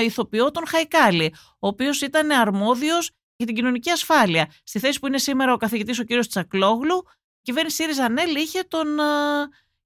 ηθοποιό 0.05 0.51
τον 0.51 0.67
Χαϊκάλη, 0.67 1.33
ο 1.59 1.67
οποίος 1.67 2.01
ήταν 2.01 2.31
αρμόδιος 2.31 3.11
για 3.35 3.45
την 3.45 3.55
κοινωνική 3.55 3.89
ασφάλεια. 3.89 4.51
Στη 4.63 4.79
θέση 4.79 4.99
που 4.99 5.07
είναι 5.07 5.17
σήμερα 5.17 5.53
ο 5.53 5.57
καθηγητής 5.57 5.99
ο 5.99 6.03
κύριος 6.03 6.27
Τσακλόγλου, 6.27 7.03
η 7.37 7.41
κυβέρνηση 7.41 7.75
ΣΥΡΙΖΑ 7.75 8.09
ΝΕΛ 8.09 8.35
είχε 8.35 8.63
τον 8.67 8.87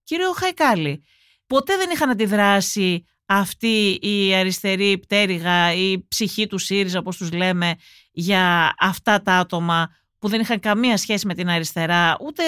κύριο 0.03 0.31
Χαϊκάλη. 0.31 1.03
Ποτέ 1.47 1.77
δεν 1.77 1.89
είχαν 1.89 2.09
αντιδράσει 2.09 3.05
αυτή 3.25 3.99
η 4.01 4.35
αριστερή 4.35 4.97
πτέρυγα, 4.97 5.73
η 5.73 6.05
ψυχή 6.07 6.47
του 6.47 6.57
ΣΥΡΙΖΑ 6.57 6.99
όπως 6.99 7.17
τους 7.17 7.31
λέμε, 7.31 7.75
για 8.11 8.73
αυτά 8.79 9.21
τα 9.21 9.33
άτομα 9.33 9.95
που 10.19 10.27
δεν 10.27 10.41
είχαν 10.41 10.59
καμία 10.59 10.97
σχέση 10.97 11.27
με 11.27 11.33
την 11.33 11.49
αριστερά, 11.49 12.17
ούτε 12.21 12.43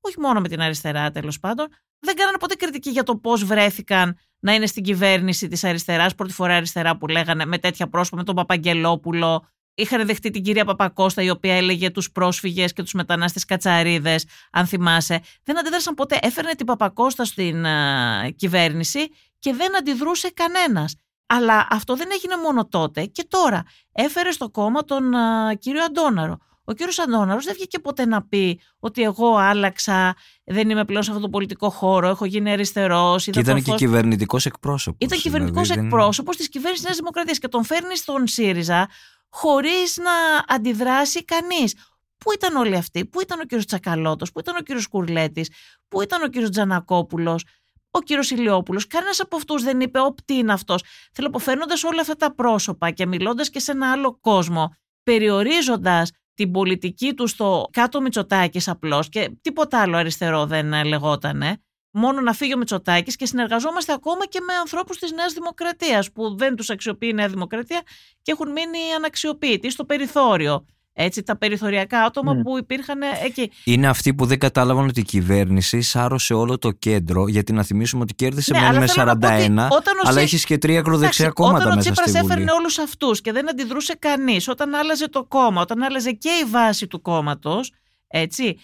όχι 0.00 0.20
μόνο 0.20 0.40
με 0.40 0.48
την 0.48 0.60
αριστερά 0.60 1.10
τέλος 1.10 1.38
πάντων, 1.38 1.66
δεν 1.98 2.14
κάνανε 2.14 2.38
ποτέ 2.38 2.54
κριτική 2.54 2.90
για 2.90 3.02
το 3.02 3.16
πώς 3.16 3.44
βρέθηκαν 3.44 4.18
να 4.44 4.54
είναι 4.54 4.66
στην 4.66 4.82
κυβέρνηση 4.82 5.48
της 5.48 5.64
αριστεράς, 5.64 6.14
πρώτη 6.14 6.32
φορά 6.32 6.54
αριστερά 6.56 6.96
που 6.96 7.06
λέγανε 7.06 7.44
με 7.44 7.58
τέτοια 7.58 7.88
πρόσωπα, 7.88 8.16
με 8.16 8.24
τον 8.24 8.34
Παπαγγελόπουλο. 8.34 9.48
Είχαν 9.74 10.06
δεχτεί 10.06 10.30
την 10.30 10.42
κυρία 10.42 10.64
Παπακώστα, 10.64 11.22
η 11.22 11.30
οποία 11.30 11.54
έλεγε 11.54 11.90
τους 11.90 12.12
πρόσφυγες 12.12 12.72
και 12.72 12.82
τους 12.82 12.92
μετανάστες 12.92 13.44
κατσαρίδες, 13.44 14.26
αν 14.52 14.66
θυμάσαι. 14.66 15.20
Δεν 15.44 15.58
αντίδρασαν 15.58 15.94
ποτέ. 15.94 16.18
Έφερνε 16.22 16.54
την 16.54 16.66
Παπακώστα 16.66 17.24
στην 17.24 17.64
uh, 17.64 18.30
κυβέρνηση 18.36 19.08
και 19.38 19.54
δεν 19.54 19.76
αντιδρούσε 19.76 20.30
κανένας. 20.30 20.94
Αλλά 21.26 21.66
αυτό 21.70 21.96
δεν 21.96 22.08
έγινε 22.12 22.36
μόνο 22.36 22.66
τότε 22.66 23.04
και 23.04 23.26
τώρα. 23.28 23.62
Έφερε 23.92 24.30
στο 24.30 24.50
κόμμα 24.50 24.84
τον 24.84 25.12
uh, 25.12 25.58
κύριο 25.58 25.84
Αντώναρο, 25.84 26.38
ο 26.64 26.72
κύριος 26.72 26.98
Αντώναρος 26.98 27.44
δεν 27.44 27.54
βγήκε 27.54 27.78
ποτέ 27.78 28.06
να 28.06 28.22
πει 28.22 28.60
ότι 28.78 29.02
εγώ 29.02 29.36
άλλαξα, 29.36 30.16
δεν 30.44 30.70
είμαι 30.70 30.84
πλέον 30.84 31.02
σε 31.02 31.10
αυτό 31.10 31.22
το 31.22 31.28
πολιτικό 31.28 31.70
χώρο, 31.70 32.08
έχω 32.08 32.24
γίνει 32.24 32.50
αριστερός. 32.50 33.24
Και 33.24 33.40
ήταν 33.40 33.62
και 33.62 33.72
κυβερνητικός 33.72 34.46
εκπρόσωπος. 34.46 34.98
Ήταν 35.00 35.18
κυβερνητικός 35.18 35.68
δηλαδή, 35.68 35.86
εκπρόσωπος 35.86 36.36
της 36.36 36.48
κυβέρνησης 36.48 36.84
Νέας 36.84 36.96
Δημοκρατίας 36.96 37.38
και 37.38 37.48
τον 37.48 37.64
φέρνει 37.64 37.96
στον 37.96 38.26
ΣΥΡΙΖΑ 38.26 38.88
χωρίς 39.28 39.96
να 39.96 40.44
αντιδράσει 40.54 41.24
κανείς. 41.24 41.74
Πού 42.18 42.32
ήταν 42.32 42.56
όλοι 42.56 42.76
αυτοί, 42.76 43.06
πού 43.06 43.20
ήταν 43.20 43.40
ο 43.40 43.42
κύριος 43.42 43.66
Τσακαλώτος, 43.66 44.32
πού 44.32 44.40
ήταν 44.40 44.56
ο 44.56 44.60
κύριος 44.60 44.86
Κουρλέτης, 44.86 45.50
πού 45.88 46.02
ήταν 46.02 46.22
ο 46.22 46.28
κύριος 46.28 46.50
Τζανακόπουλος, 46.50 47.44
ο 47.90 47.98
κύριος 47.98 48.30
Ηλιόπουλος; 48.30 48.86
Κανένας 48.86 49.20
από 49.20 49.36
αυτούς 49.36 49.62
δεν 49.62 49.80
είπε, 49.80 50.00
Ωπ, 50.00 50.22
τι 50.24 50.34
είναι 50.34 50.52
αυτός. 50.52 50.82
Θέλω 51.12 51.28
αποφέρνοντα 51.28 51.74
όλα 51.90 52.00
αυτά 52.00 52.16
τα 52.16 52.34
πρόσωπα 52.34 52.90
και 52.90 53.06
μιλώντας 53.06 53.50
και 53.50 53.58
σε 53.58 53.70
ένα 53.70 53.92
άλλο 53.92 54.18
κόσμο, 54.20 54.76
περιορίζοντας 55.02 56.10
την 56.34 56.50
πολιτική 56.50 57.14
του 57.14 57.26
στο 57.26 57.68
κάτω 57.70 58.00
Μητσοτάκης 58.00 58.68
απλώς 58.68 59.08
και 59.08 59.30
τίποτα 59.40 59.80
άλλο 59.80 59.96
αριστερό 59.96 60.46
δεν 60.46 60.72
ε, 60.72 60.84
λεγότανε. 60.84 61.62
Μόνο 61.90 62.20
να 62.20 62.32
φύγει 62.32 62.54
ο 62.54 62.56
Μητσοτάκης 62.56 63.16
και 63.16 63.26
συνεργαζόμαστε 63.26 63.92
ακόμα 63.92 64.26
και 64.26 64.40
με 64.40 64.54
ανθρώπους 64.54 64.98
της 64.98 65.12
Νέας 65.12 65.32
Δημοκρατίας 65.32 66.12
που 66.12 66.36
δεν 66.36 66.56
τους 66.56 66.70
αξιοποιεί 66.70 67.08
η 67.12 67.14
Νέα 67.14 67.28
Δημοκρατία 67.28 67.82
και 68.22 68.32
έχουν 68.32 68.52
μείνει 68.52 68.78
αναξιοποιητοί 68.96 69.70
στο 69.70 69.84
περιθώριο 69.84 70.64
έτσι, 70.96 71.22
τα 71.22 71.36
περιθωριακά 71.36 72.02
άτομα 72.02 72.34
ναι. 72.34 72.42
που 72.42 72.58
υπήρχαν 72.58 72.98
εκεί. 73.24 73.50
Είναι 73.64 73.86
αυτοί 73.86 74.14
που 74.14 74.26
δεν 74.26 74.38
κατάλαβαν 74.38 74.88
ότι 74.88 75.00
η 75.00 75.02
κυβέρνηση 75.02 75.80
σάρωσε 75.80 76.34
όλο 76.34 76.58
το 76.58 76.70
κέντρο, 76.70 77.28
γιατί 77.28 77.52
να 77.52 77.62
θυμίσουμε 77.62 78.02
ότι 78.02 78.14
κέρδισε 78.14 78.52
ναι, 78.52 78.60
μόνο 78.60 78.78
με 78.78 78.86
41, 78.94 79.68
αλλά 80.02 80.20
έχεις 80.20 80.44
και 80.44 80.58
τρία 80.58 80.78
ακροδεξιά 80.78 81.28
κόμματα 81.28 81.74
μέσα 81.74 81.80
στη 81.80 81.90
Βουλή. 81.90 82.02
Όταν 82.02 82.08
ο 82.08 82.12
Τσίπρας 82.12 82.32
έφερνε 82.32 82.52
όλους 82.58 82.78
αυτούς 82.78 83.20
και 83.20 83.32
δεν 83.32 83.48
αντιδρούσε 83.50 83.96
κανείς, 83.98 84.48
όταν 84.48 84.74
άλλαζε 84.74 85.08
το 85.08 85.24
κόμμα, 85.24 85.60
όταν 85.60 85.82
άλλαζε 85.82 86.12
και 86.12 86.28
η 86.28 86.44
βάση 86.50 86.86
του 86.86 87.00
κόμματος, 87.00 87.72
έτσι, 88.06 88.58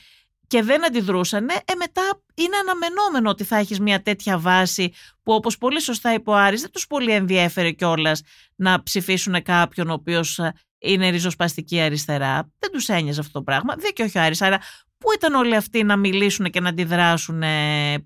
και 0.47 0.63
δεν 0.63 0.85
αντιδρούσαν, 0.85 1.49
ε, 1.49 1.75
μετά 1.79 2.03
είναι 2.35 2.57
αναμενόμενο 2.57 3.31
ότι 3.31 3.45
θα 3.45 3.57
έχεις 3.57 3.81
μια 3.81 4.03
τέτοια 4.03 4.39
βάση 4.39 4.93
που 5.23 5.33
όπως 5.33 5.59
πολύ 5.59 5.81
σωστά 5.81 6.15
είπε 6.15 6.31
ο 6.31 6.37
Άρης, 6.37 6.61
δεν 6.61 6.71
τους 6.71 6.87
πολύ 6.87 7.13
ενδιέφερε 7.13 7.71
κιόλας 7.71 8.23
να 8.57 8.83
ψηφίσουν 8.83 9.43
κάποιον 9.43 9.91
ο 9.91 9.93
οποίος 9.93 10.39
ε, 10.39 10.53
είναι 10.81 11.09
ριζοσπαστική 11.09 11.81
αριστερά. 11.81 12.53
Δεν 12.59 12.71
τους 12.73 12.89
ένοιαζε 12.89 13.21
αυτό 13.21 13.33
το 13.33 13.43
πράγμα. 13.43 13.75
Δεν 13.79 13.93
και 13.93 14.03
όχι 14.03 14.19
ο 14.19 14.23
Άρης. 14.23 14.43
Άρα, 14.43 14.59
πού 14.99 15.09
ήταν 15.17 15.35
όλοι 15.35 15.57
αυτοί 15.57 15.85
να 15.85 15.97
μιλήσουν 15.97 16.47
και 16.47 16.61
να 16.61 16.69
αντιδράσουν 16.69 17.43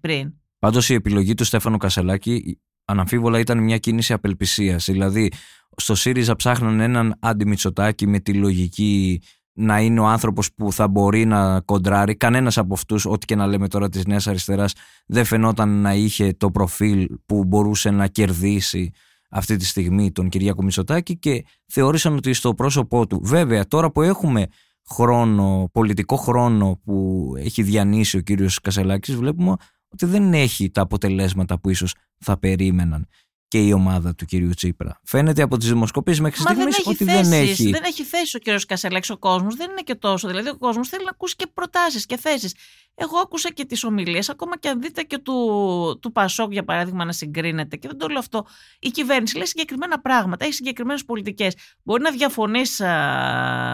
πριν; 0.00 0.32
Πάντως 0.58 0.88
η 0.88 0.94
επιλογή 0.94 1.34
του 1.34 1.44
Στέφανου 1.44 1.76
Κασελάκη 1.76 2.60
αναμφίβολα 2.84 3.38
ήταν 3.38 3.58
μια 3.58 3.78
κίνηση 3.78 4.12
απελπισίας. 4.12 4.84
Δηλαδή, 4.84 5.32
στο 5.76 5.94
ΣΥΡΙΖΑ 5.94 6.36
ψάχναν 6.36 6.80
έναν 6.80 7.16
αντιμιτσοτάκι 7.20 8.06
με 8.06 8.18
τη 8.18 8.34
λογική 8.34 9.22
να 9.52 9.80
είναι 9.80 10.00
ο 10.00 10.06
άνθρωπος 10.06 10.54
που 10.54 10.72
θα 10.72 10.88
μπορεί 10.88 11.24
να 11.24 11.60
κοντράρει. 11.60 12.16
Κανένας 12.16 12.58
από 12.58 12.74
αυτούς, 12.74 13.06
ό,τι 13.06 13.26
και 13.26 13.34
να 13.34 13.46
λέμε 13.46 13.68
τώρα 13.68 13.88
της 13.88 14.06
Νέας 14.06 14.26
Αριστεράς, 14.26 14.72
δεν 15.06 15.24
φαινόταν 15.24 15.68
να 15.68 15.94
είχε 15.94 16.32
το 16.32 16.50
προφίλ 16.50 17.08
που 17.26 17.44
μπορούσε 17.44 17.90
να 17.90 18.06
κερδίσει 18.06 18.90
αυτή 19.34 19.56
τη 19.56 19.64
στιγμή 19.64 20.12
τον 20.12 20.28
Κυριάκο 20.28 20.62
Μητσοτάκη 20.62 21.16
και 21.16 21.44
θεώρησαν 21.66 22.16
ότι 22.16 22.32
στο 22.32 22.54
πρόσωπό 22.54 23.06
του. 23.06 23.20
Βέβαια, 23.22 23.66
τώρα 23.66 23.90
που 23.90 24.02
έχουμε 24.02 24.46
χρόνο, 24.88 25.68
πολιτικό 25.72 26.16
χρόνο 26.16 26.80
που 26.84 27.32
έχει 27.36 27.62
διανύσει 27.62 28.16
ο 28.16 28.20
κύριος 28.20 28.60
Κασελάκης, 28.60 29.14
βλέπουμε 29.14 29.54
ότι 29.88 30.06
δεν 30.06 30.34
έχει 30.34 30.70
τα 30.70 30.82
αποτελέσματα 30.82 31.60
που 31.60 31.70
ίσως 31.70 31.94
θα 32.18 32.38
περίμεναν 32.38 33.06
και 33.54 33.60
η 33.60 33.72
ομάδα 33.72 34.14
του 34.14 34.24
κυρίου 34.24 34.50
Τσίπρα. 34.50 35.00
Φαίνεται 35.04 35.42
από 35.42 35.56
τις 35.56 35.68
δημοσκοπήσεις 35.68 36.20
μέχρι 36.20 36.40
στιγμής 36.40 36.82
ότι 36.84 37.04
θέσεις, 37.04 37.28
δεν 37.28 37.40
έχει. 37.40 37.70
Δεν 37.70 37.82
έχει 37.84 38.02
θέση 38.02 38.36
ο 38.36 38.38
κύριος 38.38 38.64
Κασελάκης. 38.64 39.10
Ο 39.10 39.18
κόσμος 39.18 39.54
δεν 39.54 39.70
είναι 39.70 39.80
και 39.80 39.94
τόσο. 39.94 40.28
Δηλαδή, 40.28 40.48
ο 40.48 40.58
κόσμος 40.58 40.88
θέλει 40.88 41.04
να 41.04 41.10
ακούσει 41.10 41.36
και 41.36 41.46
προτάσεις 41.54 42.06
και 42.06 42.16
θέσεις. 42.16 42.54
Εγώ 42.94 43.18
άκουσα 43.18 43.52
και 43.52 43.64
τις 43.64 43.84
ομιλίες, 43.84 44.28
ακόμα 44.28 44.58
και 44.58 44.68
αν 44.68 44.80
δείτε 44.80 45.02
και 45.02 45.18
του, 45.18 45.98
του 46.02 46.12
Πασόκ, 46.12 46.52
για 46.52 46.64
παράδειγμα, 46.64 47.04
να 47.04 47.12
συγκρίνεται. 47.12 47.76
Και 47.76 47.88
δεν 47.88 47.98
το 47.98 48.08
λέω 48.08 48.18
αυτό. 48.18 48.46
Η 48.78 48.90
κυβέρνηση 48.90 49.36
λέει 49.36 49.46
συγκεκριμένα 49.46 50.00
πράγματα, 50.00 50.44
έχει 50.44 50.54
συγκεκριμένες 50.54 51.04
πολιτικές. 51.04 51.56
Μπορεί 51.82 52.02
να 52.02 52.10
διαφωνείς 52.10 52.80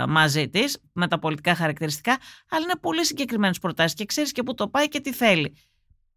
μαζί 0.09 0.49
της 0.49 0.78
με 0.93 1.09
τα 1.09 1.18
πολιτικά 1.18 1.55
χαρακτηριστικά, 1.55 2.18
αλλά 2.51 2.62
είναι 2.62 2.78
πολύ 2.81 3.05
συγκεκριμένες 3.05 3.59
προτάσεις 3.59 3.95
και 3.95 4.05
ξέρεις 4.05 4.33
και 4.33 4.43
πού 4.43 4.55
το 4.55 4.68
πάει 4.68 4.89
και 4.89 5.01
τι 5.01 5.12
θέλει. 5.12 5.57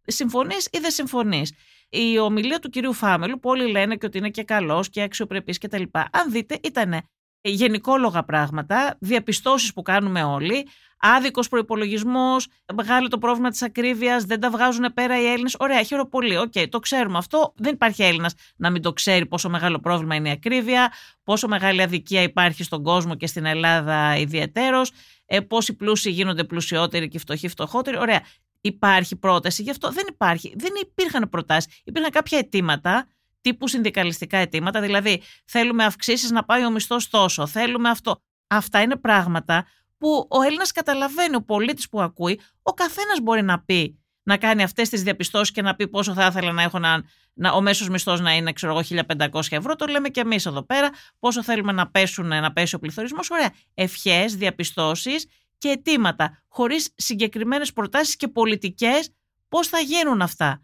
Συμφωνείς 0.06 0.68
ή 0.70 0.78
δεν 0.78 0.90
συμφωνείς 0.90 1.52
η 1.94 2.18
ομιλία 2.18 2.58
του 2.58 2.68
κυρίου 2.68 2.92
Φάμελου, 2.92 3.38
που 3.38 3.48
όλοι 3.48 3.70
λένε 3.70 3.96
και 3.96 4.06
ότι 4.06 4.18
είναι 4.18 4.30
και 4.30 4.42
καλός 4.42 4.88
και 4.88 5.02
αξιοπρεπής 5.02 5.58
κτλ. 5.58 5.82
Αν 5.92 6.30
δείτε, 6.30 6.58
ήταν 6.62 7.00
γενικόλογα 7.40 8.24
πράγματα, 8.24 8.96
διαπιστώσεις 9.00 9.72
που 9.72 9.82
κάνουμε 9.82 10.22
όλοι, 10.22 10.66
άδικος 10.98 11.48
προϋπολογισμός, 11.48 12.36
μεγάλο 12.74 13.08
το 13.08 13.18
πρόβλημα 13.18 13.50
της 13.50 13.62
ακρίβειας, 13.62 14.24
δεν 14.24 14.40
τα 14.40 14.50
βγάζουν 14.50 14.92
πέρα 14.94 15.20
οι 15.20 15.26
Έλληνες. 15.26 15.56
Ωραία, 15.58 15.82
χαίρομαι 15.82 16.08
πολύ. 16.08 16.36
Οκ, 16.36 16.52
το 16.68 16.78
ξέρουμε 16.78 17.18
αυτό. 17.18 17.52
Δεν 17.56 17.72
υπάρχει 17.72 18.02
Έλληνας 18.02 18.34
να 18.56 18.70
μην 18.70 18.82
το 18.82 18.92
ξέρει 18.92 19.26
πόσο 19.26 19.48
μεγάλο 19.48 19.78
πρόβλημα 19.78 20.14
είναι 20.14 20.28
η 20.28 20.32
ακρίβεια, 20.32 20.92
πόσο 21.24 21.48
μεγάλη 21.48 21.82
αδικία 21.82 22.22
υπάρχει 22.22 22.64
στον 22.64 22.82
κόσμο 22.82 23.14
και 23.14 23.26
στην 23.26 23.44
Ελλάδα 23.44 24.16
ιδιαιτέρως, 24.16 24.92
ε, 25.26 25.40
πόσοι 25.40 25.74
πλούσιοι 25.74 26.10
γίνονται 26.10 26.44
πλουσιότεροι 26.44 27.08
και 27.08 27.18
φτωχοί 27.18 27.48
φτωχότεροι. 27.48 27.96
Ωραία 27.96 28.20
υπάρχει 28.66 29.16
πρόταση. 29.16 29.62
Γι' 29.62 29.70
αυτό 29.70 29.90
δεν 29.90 30.04
υπάρχει. 30.08 30.54
Δεν 30.56 30.72
υπήρχαν 30.82 31.28
προτάσεις. 31.28 31.80
Υπήρχαν 31.84 32.10
κάποια 32.10 32.38
αιτήματα, 32.38 33.06
τύπου 33.40 33.68
συνδικαλιστικά 33.68 34.38
αιτήματα, 34.38 34.80
δηλαδή 34.80 35.22
θέλουμε 35.44 35.84
αυξήσεις 35.84 36.30
να 36.30 36.44
πάει 36.44 36.64
ο 36.64 36.70
μισθός 36.70 37.08
τόσο, 37.08 37.46
θέλουμε 37.46 37.88
αυτό. 37.88 38.22
Αυτά 38.46 38.82
είναι 38.82 38.96
πράγματα 38.96 39.66
που 39.98 40.26
ο 40.30 40.42
Έλληνας 40.42 40.72
καταλαβαίνει, 40.72 41.36
ο 41.36 41.42
πολίτης 41.42 41.88
που 41.88 42.00
ακούει, 42.00 42.40
ο 42.62 42.72
καθένας 42.72 43.20
μπορεί 43.22 43.42
να 43.42 43.60
πει, 43.60 43.98
να 44.22 44.36
κάνει 44.36 44.62
αυτές 44.62 44.88
τις 44.88 45.02
διαπιστώσεις 45.02 45.50
και 45.50 45.62
να 45.62 45.74
πει 45.74 45.88
πόσο 45.88 46.12
θα 46.12 46.26
ήθελα 46.26 46.52
να 46.52 46.62
έχω 46.62 46.78
να, 46.78 47.02
να, 47.34 47.52
ο 47.52 47.60
μέσος 47.60 47.88
μισθός 47.88 48.20
να 48.20 48.32
είναι, 48.34 48.52
ξέρω 48.52 48.72
εγώ, 48.72 49.04
1500 49.32 49.40
ευρώ. 49.50 49.76
Το 49.76 49.86
λέμε 49.86 50.08
και 50.08 50.20
εμείς 50.20 50.46
εδώ 50.46 50.62
πέρα. 50.62 50.90
Πόσο 51.18 51.42
θέλουμε 51.42 51.72
να, 51.72 51.90
πέσουν, 51.90 52.26
να 52.26 52.52
πέσει 52.52 52.74
ο 52.74 52.78
πληθωρισμός. 52.78 53.30
Ωραία. 53.30 53.50
Ευχές, 53.74 54.36
διαπιστώσεις 54.36 55.26
και 55.64 55.70
αιτήματα, 55.70 56.42
χωρίς 56.48 56.92
συγκεκριμένες 56.94 57.72
προτάσεις 57.72 58.16
και 58.16 58.28
πολιτικές 58.28 59.10
πώς 59.48 59.68
θα 59.68 59.78
γίνουν 59.78 60.22
αυτά. 60.22 60.60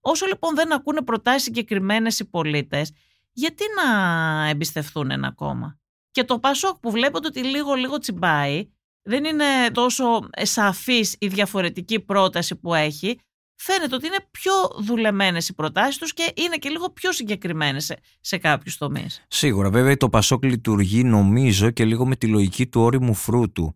Όσο 0.00 0.26
λοιπόν 0.26 0.54
δεν 0.54 0.72
ακούνε 0.72 1.02
προτάσεις 1.02 1.42
συγκεκριμένες 1.42 2.18
οι 2.18 2.28
πολίτες, 2.28 2.92
γιατί 3.32 3.64
να 3.76 4.48
εμπιστευτούν 4.48 5.10
ένα 5.10 5.32
κόμμα; 5.32 5.78
Και 6.10 6.24
το 6.24 6.38
Πασόκ 6.38 6.78
που 6.78 6.90
βλέπετε 6.90 7.26
ότι 7.26 7.44
λίγο 7.44 7.74
λίγο 7.74 7.98
τσιμπάει, 7.98 8.68
δεν 9.02 9.24
είναι 9.24 9.44
τόσο 9.72 10.28
σαφής 10.42 11.16
η 11.18 11.26
διαφορετική 11.26 12.00
πρόταση 12.00 12.56
που 12.56 12.74
έχει, 12.74 13.20
φαίνεται 13.54 13.94
ότι 13.94 14.06
είναι 14.06 14.26
πιο 14.30 14.52
δουλεμένες 14.78 15.48
οι 15.48 15.54
προτάσεις 15.54 15.98
τους 15.98 16.12
και 16.12 16.32
είναι 16.34 16.56
και 16.56 16.68
λίγο 16.68 16.90
πιο 16.90 17.12
συγκεκριμένες 17.12 17.84
σε, 17.84 17.98
σε 18.20 18.38
κάποιους 18.38 18.76
τομείς. 18.76 19.24
Σίγουρα. 19.28 19.70
Βέβαια 19.70 19.96
το 19.96 20.08
Πασόκ 20.08 20.44
λειτουργεί 20.44 21.04
νομίζω 21.04 21.70
και 21.70 21.84
λίγο 21.84 22.06
με 22.06 22.16
τη 22.16 22.26
λογική 22.26 22.66
του 22.66 22.80
όριμου 22.80 23.14
φρούτου 23.14 23.74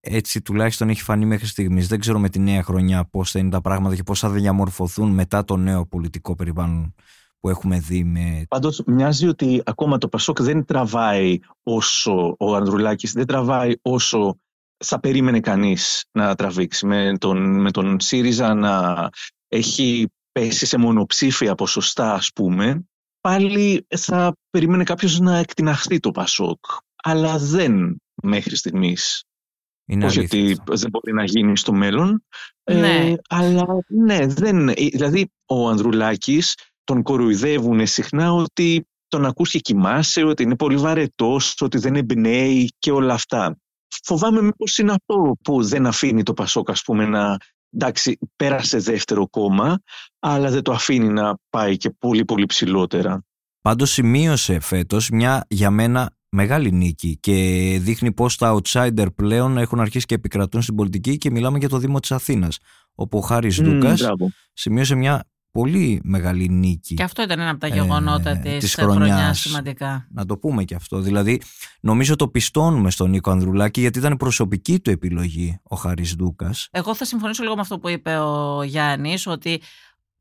έτσι 0.00 0.42
τουλάχιστον 0.42 0.88
έχει 0.88 1.02
φανεί 1.02 1.24
μέχρι 1.24 1.46
στιγμής. 1.46 1.88
Δεν 1.88 2.00
ξέρω 2.00 2.18
με 2.18 2.28
τη 2.28 2.38
νέα 2.38 2.62
χρονιά 2.62 3.04
πώς 3.04 3.30
θα 3.30 3.38
είναι 3.38 3.50
τα 3.50 3.60
πράγματα 3.60 3.94
και 3.94 4.02
πώς 4.02 4.18
θα 4.18 4.30
διαμορφωθούν 4.30 5.10
μετά 5.10 5.44
το 5.44 5.56
νέο 5.56 5.86
πολιτικό 5.86 6.34
περιβάλλον 6.34 6.94
που 7.40 7.48
έχουμε 7.48 7.78
δει 7.78 8.04
με... 8.04 8.44
Πάντως 8.48 8.82
μοιάζει 8.86 9.28
ότι 9.28 9.62
ακόμα 9.64 9.98
το 9.98 10.08
Πασόκ 10.08 10.42
δεν 10.42 10.64
τραβάει 10.64 11.38
όσο 11.62 12.34
ο 12.38 12.54
Ανδρουλάκης, 12.54 13.12
δεν 13.12 13.26
τραβάει 13.26 13.72
όσο 13.82 14.38
θα 14.84 15.00
περίμενε 15.00 15.40
κανείς 15.40 16.04
να 16.12 16.34
τραβήξει. 16.34 16.86
Με 16.86 17.16
τον, 17.18 17.60
με 17.60 17.70
τον 17.70 18.00
ΣΥΡΙΖΑ 18.00 18.54
να 18.54 19.08
έχει 19.48 20.08
πέσει 20.32 20.66
σε 20.66 20.78
μονοψήφια 20.78 21.54
ποσοστά 21.54 22.12
ας 22.12 22.30
πούμε, 22.34 22.84
πάλι 23.20 23.86
θα 23.88 24.36
περίμενε 24.50 24.84
κάποιος 24.84 25.18
να 25.18 25.36
εκτιναχθεί 25.36 26.00
το 26.00 26.10
Πασόκ. 26.10 26.64
Αλλά 27.02 27.38
δεν 27.38 27.96
μέχρι 28.22 28.56
στιγμής. 28.56 29.24
Είναι 29.90 30.06
Όχι 30.06 30.20
ότι 30.20 30.56
δεν 30.64 30.90
μπορεί 30.90 31.12
να 31.12 31.24
γίνει 31.24 31.56
στο 31.56 31.72
μέλλον. 31.72 32.24
Ναι. 32.72 32.96
Ε, 32.96 33.14
αλλά 33.28 33.66
ναι, 33.88 34.26
δεν. 34.26 34.68
ε, 34.68 34.72
Δηλαδή, 34.72 35.30
ο 35.46 35.68
Ανδρουλάκης 35.68 36.54
τον 36.84 37.02
κοροϊδεύουν 37.02 37.86
συχνά 37.86 38.32
ότι 38.32 38.88
τον 39.08 39.24
ακούς 39.24 39.50
και 39.50 39.58
κοιμάσαι, 39.58 40.22
ότι 40.22 40.42
είναι 40.42 40.56
πολύ 40.56 40.76
βαρετός, 40.76 41.54
ότι 41.60 41.78
δεν 41.78 41.96
εμπνέει 41.96 42.68
και 42.78 42.90
όλα 42.90 43.14
αυτά. 43.14 43.58
Φοβάμαι 44.04 44.42
μήπως 44.42 44.78
είναι 44.78 44.92
αυτό 44.92 45.36
που 45.44 45.62
δεν 45.64 45.86
αφήνει 45.86 46.22
το 46.22 46.32
Πασόκ, 46.32 46.70
ας 46.70 46.82
πούμε, 46.82 47.06
να... 47.06 47.36
Εντάξει, 47.70 48.18
πέρασε 48.36 48.78
δεύτερο 48.78 49.28
κόμμα, 49.28 49.82
αλλά 50.18 50.50
δεν 50.50 50.62
το 50.62 50.72
αφήνει 50.72 51.08
να 51.08 51.34
πάει 51.50 51.76
και 51.76 51.90
πολύ 51.98 52.24
πολύ 52.24 52.46
ψηλότερα. 52.46 53.24
Πάντως 53.60 53.90
σημείωσε 53.90 54.60
φέτος 54.60 55.10
μια 55.10 55.46
για 55.48 55.70
μένα 55.70 56.16
μεγάλη 56.30 56.72
νίκη 56.72 57.16
και 57.20 57.32
δείχνει 57.80 58.12
πως 58.12 58.36
τα 58.36 58.60
outsider 58.60 59.06
πλέον 59.14 59.58
έχουν 59.58 59.80
αρχίσει 59.80 60.06
και 60.06 60.14
επικρατούν 60.14 60.62
στην 60.62 60.74
πολιτική 60.74 61.18
και 61.18 61.30
μιλάμε 61.30 61.58
για 61.58 61.68
το 61.68 61.78
Δήμο 61.78 62.00
της 62.00 62.12
Αθήνας 62.12 62.58
όπου 62.94 63.18
ο 63.18 63.20
Χάρης 63.20 63.60
Μμ, 63.60 63.64
Δούκας 63.64 64.00
μπράβο. 64.00 64.30
σημείωσε 64.52 64.94
μια 64.94 65.24
πολύ 65.52 66.00
μεγάλη 66.04 66.48
νίκη. 66.48 66.94
Και 66.94 67.02
αυτό 67.02 67.22
ήταν 67.22 67.40
ένα 67.40 67.50
από 67.50 67.60
τα 67.60 67.66
Ε, 67.66 67.70
γεγονότα 67.70 68.36
της 68.36 68.58
της 68.58 68.74
χρονιάς. 68.74 68.96
χρονιάς 69.08 69.38
σημαντικά. 69.40 70.06
Να 70.12 70.26
το 70.26 70.36
πούμε 70.36 70.64
και 70.64 70.74
αυτό. 70.74 71.00
Δηλαδή, 71.00 71.40
νομίζω 71.80 72.16
το 72.16 72.28
πιστώνουμε 72.28 72.90
στον 72.90 73.10
Νίκο 73.10 73.30
Ανδρουλάκη 73.30 73.80
γιατί 73.80 73.98
ήταν 73.98 74.16
προσωπική 74.16 74.80
του 74.80 74.90
επιλογή 74.90 75.58
ο 75.62 75.76
Χάρης 75.76 76.14
Δούκας. 76.14 76.68
Εγώ 76.70 76.94
θα 76.94 77.04
συμφωνήσω 77.04 77.42
λίγο 77.42 77.54
με 77.54 77.60
αυτό 77.60 77.78
που 77.78 77.88
είπε 77.88 78.16
ο 78.18 78.62
Γιάννης, 78.62 79.26
ότι 79.26 79.60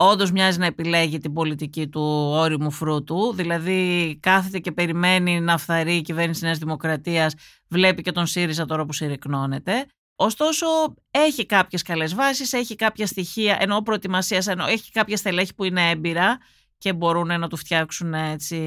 όντως 0.02 0.32
μοιάζει 0.32 0.60
να 0.60 0.66
επιλέγει 0.66 1.18
την 1.18 1.34
πολιτική 1.34 1.88
του 1.88 2.30
όριμου 2.34 2.72
φρούτου. 2.72 3.34
Δηλαδή, 3.34 4.18
κάθεται 4.22 4.60
και 4.60 4.72
περιμένει 4.72 5.40
να 5.40 5.58
φθαρεί 5.58 5.96
η 5.96 6.02
κυβέρνηση 6.02 6.44
Νέας 6.44 6.58
Δημοκρατίας, 6.58 7.34
βλέπει 7.68 8.02
και 8.02 8.12
τον 8.12 8.26
ΣΥΡΙΖΑ 8.26 8.66
τώρα 8.66 8.86
που 8.86 8.94
συρρυκνώνεται. 8.94 9.86
Ωστόσο, 10.16 10.66
έχει 11.12 11.46
κάποιες 11.46 11.82
καλές 11.82 12.16
βάσεις, 12.16 12.54
έχει 12.54 12.76
κάποια 12.76 13.08
στοιχεία 13.08 13.58
ενώ 13.60 13.82
προετοιμασίας, 13.82 14.48
ενώ 14.48 14.66
έχει 14.66 14.92
κάποια 14.92 15.18
στελέχη 15.18 15.54
που 15.56 15.64
είναι 15.64 15.90
έμπειρα 15.90 16.38
και 16.78 16.94
μπορούν 16.94 17.40
να 17.40 17.48
του 17.48 17.58
φτιάξουν 17.58 18.14
έτσι 18.14 18.58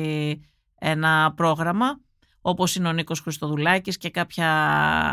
ένα 0.79 1.33
πρόγραμμα, 1.37 2.01
όπως 2.43 2.75
είναι 2.77 2.89
ο 2.89 2.93
Νίκος 2.93 3.21
Χριστοδουλάκης 3.21 3.97
και 3.97 4.11
κάποια 4.11 4.49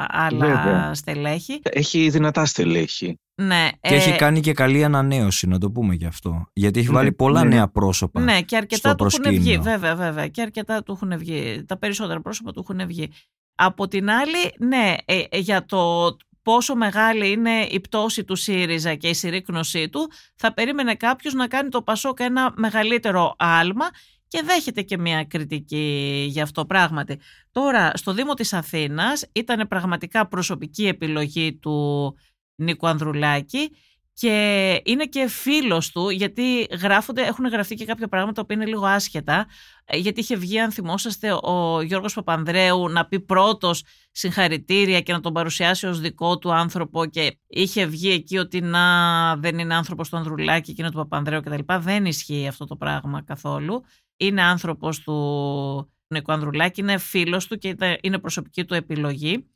άλλα 0.10 0.46
Βέβαια. 0.46 0.94
στελέχη. 0.94 1.62
Έχει 1.64 2.10
δυνατά 2.10 2.46
στελέχη. 2.46 3.20
Ναι, 3.36 3.68
Και 3.82 3.94
ε, 3.94 3.96
έχει 3.96 4.16
κάνει 4.16 4.40
και 4.40 4.54
καλή 4.54 4.84
ανανέωση, 4.84 5.48
να 5.48 5.58
το 5.58 5.72
πούμε 5.72 5.96
και 5.96 6.06
αυτό. 6.06 6.46
Γιατί 6.54 6.80
έχει 6.80 6.88
Ναι, 6.88 6.94
βάλει 6.94 7.12
πολλά 7.12 7.44
ναι. 7.44 7.56
νέα 7.56 7.68
πρόσωπα. 7.70 8.22
Ναι, 8.22 8.42
και 8.42 8.56
αρκετά 8.56 8.90
στο 8.90 8.96
του 8.96 9.04
έχουν 9.06 9.24
βγει. 9.24 9.36
προσκήνιο. 9.38 9.62
Βέβαια, 9.62 9.96
βέβαια. 9.96 10.28
Και 10.28 10.42
αρκετά 10.42 10.84
του 10.84 10.92
έχουν 10.92 11.18
βγει. 11.18 11.64
Τα 11.68 11.78
περισσότερα 11.78 12.22
πρόσωπα 12.22 12.52
του 12.52 12.66
έχουν 12.70 12.88
βγει. 12.88 13.12
Από 13.56 13.88
την 13.88 14.10
άλλη, 14.10 14.54
ναι, 14.60 14.96
ε, 15.06 15.24
ε, 15.30 15.38
για 15.38 15.66
το 15.66 16.16
πόσο 16.42 16.76
μεγάλη 16.76 17.32
είναι 17.32 17.68
η 17.70 17.80
πτώση 17.80 18.24
του 18.24 18.36
ΣΥΡΙΖΑ 18.36 18.96
και 18.96 19.08
η 19.08 19.14
συρρήκνωσή 19.14 19.90
του, 19.90 20.12
θα 20.36 20.54
περίμενε 20.54 20.96
κάποιος 20.96 21.34
να 21.34 21.48
κάνει 21.48 21.70
το 21.70 21.82
Πασόκ 21.82 22.20
ένα 22.20 22.54
μεγαλύτερο 22.56 23.36
άλμα 23.38 23.86
και 24.30 24.42
δέχεται 24.46 24.82
και 24.82 24.98
μια 24.98 25.24
κριτική 25.24 26.26
για 26.30 26.44
αυτό 26.44 26.66
πράγματι. 26.66 27.20
Τώρα, 27.52 27.92
στο 27.94 28.14
Δήμο 28.14 28.34
της 28.34 28.54
Αθήνας 28.54 29.26
ήταν 29.32 29.68
πραγματικά 29.68 30.28
προσωπική 30.28 30.88
επιλογή 30.88 31.54
του 31.54 32.16
Νίκου 32.56 32.88
Ανδρουλάκη 32.88 33.72
και 34.14 34.82
είναι 34.86 35.06
και 35.06 35.28
φίλος 35.28 35.92
του 35.92 36.10
γιατί 36.10 36.68
γράφονται, 36.82 37.22
έχουν 37.22 37.48
γραφτεί 37.48 37.76
και 37.76 37.86
κάποια 37.86 38.08
πράγματα 38.08 38.46
που 38.46 38.54
είναι 38.54 38.66
λίγο 38.66 38.86
άσχετα 38.86 39.48
ε, 39.86 39.98
γιατί 39.98 40.20
είχε 40.20 40.36
βγει 40.36 40.60
αν 40.60 40.72
θυμόσαστε 40.72 41.32
ο 41.32 41.82
Γιώργος 41.82 42.14
Παπανδρέου 42.14 42.90
να 42.90 43.06
πει 43.06 43.20
πρώτος 43.20 43.84
συγχαρητήρια 44.12 45.02
και 45.02 45.12
να 45.12 45.20
τον 45.20 45.34
παρουσιάσει 45.34 45.88
ως 45.88 46.00
δικό 46.00 46.38
του 46.38 46.54
άνθρωπο 46.54 47.06
και 47.06 47.38
είχε 47.48 47.86
βγει 47.86 48.12
εκεί 48.12 48.38
ότι 48.38 48.62
να 48.62 49.36
δεν 49.36 49.60
είναι 49.60 49.76
άνθρωπος 49.76 50.10
του 50.10 50.18
Ανδρουλάκη 50.18 50.74
και 50.74 50.82
είναι 50.82 50.92
του 50.92 50.98
Παπανδρέου 50.98 51.42
κτλ. 51.42 51.74
Δεν 51.80 52.06
ισχύει 52.06 52.48
αυτό 52.48 52.66
το 52.66 52.76
πράγμα 52.76 53.24
καθόλου. 53.24 53.84
Είναι 54.22 54.42
άνθρωπος 54.42 55.00
του 55.00 55.14
Νίκου 56.08 56.32
Ανδρουλάκη, 56.32 56.82
είναι 56.82 56.98
φίλος 56.98 57.48
του 57.48 57.58
και 57.58 57.68
ήταν- 57.68 57.98
είναι 58.02 58.20
προσωπική 58.20 58.66
του 58.66 58.74
επιλογή. 58.74 59.50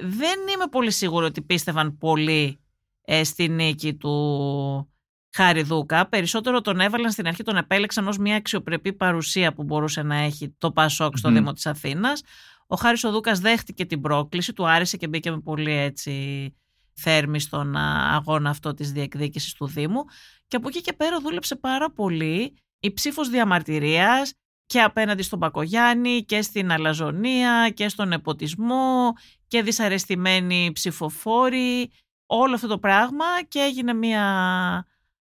Δεν 0.00 0.38
είμαι 0.54 0.66
πολύ 0.70 0.90
σίγουρη 0.90 1.24
ότι 1.26 1.42
πίστευαν 1.42 1.98
πολύ 1.98 2.60
ε, 3.02 3.24
στη 3.24 3.48
νίκη 3.48 3.94
του 3.94 4.92
Χάρη 5.36 5.62
Δούκα. 5.62 6.08
Περισσότερο 6.08 6.60
τον 6.60 6.80
έβαλαν 6.80 7.10
στην 7.10 7.26
αρχή, 7.26 7.42
τον 7.42 7.56
επέλεξαν 7.56 8.08
ως 8.08 8.18
μια 8.18 8.36
αξιοπρεπή 8.36 8.92
παρουσία 8.92 9.52
που 9.52 9.62
μπορούσε 9.64 10.02
να 10.02 10.16
έχει 10.16 10.54
το 10.58 10.72
Πασόκ 10.72 11.16
στο 11.16 11.28
Μμμ. 11.28 11.36
Δήμο 11.36 11.52
της 11.52 11.66
Αθήνας. 11.66 12.22
Ο 12.66 12.76
Χάρης 12.76 13.04
ο 13.04 13.10
Δούκας 13.10 13.38
δέχτηκε 13.40 13.84
την 13.84 14.00
πρόκληση, 14.00 14.52
του 14.52 14.68
άρεσε 14.68 14.96
και 14.96 15.08
μπήκε 15.08 15.30
με 15.30 15.40
πολύ 15.40 15.72
έτσι 15.72 16.54
θέρμη 16.94 17.40
στον 17.40 17.76
α, 17.76 18.14
αγώνα 18.14 18.50
αυτό 18.50 18.74
της 18.74 18.92
διεκδίκησης 18.92 19.52
του 19.52 19.66
Δήμου 19.66 20.04
και 20.46 20.56
από 20.56 20.68
εκεί 20.68 20.80
και 20.80 20.92
πέρα 20.92 21.20
δούλεψε 21.20 21.56
πάρα 21.56 21.90
πολύ 21.90 22.54
η 22.80 22.92
ψήφος 22.92 23.28
διαμαρτυρίας 23.28 24.32
και 24.66 24.80
απέναντι 24.80 25.22
στον 25.22 25.38
Μπακογιάννη 25.38 26.24
και 26.24 26.42
στην 26.42 26.72
αλαζονεία 26.72 27.70
και 27.74 27.88
στον 27.88 28.12
νεποτισμό 28.12 29.12
και 29.46 29.62
δυσαρεστημένοι 29.62 30.70
ψηφοφόροι 30.72 31.90
όλο 32.26 32.54
αυτό 32.54 32.66
το 32.66 32.78
πράγμα 32.78 33.24
και 33.48 33.58
έγινε 33.58 33.92
μια 33.94 34.24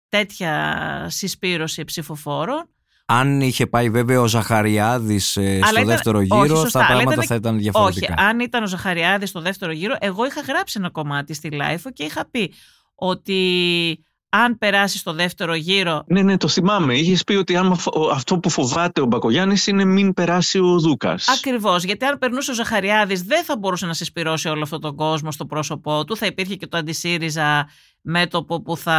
τέτοια 0.08 1.06
συσπείρωση 1.08 1.84
ψηφοφόρων. 1.84 2.66
Αν 3.06 3.40
είχε 3.40 3.66
πάει 3.66 3.90
βέβαια 3.90 4.20
ο 4.20 4.26
Ζαχαριάδης 4.26 5.36
ε, 5.36 5.58
στο 5.62 5.70
ήταν- 5.70 5.86
δεύτερο 5.86 6.18
όχι, 6.18 6.26
γύρο, 6.26 6.56
σωστά, 6.56 6.78
τα 6.78 6.84
αλλά 6.84 6.94
πράγματα 6.94 7.12
ήταν- 7.14 7.26
θα 7.26 7.34
ήταν 7.34 7.58
διαφορετικά. 7.58 8.14
Όχι, 8.18 8.22
αν 8.28 8.40
ήταν 8.40 8.62
ο 8.62 8.66
Ζαχαριάδης 8.66 9.28
στο 9.28 9.40
δεύτερο 9.40 9.72
γύρο, 9.72 9.96
εγώ 10.00 10.24
είχα 10.26 10.40
γράψει 10.40 10.78
ένα 10.78 10.90
κομμάτι 10.90 11.34
στη 11.34 11.50
LiFO 11.50 11.90
και 11.90 12.04
είχα 12.04 12.30
πει 12.30 12.52
ότι 12.94 14.04
αν 14.34 14.58
περάσει 14.58 14.98
στο 14.98 15.12
δεύτερο 15.12 15.54
γύρο 15.54 16.02
Ναι, 16.06 16.22
ναι, 16.22 16.36
το 16.36 16.48
θυμάμαι. 16.48 16.94
Είχες 16.98 17.24
πει 17.24 17.34
ότι 17.34 17.56
άμα 17.56 17.74
φο- 17.74 17.92
ο- 17.94 18.10
αυτό 18.10 18.38
που 18.38 18.50
φοβάται 18.50 19.00
ο 19.00 19.04
Μπακογιάννης 19.04 19.66
είναι 19.66 19.84
μην 19.84 20.14
περάσει 20.14 20.58
ο 20.58 20.78
Δούκας. 20.78 21.28
Ακριβώς. 21.28 21.84
Γιατί 21.84 22.04
αν 22.04 22.18
περνούσε 22.18 22.50
ο 22.50 22.54
Ζαχαριάδης, 22.54 23.22
δεν 23.22 23.44
θα 23.44 23.56
μπορούσε 23.58 23.86
να 23.86 23.92
συσπυρώσει 23.94 24.48
όλο 24.48 24.62
αυτόν 24.62 24.80
τον 24.80 24.96
κόσμο 24.96 25.30
στο 25.32 25.46
πρόσωπό 25.46 26.04
του. 26.04 26.16
Θα 26.16 26.26
υπήρχε 26.26 26.54
και 26.56 26.66
το 26.66 26.76
αντισύριζα 26.76 27.68
μέτωπο 28.00 28.62
που 28.62 28.76
θα 28.76 28.92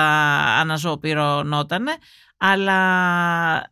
αναζωοπυρωνότανε. 0.59 1.91
Αλλά 2.38 2.77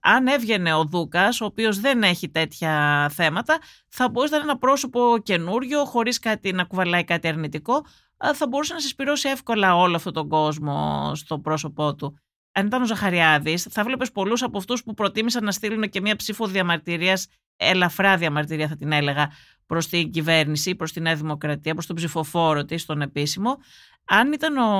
αν 0.01 0.27
έβγαινε 0.27 0.73
ο 0.73 0.83
Δούκας, 0.83 1.41
ο 1.41 1.45
οποίος 1.45 1.79
δεν 1.79 2.03
έχει 2.03 2.29
τέτοια 2.29 3.09
θέματα, 3.13 3.57
θα 3.89 4.09
μπορούσε 4.09 4.31
να 4.33 4.37
είναι 4.41 4.49
ένα 4.49 4.59
πρόσωπο 4.59 5.17
καινούριο, 5.23 5.85
χωρίς 5.85 6.19
κάτι 6.19 6.51
να 6.53 6.63
κουβαλάει 6.63 7.03
κάτι 7.03 7.27
αρνητικό. 7.27 7.85
Α, 8.25 8.33
Θα 8.33 8.47
μπορούσε 8.47 8.73
να 8.73 8.79
συσπυρώσει 8.79 9.29
εύκολα 9.29 9.75
όλο 9.75 9.95
αυτόν 9.95 10.13
τον 10.13 10.29
κόσμο 10.29 11.11
στο 11.15 11.39
πρόσωπό 11.39 11.95
του. 11.95 12.19
Αν 12.51 12.65
ήταν 12.65 12.81
ο 12.81 12.85
Ζαχαριάδης, 12.85 13.63
θα 13.63 13.83
βλέπεις 13.83 14.11
πολλούς 14.11 14.43
από 14.43 14.57
αυτούς 14.57 14.83
που 14.83 14.93
προτίμησαν 14.93 15.43
να 15.43 15.51
στείλουν 15.51 15.89
και 15.89 16.01
μία 16.01 16.15
ψήφο 16.15 16.47
διαμαρτυρίας 16.47 17.27
ελαφρά 17.61 18.17
διαμαρτυρία 18.17 18.67
θα 18.67 18.75
την 18.75 18.91
έλεγα 18.91 19.31
προς 19.65 19.87
την 19.87 20.11
κυβέρνηση, 20.11 20.75
προς 20.75 20.91
τη 20.91 21.01
Νέα 21.01 21.15
Δημοκρατία, 21.15 21.73
προς 21.73 21.85
τον 21.85 21.95
ψηφοφόρο 21.95 22.65
της, 22.65 22.85
τον 22.85 23.01
επίσημο. 23.01 23.57
Αν 24.05 24.31
ήταν 24.31 24.57
ο, 24.57 24.71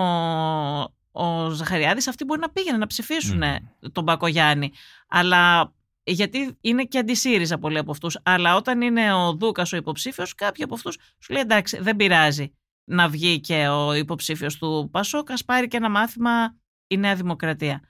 ο 1.12 1.50
Ζαχαριάδης, 1.50 2.08
αυτοί 2.08 2.26
μπορεί 2.26 2.40
να 2.40 2.50
πήγαιναν 2.50 2.80
να 2.80 2.88
ψηφίσουν 2.88 3.44
τον 3.92 4.04
Μπακογιάννη. 4.04 4.72
Αλλά 5.08 5.74
γιατί 6.04 6.58
είναι 6.62 6.84
και 6.84 6.98
αντισύριζα 6.98 7.58
πολλοί 7.58 7.78
από 7.78 7.92
αυτούς. 7.92 8.20
Αλλά 8.24 8.56
όταν 8.56 8.82
είναι 8.82 9.14
ο 9.14 9.34
Δούκας 9.34 9.74
ο 9.74 9.78
υποψήφιος, 9.78 10.36
κάποιοι 10.36 10.64
από 10.64 10.74
αυτούς 10.74 10.98
σου 11.20 11.34
λέει 11.34 11.42
εντάξει 11.42 11.78
δεν 11.82 11.96
πειράζει 11.96 12.54
να 12.84 13.10
βγει 13.10 13.40
και 13.40 13.68
ο 13.68 13.94
υποψήφιος 13.94 14.58
του 14.58 14.90
Πασόκ, 14.92 15.32
ας 15.32 15.46
πάρει 15.46 15.68
και 15.68 15.78
ένα 15.78 15.90
μάθημα 15.90 16.58
η 16.88 16.98
Νέα 16.98 17.16
Δημοκρατία. 17.16 17.82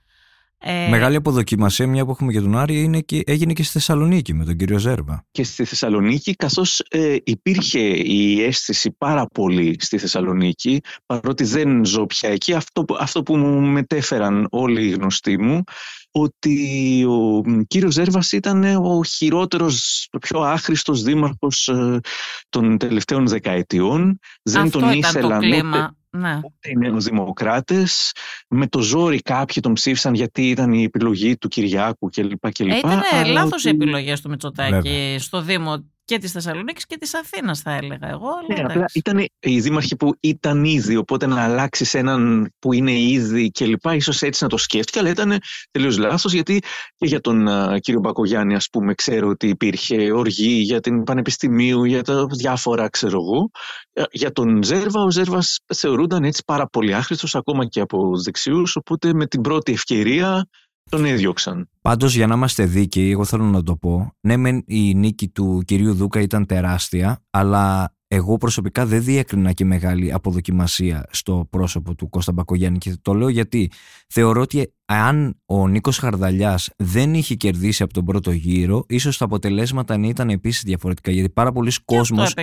Ε, 0.64 0.88
Μεγάλη 0.88 1.16
αποδοκιμασία, 1.16 1.86
μια 1.86 2.04
που 2.04 2.10
έχουμε 2.10 2.32
και 2.32 2.40
τον 2.40 2.58
Άρη, 2.58 2.82
είναι 2.82 3.00
και, 3.00 3.22
έγινε 3.26 3.52
και 3.52 3.62
στη 3.62 3.72
Θεσσαλονίκη 3.72 4.34
με 4.34 4.44
τον 4.44 4.56
κύριο 4.56 4.78
Ζέρβα. 4.78 5.24
Και 5.30 5.44
στη 5.44 5.64
Θεσσαλονίκη, 5.64 6.34
καθώς 6.34 6.82
ε, 6.90 7.16
υπήρχε 7.24 7.80
η 7.96 8.42
αίσθηση 8.42 8.94
πάρα 8.98 9.26
πολύ 9.34 9.76
στη 9.80 9.98
Θεσσαλονίκη, 9.98 10.80
παρότι 11.06 11.44
δεν 11.44 11.84
ζω 11.84 12.06
πια 12.06 12.30
εκεί, 12.30 12.52
αυτό, 12.54 12.84
που- 12.84 12.96
αυτό 13.00 13.22
που 13.22 13.36
μου 13.36 13.60
μετέφεραν 13.60 14.46
όλοι 14.50 14.84
οι 14.86 14.90
γνωστοί 14.90 15.38
μου, 15.38 15.62
ότι 16.10 17.04
ο 17.08 17.42
μ, 17.48 17.60
κύριος 17.66 17.92
Ζέρβας 17.94 18.32
ήταν 18.32 18.64
ο 18.64 19.04
χειρότερος, 19.04 20.08
ο 20.12 20.18
πιο 20.18 20.40
άχρηστος 20.40 21.02
δήμαρχος 21.02 21.68
ε, 21.68 22.00
των 22.48 22.78
τελευταίων 22.78 23.26
δεκαετιών. 23.26 24.18
Δεν 24.42 24.62
αυτό 24.62 24.78
τον 24.78 24.92
ήταν 24.92 25.12
το 25.12 25.18
ήθελαν 25.18 25.38
ούτε 25.38 25.46
κλίμα. 25.48 25.96
Ναι. 26.16 26.40
ούτε 26.44 26.70
οι 26.70 26.76
νεοδημοκράτες. 26.76 28.12
Με 28.48 28.66
το 28.66 28.80
ζόρι 28.80 29.18
κάποιοι 29.20 29.62
τον 29.62 29.72
ψήφισαν 29.72 30.14
γιατί 30.14 30.48
ήταν 30.50 30.72
η 30.72 30.82
επιλογή 30.82 31.36
του 31.36 31.48
Κυριάκου 31.48 32.08
κλπ. 32.08 32.50
κλπ. 32.52 32.70
Ε, 32.70 32.76
ήταν 32.76 33.02
αλλά 33.12 33.32
λάθος 33.32 33.64
οι 33.64 33.68
ότι- 33.68 33.76
επιλογές 33.82 34.20
του 34.20 34.28
Μητσοτάκη 34.28 34.70
Βέβαια. 34.72 35.18
στο 35.18 35.42
Δήμο 35.42 35.84
και 36.12 36.18
της 36.18 36.32
Θεσσαλονίκης 36.32 36.86
και 36.86 36.96
της 36.96 37.14
Αθήνας, 37.14 37.60
θα 37.60 37.72
έλεγα 37.72 38.08
εγώ. 38.08 38.30
Ναι, 38.48 38.62
απλά 38.62 38.84
ήταν 38.94 39.26
οι 39.40 39.60
δήμαρχοι 39.60 39.96
που 39.96 40.14
ήταν 40.20 40.64
ήδη, 40.64 40.96
οπότε 40.96 41.26
να 41.26 41.42
αλλάξει 41.42 41.98
έναν 41.98 42.52
που 42.58 42.72
είναι 42.72 42.92
ήδη 42.92 43.50
κλπ. 43.50 43.84
ίσως 43.94 44.22
έτσι 44.22 44.42
να 44.42 44.48
το 44.48 44.56
σκέφτηκε, 44.56 44.98
αλλά 44.98 45.08
ήταν 45.08 45.38
τελείως 45.70 45.98
λάθος, 45.98 46.32
γιατί 46.32 46.62
και 46.96 47.06
για 47.06 47.20
τον 47.20 47.46
uh, 47.48 47.76
κύριο 47.80 48.00
Μπακογιάννη, 48.00 48.54
ας 48.54 48.68
πούμε, 48.72 48.94
ξέρω 48.94 49.28
ότι 49.28 49.48
υπήρχε 49.48 50.12
οργή 50.12 50.52
για 50.52 50.80
την 50.80 51.02
Πανεπιστημίου, 51.02 51.84
για 51.84 52.02
τα 52.02 52.26
διάφορα, 52.26 52.88
ξέρω 52.88 53.18
εγώ. 53.20 53.50
Ε, 53.92 54.02
για 54.10 54.32
τον 54.32 54.62
Ζέρβα, 54.62 55.02
ο 55.02 55.10
Ζέρβας 55.10 55.58
θεωρούνταν 55.74 56.24
έτσι 56.24 56.42
πάρα 56.46 56.66
πολύ 56.66 56.94
άχρηστος 56.94 57.34
ακόμα 57.34 57.66
και 57.66 57.80
από 57.80 58.10
δεξιούς, 58.24 58.76
οπότε 58.76 59.14
με 59.14 59.26
την 59.26 59.40
πρώτη 59.40 59.72
ευκαιρία 59.72 60.46
τον 60.90 61.04
έδιωξαν. 61.04 61.68
Πάντως, 61.80 62.14
για 62.14 62.26
να 62.26 62.34
είμαστε 62.34 62.64
δίκαιοι, 62.64 63.10
εγώ 63.10 63.24
θέλω 63.24 63.44
να 63.44 63.62
το 63.62 63.76
πω. 63.76 64.16
Ναι, 64.20 64.34
η 64.66 64.94
νίκη 64.94 65.28
του 65.28 65.62
κυρίου 65.64 65.94
Δούκα 65.94 66.20
ήταν 66.20 66.46
τεράστια, 66.46 67.22
αλλά 67.30 67.94
εγώ 68.14 68.36
προσωπικά 68.36 68.86
δεν 68.86 69.02
διέκρινα 69.02 69.52
και 69.52 69.64
μεγάλη 69.64 70.12
αποδοκιμασία 70.12 71.06
στο 71.10 71.46
πρόσωπο 71.50 71.94
του 71.94 72.08
Κώστα 72.08 72.32
Μπακογιάννη 72.32 72.78
και 72.78 72.96
το 73.02 73.14
λέω 73.14 73.28
γιατί 73.28 73.70
θεωρώ 74.08 74.40
ότι 74.40 74.72
αν 74.84 75.40
ο 75.44 75.68
Νίκος 75.68 75.98
Χαρδαλιάς 75.98 76.70
δεν 76.76 77.14
είχε 77.14 77.34
κερδίσει 77.34 77.82
από 77.82 77.92
τον 77.92 78.04
πρώτο 78.04 78.30
γύρο 78.30 78.84
ίσως 78.88 79.18
τα 79.18 79.24
αποτελέσματα 79.24 79.98
ήταν 80.02 80.30
επίσης 80.30 80.62
διαφορετικά 80.62 81.10
γιατί 81.10 81.30
πάρα 81.30 81.52
πολλοί 81.52 81.72
κόσμος 81.84 82.34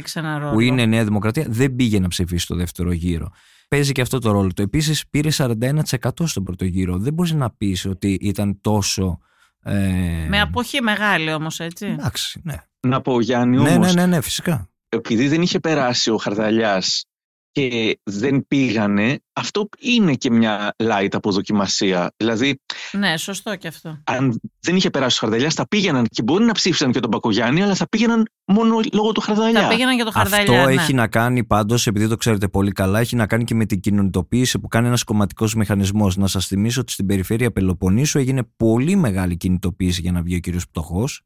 που 0.52 0.60
είναι 0.60 0.86
Νέα 0.86 1.04
Δημοκρατία 1.04 1.46
δεν 1.50 1.76
πήγε 1.76 2.00
να 2.00 2.08
ψηφίσει 2.08 2.44
στο 2.44 2.56
δεύτερο 2.56 2.92
γύρο. 2.92 3.30
Παίζει 3.70 3.92
και 3.92 4.02
αυτό 4.02 4.20
το 4.20 4.32
ρόλο 4.32 4.54
του. 4.54 4.62
Επίσης 4.62 5.08
πήρε 5.10 5.30
41% 5.32 5.82
στον 6.24 6.44
πρώτο 6.44 6.66
γύρο. 6.66 6.98
Δεν 6.98 7.14
μπορείς 7.14 7.34
να 7.34 7.50
πεις 7.52 7.86
ότι 7.86 8.18
ήταν 8.22 8.62
τόσο. 8.62 9.20
Ε... 9.64 10.26
Με 10.28 10.40
αποχή 10.40 10.82
μεγάλη 10.82 11.34
όμως, 11.34 11.60
έτσι. 11.60 11.86
Εντάξει, 11.86 12.42
ναι. 12.44 12.56
Να 12.80 13.02
πω 13.02 13.22
Γιάννη 13.22 13.58
ναι, 13.58 13.70
όμως, 13.70 13.94
ναι, 13.94 14.02
ναι, 14.02 14.08
ναι, 14.16 14.22
φυσικά. 14.22 14.70
Επειδή 14.90 15.28
δεν 15.28 15.42
είχε 15.42 15.60
περάσει 15.60 16.12
ο 16.12 16.18
Χαρδαλιάς 16.18 17.09
και 17.52 18.00
δεν 18.04 18.48
πήγανε, 18.48 19.20
αυτό 19.34 19.70
είναι 19.80 20.14
και 20.14 20.32
μια 20.32 20.76
light 20.84 21.08
αποδοκιμασία. 21.12 22.12
Δηλαδή, 22.18 22.62
ναι, 22.92 23.18
σωστό 23.18 23.56
και 23.56 23.68
αυτό. 23.68 24.02
Αν 24.04 24.40
δεν 24.60 24.76
είχε 24.76 24.90
περάσει 24.90 25.16
ο 25.16 25.20
Χαρδαλιά, 25.20 25.50
θα 25.50 25.68
πήγαιναν 25.68 26.06
και 26.10 26.24
μπορεί 26.24 26.46
να 26.46 26.52
ψήφισαν 26.52 26.92
και 26.92 27.00
τον 27.00 27.10
Πακογιάννη, 27.12 27.62
αλλά 27.62 27.76
θα 27.76 27.88
πήγαιναν 27.90 28.30
μόνο 28.46 28.80
λόγω 28.94 29.12
του 29.12 29.22
Χαρδαλιά. 29.22 29.62
Θα 29.62 29.68
πήγαιναν 29.68 29.98
και 29.98 30.04
το 30.04 30.12
Χαρδαλιά. 30.12 30.60
Αυτό 30.60 30.70
ναι. 30.70 30.82
έχει 30.82 30.94
να 30.94 31.08
κάνει 31.08 31.44
πάντως, 31.44 31.88
επειδή 31.88 32.08
το 32.08 32.16
ξέρετε 32.16 32.48
πολύ 32.48 32.72
καλά, 32.72 33.00
έχει 33.00 33.16
να 33.16 33.28
κάνει 33.28 33.44
και 33.44 33.56
με 33.56 33.66
την 33.66 33.80
κοινωνιτοποίηση 33.80 34.60
που 34.60 34.68
κάνει 34.68 34.88
ένας 34.88 35.04
κομματικός 35.04 35.56
μηχανισμός. 35.56 36.18
Να 36.18 36.28
σας 36.28 36.48
θυμίσω 36.48 36.82
ότι 36.82 36.92
στην 36.92 37.06
περιφέρεια 37.06 37.52
Πελοποννήσου 37.52 38.18
έγινε 38.18 38.44
πολύ 38.58 38.96
μεγάλη 38.96 39.38
κινητοποίηση 39.38 40.02
για 40.02 40.12
να 40.12 40.22
βγει 40.22 40.36
ο 40.36 40.40
κύριος 40.40 40.68
Πτωχός. 40.68 41.24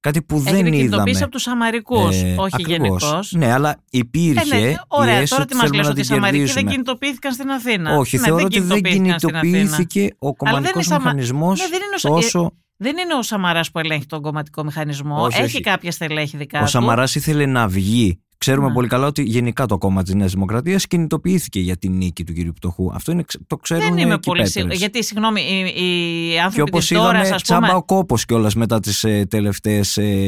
Κάτι 0.00 0.22
που 0.22 0.36
Έχει 0.46 0.54
δεν 0.54 0.72
είδαμε. 0.72 1.10
από 1.20 1.30
τους 1.30 1.46
Αμαρικού, 1.46 2.08
ε, 2.08 2.34
όχι 2.38 2.62
γενικώς. 2.66 3.32
Ναι, 3.32 3.52
αλλά 3.52 3.76
υπήρχε. 3.90 4.56
Ε, 4.56 4.60
ναι, 4.60 4.74
ωραία, 4.88 5.24
τώρα 5.24 5.44
τι 5.44 5.54
μας 5.54 5.72
λες 5.72 5.88
ότι 5.88 6.00
οι 6.00 6.04
Σαμαρικοί 6.04 6.52
δεν 6.52 6.66
κινητοποιήθηκαν 6.66 7.32
στην 7.32 7.50
Αθήνα. 7.50 7.96
Όχι, 7.96 8.16
ναι, 8.16 8.22
θεωρώ 8.22 8.44
ότι 8.44 8.60
δεν 8.60 8.82
κινητοποιήθηκε 8.82 10.08
ο 10.18 10.34
κομματικό 10.34 10.78
μηχανισμός 10.78 11.60
ναι, 11.60 12.10
τόσο. 12.10 12.52
Δεν 12.76 12.96
είναι 12.96 13.14
ο 13.14 13.22
Σαμαράς 13.22 13.70
που 13.70 13.78
ελέγχει 13.78 14.06
τον 14.06 14.22
κομματικό 14.22 14.64
μηχανισμό. 14.64 15.26
Έχει 15.30 15.60
κάποια 15.60 15.90
στελέχη 15.90 16.36
δικά 16.36 16.58
του. 16.58 16.64
Ο 16.64 16.68
Σαμαράς 16.68 17.14
ήθελε 17.14 17.46
να 17.46 17.68
βγει 17.68 18.20
Ξέρουμε 18.38 18.68
ναι. 18.68 18.74
πολύ 18.74 18.88
καλά 18.88 19.06
ότι 19.06 19.22
γενικά 19.22 19.66
το 19.66 19.78
κόμμα 19.78 20.02
της 20.02 20.14
Νέας 20.14 20.32
Δημοκρατίας 20.32 20.86
κινητοποιήθηκε 20.86 21.60
για 21.60 21.76
την 21.76 21.92
νίκη 21.96 22.24
του 22.24 22.32
κ. 22.32 22.54
Πτωχού. 22.54 22.90
Αυτό 22.94 23.12
είναι, 23.12 23.24
το 23.46 23.56
ξέρουμε 23.56 23.88
Δεν 23.88 23.98
είμαι 23.98 24.18
πολύ 24.18 24.48
σίγουρη. 24.48 24.76
Γιατί, 24.76 25.04
συγγνώμη, 25.04 25.40
οι, 25.40 26.32
οι 26.32 26.38
άνθρωποι 26.38 26.70
της 26.70 26.88
Δώρα. 26.88 27.30
Και 27.30 27.34
τσάμπα 27.42 27.74
ο 27.74 27.82
κόπος 27.84 28.24
κιόλας 28.24 28.54
μετά 28.54 28.80
τις 28.80 29.04
ε, 29.04 29.26
τελευταίες 29.30 29.96
ε, 29.96 30.24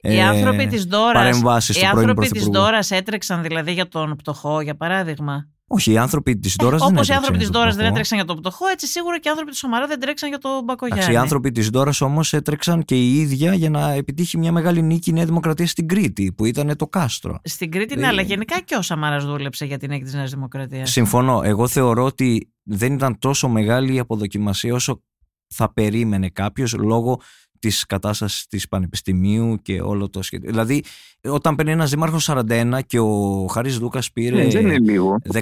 οι 0.00 0.20
άνθρωποι 0.20 0.66
της 0.66 0.84
Δώρα. 0.84 1.28
Οι 1.72 1.84
άνθρωποι 1.92 2.28
της 2.28 2.44
Δώρα 2.44 2.78
έτρεξαν 2.88 3.42
δηλαδή 3.42 3.72
για 3.72 3.88
τον 3.88 4.16
Πτωχό, 4.16 4.60
για 4.60 4.76
παράδειγμα. 4.76 5.48
Όχι, 5.68 5.92
οι 5.92 5.98
άνθρωποι 5.98 6.38
της 6.38 6.54
Δώρα 6.58 6.76
ε, 6.76 6.78
δεν 6.78 6.88
Όπως 6.88 7.08
οι 7.08 7.12
άνθρωποι 7.12 7.38
της 7.38 7.48
Δώρα 7.48 7.70
δεν 7.70 7.86
έτρεξαν 7.86 8.18
για 8.18 8.26
τον 8.26 8.36
Πτωχό, 8.36 8.66
έτσι 8.66 8.86
σίγουρα 8.86 9.18
και 9.18 9.28
οι 9.28 9.30
άνθρωποι 9.30 9.50
της 9.50 9.60
Σομαρά 9.60 9.86
δεν 9.86 10.00
τρέξαν 10.00 10.28
για 10.28 10.38
τον 10.38 10.64
Μπακογιάννη. 10.64 11.12
Οι 11.12 11.16
άνθρωποι 11.16 11.52
της 11.52 11.68
Δώρα 11.68 11.92
όμως 12.00 12.32
έτρεξαν 12.32 12.84
και 12.84 12.94
η 12.94 13.18
ίδια 13.18 13.54
για 13.54 13.70
να 13.70 13.92
επιτύχει 13.92 14.38
μια 14.38 14.52
μεγάλη 14.52 14.82
νίκη 14.82 15.10
η 15.10 15.12
Νέα 15.12 15.24
Δημοκρατία 15.24 15.66
στην 15.66 15.88
Κρήτη, 15.88 16.32
που 16.32 16.44
ήταν 16.44 16.76
το 16.76 16.86
κάστρο. 16.86 17.38
Στην 17.44 17.70
Κρήτη, 17.70 17.96
ναι, 17.96 18.06
αλλά 18.06 18.22
γενικά 18.22 18.60
και 18.60 18.74
ο 18.74 18.82
Σαμαρά 18.82 19.18
δούλεψε 19.18 19.64
για 19.64 19.78
την 19.78 19.90
νίκη 19.90 20.04
της 20.04 20.14
Νέας 20.14 20.30
Δημοκρατίας. 20.30 20.90
Συμφωνώ. 20.90 21.40
Εγώ 21.44 21.68
θεωρώ 21.68 22.04
ότι 22.04 22.52
δεν 22.62 22.92
ήταν 22.92 23.18
τόσο 23.18 23.48
μεγάλη 23.48 23.94
η 23.94 23.98
αποδοκιμασία 23.98 24.74
όσο 24.74 25.02
θα 25.46 25.72
περίμενε 25.72 26.28
κάποιος 26.28 26.74
λόγω 26.74 27.20
της 27.58 27.86
κατάστασης 27.86 28.46
της 28.46 28.68
Πανεπιστημίου 28.68 29.58
και 29.62 29.80
όλο 29.80 30.10
το 30.10 30.22
σχέδιο. 30.22 30.50
Δηλαδή, 30.50 30.82
όταν 31.28 31.54
παίρνει 31.54 31.72
ένα 31.72 31.84
δήμαρχο 31.84 32.18
41 32.20 32.78
και 32.86 32.98
ο 32.98 33.46
Χάρη 33.46 33.70
Δούκα 33.70 34.02
πήρε 34.12 34.44
ναι, 34.44 34.74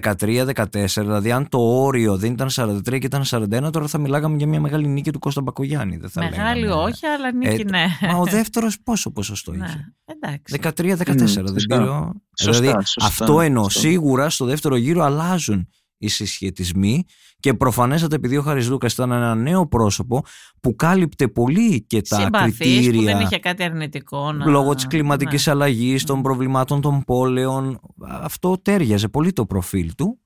13-14, 0.00 0.84
δηλαδή 0.96 1.32
αν 1.32 1.48
το 1.48 1.58
όριο 1.58 2.16
δεν 2.16 2.32
ήταν 2.32 2.48
43 2.50 2.82
και 2.82 2.96
ήταν 2.96 3.22
41, 3.26 3.72
τώρα 3.72 3.86
θα 3.86 3.98
μιλάγαμε 3.98 4.36
για 4.36 4.46
μια 4.46 4.60
μεγάλη 4.60 4.86
νίκη 4.86 5.10
του 5.10 5.18
Κώστα 5.18 5.40
Μπακογιάννη. 5.40 5.96
Δεν 5.96 6.10
θα 6.10 6.22
μεγάλη 6.22 6.60
λέγαμε. 6.60 6.82
όχι, 6.82 7.06
αλλά 7.06 7.32
νίκη 7.32 7.60
ε, 7.60 7.64
ναι. 7.64 7.86
Μα 8.00 8.18
ο 8.18 8.24
δεύτερος 8.24 8.80
πόσο 8.80 9.10
ποσοστό 9.10 9.52
ναι, 9.52 9.66
είχε; 9.66 10.58
13-14, 10.62 10.96
δεν 10.96 11.64
πήρε. 11.68 11.84
Δηλαδή, 12.32 12.72
αυτό 13.00 13.40
εννοώ. 13.40 13.68
Σίγουρα 13.68 14.30
στο 14.30 14.44
δεύτερο 14.44 14.76
γύρο 14.76 15.02
αλλάζουν 15.02 15.68
οι 15.98 16.08
συσχετισμοί 16.08 17.04
και 17.40 17.54
προφανέστατα 17.54 18.14
επειδή 18.14 18.36
ο 18.36 18.42
Χαρισδούκα 18.42 18.88
ήταν 18.92 19.12
ένα 19.12 19.34
νέο 19.34 19.66
πρόσωπο 19.66 20.24
που 20.60 20.76
κάλυπτε 20.76 21.28
πολύ 21.28 21.84
και 21.86 22.02
τα 22.02 22.20
Συμπαθής, 22.20 22.58
κριτήρια. 22.58 23.00
που 23.00 23.04
δεν 23.04 23.20
είχε 23.20 23.38
κάτι 23.38 23.62
αρνητικό. 23.62 24.32
Να... 24.32 24.46
Λόγω 24.46 24.74
της 24.74 24.86
κλιματικής 24.86 25.46
ναι. 25.46 25.52
αλλαγής, 25.52 26.04
των 26.04 26.22
προβλημάτων 26.22 26.80
των 26.80 27.04
πόλεων. 27.04 27.80
Αυτό 28.08 28.58
τέριαζε 28.62 29.08
πολύ 29.08 29.32
το 29.32 29.46
προφίλ 29.46 29.94
του. 29.94 30.18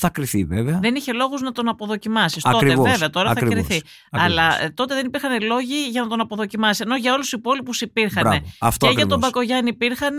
Θα 0.00 0.10
κρυθεί 0.10 0.44
βέβαια. 0.44 0.78
Δεν 0.78 0.94
είχε 0.94 1.12
λόγους 1.12 1.40
να 1.40 1.52
τον 1.52 1.68
αποδοκιμάσεις. 1.68 2.42
Τότε 2.42 2.76
βέβαια, 2.76 3.10
τώρα 3.10 3.32
θα 3.32 3.40
κρυθεί. 3.40 3.82
Αλλά 4.10 4.62
ε, 4.62 4.70
τότε 4.70 4.94
δεν 4.94 5.06
υπήρχαν 5.06 5.42
λόγοι 5.42 5.88
για 5.90 6.02
να 6.02 6.08
τον 6.08 6.20
αποδοκιμάσει. 6.20 6.82
Ενώ 6.84 6.96
για 6.96 7.12
όλους 7.12 7.28
τους 7.28 7.38
υπόλοιπους 7.38 7.80
υπήρχαν. 7.80 8.42
και 8.76 8.88
για 8.88 9.06
τον 9.06 9.18
Μπακογιάννη 9.18 9.68
υπήρχαν, 9.68 10.16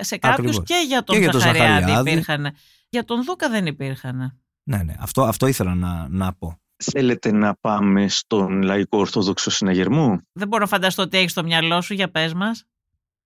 σε 0.00 0.16
κάποιους 0.16 0.62
και 0.62 0.84
για 0.86 1.04
τον 1.04 1.20
και 1.20 1.28
Ζαχαριάδη 1.32 2.10
υπήρχαν. 2.10 2.54
Για 2.88 3.04
τον 3.04 3.24
Δούκα 3.24 3.48
δεν 3.48 3.66
υπήρχαν. 3.66 4.40
Ναι, 4.62 4.82
ναι. 4.82 4.94
Αυτό, 4.98 5.22
αυτό 5.22 5.46
ήθελα 5.46 5.74
να, 5.74 6.08
να 6.08 6.32
πω. 6.32 6.60
Θέλετε 6.76 7.32
να 7.32 7.54
πάμε 7.54 8.08
στον 8.08 8.62
λαϊκό 8.62 8.98
ορθόδοξο 8.98 9.50
συναγερμό; 9.50 10.20
Δεν 10.32 10.48
μπορώ 10.48 10.62
να 10.62 10.68
φανταστώ 10.68 11.08
τι 11.08 11.16
έχεις 11.18 11.30
στο 11.30 11.42
μυαλό 11.42 11.80
σου, 11.80 11.94
για 11.94 12.10
πες 12.10 12.34
μας. 12.34 12.64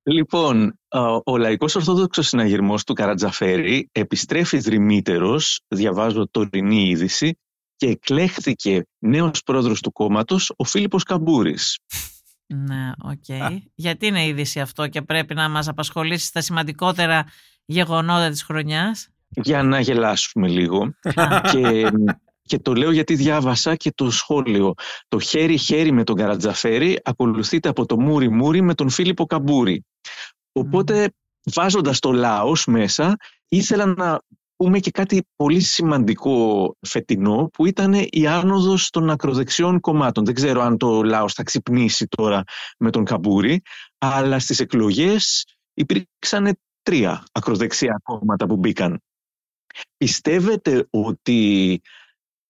Λοιπόν, 0.03 0.79
ο 1.25 1.37
Λαϊκός 1.37 1.75
Ορθόδοξος 1.75 2.29
Συναγερμός 2.29 2.85
του 2.85 2.93
Καρατζαφέρη 2.93 3.89
επιστρέφει 3.93 4.59
δρυμύτερος, 4.59 5.61
διαβάζω 5.69 6.29
τωρινή 6.31 6.89
είδηση, 6.89 7.39
και 7.77 7.87
εκλέχθηκε 7.87 8.87
νέος 8.99 9.43
πρόεδρος 9.43 9.81
του 9.81 9.93
κόμματος, 9.93 10.53
ο 10.57 10.65
Φίλιππος 10.65 11.03
Καμπούρης. 11.03 11.79
Ναι, 12.47 12.91
OK. 13.03 13.25
Okay. 13.29 13.59
Γιατί 13.75 14.07
είναι 14.07 14.27
είδηση 14.27 14.61
αυτό 14.61 14.89
και 14.89 15.03
πρέπει 15.03 15.35
να 15.35 15.49
μας 15.49 15.69
απασχολήσει 15.69 16.27
στα 16.27 16.41
σημαντικότερα 16.41 17.25
γεγονότα 17.65 18.31
της 18.31 18.43
χρονιάς; 18.43 19.09
Για 19.35 19.63
να 19.63 19.81
γελάσουμε 19.81 20.49
λίγο. 20.49 20.95
και, 21.53 21.91
και 22.43 22.59
το 22.59 22.75
λέω 22.75 22.91
γιατί 22.91 23.15
διάβασα 23.15 23.77
και 23.77 23.93
το 23.95 24.11
σχόλιο. 24.11 24.75
Το 25.09 25.19
χέρι-χέρι 25.19 25.93
με 25.93 26.05
τον 26.05 26.17
Καρατζαφέρη 26.17 26.99
ακολουθείται 27.05 27.69
από 27.69 27.87
το 27.87 28.01
μούρη-μούρη 28.01 28.61
με 28.61 28.75
τον 28.75 28.89
Φίλιππο 28.89 29.27
Καμπούρη. 29.27 29.85
Οπότε 30.53 31.13
βάζοντας 31.45 31.99
το 31.99 32.13
ΛΑΟΣ 32.13 32.67
μέσα 32.67 33.17
ήθελα 33.49 33.87
να 33.87 34.21
πούμε 34.57 34.79
και 34.79 34.91
κάτι 34.91 35.27
πολύ 35.37 35.61
σημαντικό 35.61 36.77
φετινό 36.87 37.51
που 37.53 37.67
ήταν 37.67 38.07
η 38.11 38.27
άνοδος 38.27 38.91
των 38.91 39.11
ακροδεξιών 39.11 39.81
κομμάτων. 39.81 40.25
Δεν 40.25 40.35
ξέρω 40.35 40.63
αν 40.63 40.77
το 40.77 41.03
λαός 41.03 41.33
θα 41.33 41.43
ξυπνήσει 41.43 42.07
τώρα 42.07 42.43
με 42.79 42.91
τον 42.91 43.05
Καμπούρη, 43.05 43.63
αλλά 43.99 44.39
στις 44.39 44.61
εκλογές 44.61 45.47
υπήρξαν 45.75 46.59
τρία 46.83 47.25
ακροδεξιά 47.33 48.01
κόμματα 48.03 48.47
που 48.47 48.57
μπήκαν. 48.57 49.01
Πιστεύετε 49.97 50.87
ότι 50.91 51.81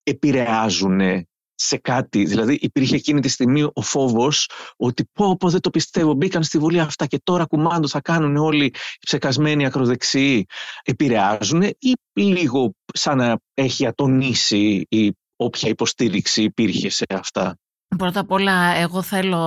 επηρεάζουν 0.03 1.27
σε 1.55 1.77
κάτι, 1.77 2.25
δηλαδή 2.25 2.59
υπήρχε 2.61 2.97
εκείνη 2.97 3.21
τη 3.21 3.29
στιγμή 3.29 3.63
ο 3.63 3.83
φόβος 3.83 4.51
ότι 4.77 5.05
πω 5.13 5.37
πω 5.37 5.51
δεν 5.51 5.61
το 5.61 5.71
πιστεύω, 5.71 6.13
μπήκαν 6.15 6.43
στη 6.43 6.59
Βουλή 6.59 6.81
αυτά 6.81 7.07
και 7.07 7.21
τώρα 7.25 7.45
κουμάντο 7.45 7.89
θα 7.89 8.01
κάνουν 8.01 8.37
όλοι 8.37 8.65
οι 8.65 8.73
ψεκασμένοι 9.07 9.67
ακροδεξιοί, 9.67 10.47
επηρεάζουν 10.83 11.63
ή 11.63 11.95
λίγο 12.13 12.75
σαν 12.95 13.17
να 13.17 13.39
έχει 13.55 13.87
ατονίσει 13.87 14.87
η 14.89 15.13
όποια 15.37 15.69
υποστήριξη 15.69 16.43
υπήρχε 16.43 16.89
σε 16.89 17.05
αυτά; 17.09 17.57
Πρώτα 17.97 18.21
απ' 18.21 18.31
όλα, 18.31 18.77
εγώ 18.77 19.03
θέλω 19.03 19.39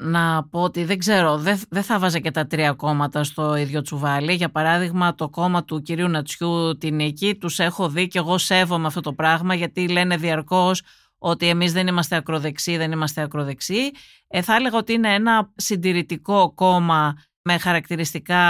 να 0.00 0.44
πω 0.50 0.62
ότι 0.62 0.84
δεν 0.84 0.98
ξέρω, 0.98 1.38
δεν, 1.38 1.60
δεν 1.68 1.82
θα 1.82 1.98
βάζα 1.98 2.18
και 2.18 2.30
τα 2.30 2.46
τρία 2.46 2.72
κόμματα 2.72 3.24
στο 3.24 3.56
ίδιο 3.56 3.82
τσουβάλι. 3.82 4.32
Για 4.32 4.50
παράδειγμα, 4.50 5.14
το 5.14 5.28
κόμμα 5.28 5.64
του 5.64 5.82
κυρίου 5.82 6.08
Νατσιού, 6.08 6.78
την 6.78 7.00
εκεί, 7.00 7.34
τους 7.34 7.58
έχω 7.58 7.88
δει 7.88 8.08
και 8.08 8.18
εγώ 8.18 8.38
σέβομαι 8.38 8.86
αυτό 8.86 9.00
το 9.00 9.12
πράγμα, 9.12 9.54
γιατί 9.54 9.88
λένε 9.88 10.16
διαρκώς 10.16 10.82
ότι 11.18 11.48
εμείς 11.48 11.72
δεν 11.72 11.86
είμαστε 11.86 12.16
ακροδεξιοί, 12.16 12.76
δεν 12.76 12.92
είμαστε 12.92 13.22
ακροδεξιοί. 13.22 13.94
Ε, 14.28 14.42
θα 14.42 14.54
έλεγα 14.54 14.78
ότι 14.78 14.92
είναι 14.92 15.14
ένα 15.14 15.52
συντηρητικό 15.56 16.52
κόμμα 16.54 17.14
με 17.42 17.58
χαρακτηριστικά 17.58 18.42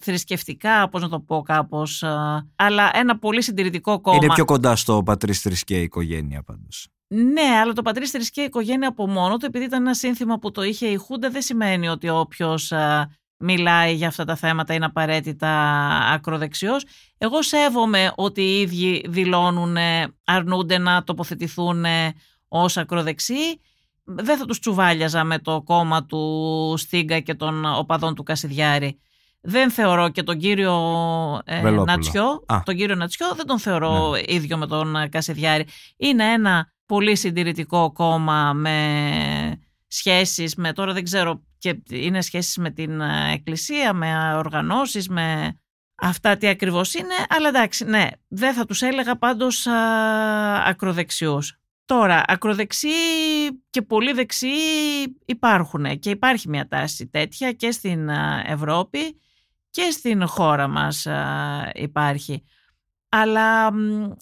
θρησκευτικά, 0.00 0.88
πώς 0.88 1.02
να 1.02 1.08
το 1.08 1.20
πω 1.20 1.42
κάπως, 1.42 2.04
αλλά 2.56 2.90
ένα 2.92 3.18
πολύ 3.18 3.42
συντηρητικό 3.42 4.00
κόμμα. 4.00 4.18
Είναι 4.22 4.34
πιο 4.34 4.44
κοντά 4.44 4.76
στο 4.76 5.02
πατρίς 5.02 5.40
θρησκεία 5.40 5.80
οικογένεια 5.80 6.42
πάντως. 6.42 6.88
Ναι, 7.08 7.58
αλλά 7.62 7.72
το 7.72 7.82
πατρίς 7.82 8.10
θρησκεία 8.10 8.44
οικογένεια 8.44 8.88
από 8.88 9.06
μόνο 9.06 9.36
του, 9.36 9.46
επειδή 9.46 9.64
ήταν 9.64 9.82
ένα 9.82 9.94
σύνθημα 9.94 10.38
που 10.38 10.50
το 10.50 10.62
είχε 10.62 10.86
η 10.86 10.96
Χούντα, 10.96 11.30
δεν 11.30 11.42
σημαίνει 11.42 11.88
ότι 11.88 12.08
όποιος 12.08 12.72
μιλάει 13.38 13.94
για 13.94 14.08
αυτά 14.08 14.24
τα 14.24 14.36
θέματα 14.36 14.74
είναι 14.74 14.84
απαραίτητα 14.84 15.50
ακροδεξιός. 16.12 16.84
Εγώ 17.18 17.42
σέβομαι 17.42 18.12
ότι 18.14 18.42
οι 18.42 18.60
ίδιοι 18.60 19.04
δηλώνουν, 19.08 19.76
αρνούνται 20.24 20.78
να 20.78 21.04
τοποθετηθούν 21.04 21.84
ως 22.48 22.76
ακροδεξιοί. 22.76 23.60
Δεν 24.04 24.38
θα 24.38 24.44
τους 24.44 24.58
τσουβάλιαζα 24.58 25.24
με 25.24 25.38
το 25.38 25.62
κόμμα 25.62 26.04
του 26.04 26.74
Στίγκα 26.76 27.20
και 27.20 27.34
των 27.34 27.64
οπαδών 27.64 28.14
του 28.14 28.22
Κασιδιάρη. 28.22 29.00
Δεν 29.40 29.70
θεωρώ 29.70 30.08
και 30.08 30.22
τον 30.22 30.38
κύριο 30.38 30.74
ε, 31.44 31.70
Νατσιό, 31.70 32.44
τον 32.64 32.76
κύριο 32.76 32.94
Νατσιό 32.94 33.34
δεν 33.36 33.46
τον 33.46 33.58
θεωρώ 33.58 34.10
ναι. 34.10 34.20
ίδιο 34.26 34.56
με 34.56 34.66
τον 34.66 35.08
Κασιδιάρη. 35.10 35.66
Είναι 35.96 36.32
ένα 36.32 36.72
πολύ 36.88 37.16
συντηρητικό 37.16 37.92
κόμμα 37.92 38.52
με 38.52 39.60
σχέσεις 39.86 40.54
με, 40.54 40.72
τώρα 40.72 40.92
δεν 40.92 41.04
ξέρω, 41.04 41.42
και 41.58 41.82
είναι 41.90 42.20
σχέσεις 42.20 42.56
με 42.56 42.70
την 42.70 43.00
ε, 43.00 43.32
εκκλησία, 43.32 43.92
με 43.92 44.34
οργανώσεις, 44.34 45.08
με 45.08 45.58
αυτά 45.94 46.36
τι 46.36 46.48
ακριβώς 46.48 46.94
είναι, 46.94 47.14
αλλά 47.28 47.48
εντάξει, 47.48 47.84
ναι, 47.84 48.08
δεν 48.28 48.54
θα 48.54 48.64
τους 48.64 48.82
έλεγα 48.82 49.16
πάντως 49.16 49.66
α, 49.66 49.78
ακροδεξιούς. 50.64 51.58
Τώρα, 51.84 52.22
ακροδεξιοί 52.26 52.92
και 53.70 53.82
πολύ 53.82 54.12
δεξιοί 54.12 54.50
υπάρχουν 55.24 55.98
και 55.98 56.10
υπάρχει 56.10 56.48
μια 56.48 56.68
τάση 56.68 57.06
τέτοια 57.06 57.52
και 57.52 57.70
στην 57.70 58.08
Ευρώπη 58.46 59.20
και 59.70 59.90
στην 59.90 60.26
χώρα 60.26 60.68
μας 60.68 61.06
υπάρχει. 61.74 62.44
Αλλά 63.08 63.70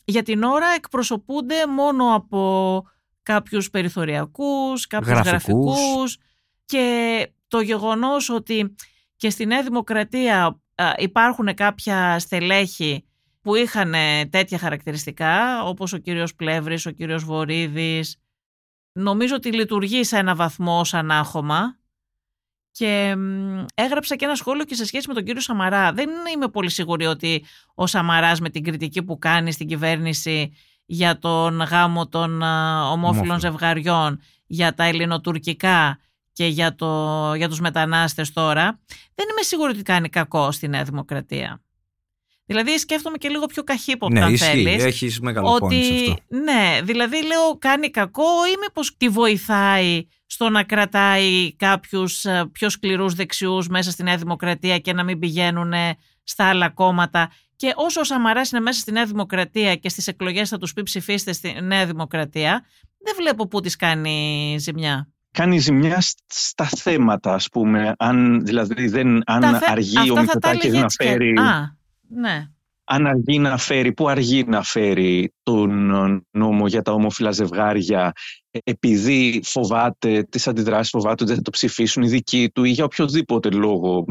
για 0.04 0.22
την 0.22 0.42
ώρα 0.42 0.66
εκπροσωπούνται 0.76 1.66
μόνο 1.66 2.14
από 2.14 2.82
κάποιους 3.22 3.70
περιθωριακούς, 3.70 4.86
κάποιους 4.86 5.18
γραφικούς, 5.18 6.18
και 6.64 7.28
το 7.48 7.60
γεγονός 7.60 8.30
ότι 8.30 8.74
και 9.16 9.30
στη 9.30 9.46
Νέα 9.46 9.62
Δημοκρατία 9.62 10.60
υπάρχουν 10.96 11.54
κάποια 11.54 12.18
στελέχη 12.18 13.04
που 13.40 13.54
είχαν 13.54 13.92
τέτοια 14.30 14.58
χαρακτηριστικά, 14.58 15.64
όπως 15.64 15.92
ο 15.92 15.98
κύριος 15.98 16.34
Πλεύρης, 16.34 16.86
ο 16.86 16.90
κύριος 16.90 17.24
Βορύδης, 17.24 18.16
νομίζω 18.92 19.34
ότι 19.34 19.52
λειτουργεί 19.52 20.04
σε 20.04 20.18
ένα 20.18 20.34
βαθμό 20.34 20.84
σαν 20.84 21.10
άχωμα 21.10 21.78
και 22.76 23.16
έγραψα 23.74 24.16
και 24.16 24.24
ένα 24.24 24.34
σχόλιο 24.34 24.64
και 24.64 24.74
σε 24.74 24.84
σχέση 24.84 25.08
με 25.08 25.14
τον 25.14 25.24
κύριο 25.24 25.40
Σαμαρά. 25.40 25.92
Δεν 25.92 26.10
είμαι 26.34 26.48
πολύ 26.48 26.70
σίγουρη 26.70 27.06
ότι 27.06 27.44
ο 27.74 27.86
Σαμαράς 27.86 28.40
με 28.40 28.50
την 28.50 28.62
κριτική 28.64 29.02
που 29.02 29.18
κάνει 29.18 29.52
στην 29.52 29.66
κυβέρνηση 29.66 30.52
για 30.86 31.18
τον 31.18 31.60
γάμο 31.60 32.08
των 32.08 32.42
ομόφυλων 32.92 33.40
ζευγαριών, 33.40 34.20
για 34.46 34.74
τα 34.74 34.84
ελληνοτουρκικά 34.84 35.98
και 36.32 36.46
για, 36.46 36.74
το, 36.74 37.32
για 37.34 37.48
τους 37.48 37.60
μετανάστες 37.60 38.32
τώρα, 38.32 38.80
δεν 39.14 39.26
είμαι 39.30 39.42
σίγουρη 39.42 39.70
ότι 39.70 39.82
κάνει 39.82 40.08
κακό 40.08 40.52
στη 40.52 40.68
Νέα 40.68 40.82
Δημοκρατία. 40.82 41.60
Δηλαδή 42.46 42.78
σκέφτομαι 42.78 43.16
και 43.16 43.28
λίγο 43.28 43.46
πιο 43.46 43.62
καχύποπτα 43.62 44.18
ναι, 44.18 44.24
αν 44.24 44.32
ισχύει, 44.32 44.46
θέλεις. 44.46 44.84
έχεις 44.84 45.20
μεγάλο 45.20 45.52
ότι, 45.52 45.76
αυτό. 45.76 46.16
Ναι, 46.28 46.80
δηλαδή 46.82 47.26
λέω 47.26 47.58
κάνει 47.58 47.90
κακό 47.90 48.22
ή 48.22 48.58
μήπως 48.60 48.96
τη 48.96 49.08
βοηθάει 49.08 50.06
στο 50.26 50.48
να 50.48 50.62
κρατάει 50.62 51.54
κάποιους 51.56 52.24
ε, 52.24 52.48
πιο 52.52 52.68
σκληρούς 52.68 53.14
δεξιούς 53.14 53.68
μέσα 53.68 53.90
στη 53.90 54.02
Νέα 54.02 54.16
Δημοκρατία 54.16 54.78
και 54.78 54.92
να 54.92 55.04
μην 55.04 55.18
πηγαίνουν 55.18 55.72
στα 56.22 56.48
άλλα 56.48 56.70
κόμματα 56.70 57.30
και 57.56 57.72
όσο 57.74 58.00
ο 58.00 58.04
Σαμαράς 58.04 58.50
είναι 58.50 58.60
μέσα 58.60 58.80
στη 58.80 58.92
Νέα 58.92 59.04
Δημοκρατία 59.04 59.76
και 59.76 59.88
στις 59.88 60.06
εκλογές 60.06 60.48
θα 60.48 60.58
τους 60.58 60.72
πει 60.72 60.82
ψηφίστε 60.82 61.32
στη 61.32 61.58
Νέα 61.62 61.86
Δημοκρατία, 61.86 62.64
δεν 62.98 63.14
βλέπω 63.16 63.48
πού 63.48 63.60
της 63.60 63.76
κάνει 63.76 64.56
ζημιά. 64.58 65.08
Κάνει 65.30 65.58
ζημιά 65.58 65.98
στα 66.26 66.64
θέματα, 66.64 67.34
ας 67.34 67.48
πούμε, 67.48 67.94
αν, 67.98 68.44
δηλαδή 68.44 68.88
δεν, 68.88 69.22
αν 69.26 69.44
αργεί 69.68 70.10
ο 70.10 70.16
Μητσοτάκης 70.16 70.72
να 70.72 70.88
φέρει... 70.88 71.32
Α, 71.38 71.76
ναι. 72.08 72.46
Αν 72.84 73.06
αργεί 73.06 73.38
να 73.38 73.56
φέρει, 73.56 73.92
πού 73.92 74.08
αργεί 74.08 74.44
να 74.44 74.62
φέρει 74.62 75.32
τον 75.42 75.90
νόμο 76.30 76.66
για 76.66 76.82
τα 76.82 76.92
ομόφυλα 76.92 77.30
ζευγάρια 77.30 78.12
επειδή 78.64 79.40
φοβάται 79.44 80.22
τις 80.22 80.48
αντιδράσεις, 80.48 80.90
φοβάται 80.90 81.12
ότι 81.12 81.24
δεν 81.24 81.36
θα 81.36 81.42
το 81.42 81.50
ψηφίσουν 81.50 82.02
οι 82.02 82.08
δικοί 82.08 82.50
του 82.54 82.64
ή 82.64 82.70
για 82.70 82.84
οποιοδήποτε 82.84 83.50
λόγο 83.50 84.04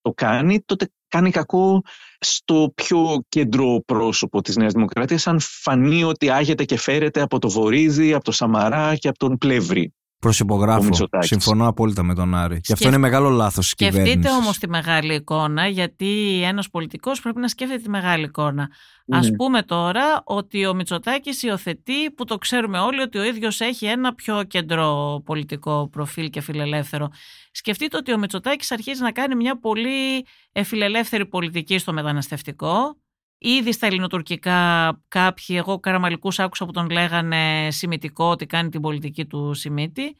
το 0.00 0.12
κάνει, 0.12 0.62
τότε 0.64 0.88
κάνει 1.08 1.30
κακό 1.30 1.82
στο 2.18 2.72
πιο 2.74 3.24
κέντρο 3.28 3.82
πρόσωπο 3.86 4.40
της 4.40 4.56
Νέας 4.56 4.72
Δημοκρατίας 4.72 5.26
αν 5.26 5.40
φανεί 5.40 6.04
ότι 6.04 6.30
άγεται 6.30 6.64
και 6.64 6.78
φέρεται 6.78 7.20
από 7.20 7.38
το 7.38 7.50
Βορύδι, 7.50 8.12
από 8.12 8.24
το 8.24 8.32
Σαμαρά 8.32 8.96
και 8.96 9.08
από 9.08 9.18
τον 9.18 9.38
Πλεύρη. 9.38 9.94
Προσυπογράφω. 10.24 11.08
Συμφωνώ 11.18 11.68
απόλυτα 11.68 12.02
με 12.02 12.14
τον 12.14 12.34
Άρη. 12.34 12.60
Και 12.60 12.72
αυτό 12.72 12.88
είναι 12.88 12.98
μεγάλο 12.98 13.28
λάθος 13.28 13.64
της 13.64 13.74
κυβέρνησης. 13.74 14.12
Σκεφτείτε 14.12 14.34
όμως 14.34 14.58
τη 14.58 14.68
μεγάλη 14.68 15.14
εικόνα, 15.14 15.66
γιατί 15.66 16.42
ένας 16.44 16.70
πολιτικός 16.70 17.20
πρέπει 17.20 17.40
να 17.40 17.48
σκέφτεται 17.48 17.82
τη 17.82 17.88
μεγάλη 17.88 18.24
εικόνα. 18.24 18.62
Α 19.08 19.20
ναι. 19.20 19.36
πούμε 19.36 19.62
τώρα 19.62 20.22
ότι 20.24 20.66
ο 20.66 20.74
Μητσοτάκης 20.74 21.42
υιοθετεί, 21.42 22.10
που 22.10 22.24
το 22.24 22.38
ξέρουμε 22.38 22.78
όλοι, 22.78 23.00
ότι 23.00 23.18
ο 23.18 23.24
ίδιος 23.24 23.60
έχει 23.60 23.86
ένα 23.86 24.14
πιο 24.14 24.42
κεντρό 24.42 25.22
πολιτικό 25.24 25.88
προφίλ 25.92 26.30
και 26.30 26.40
φιλελεύθερο. 26.40 27.08
Σκεφτείτε 27.50 27.96
ότι 27.96 28.12
ο 28.12 28.18
Μητσοτάκης 28.18 28.70
αρχίζει 28.72 29.02
να 29.02 29.12
κάνει 29.12 29.34
μια 29.34 29.58
πολύ 29.58 30.26
φιλελεύθερη 30.64 31.26
πολιτική 31.26 31.78
στο 31.78 31.92
μεταναστευτικό. 31.92 32.96
Ήδη 33.38 33.72
στα 33.72 33.86
ελληνοτουρκικά 33.86 34.90
κάποιοι, 35.08 35.56
εγώ 35.58 35.80
καραμαλικούς 35.80 36.38
άκουσα 36.38 36.64
που 36.64 36.72
τον 36.72 36.90
λέγανε 36.90 37.68
σημητικό 37.70 38.24
ότι 38.24 38.46
κάνει 38.46 38.68
την 38.68 38.80
πολιτική 38.80 39.26
του 39.26 39.54
Σιμίτη 39.54 40.16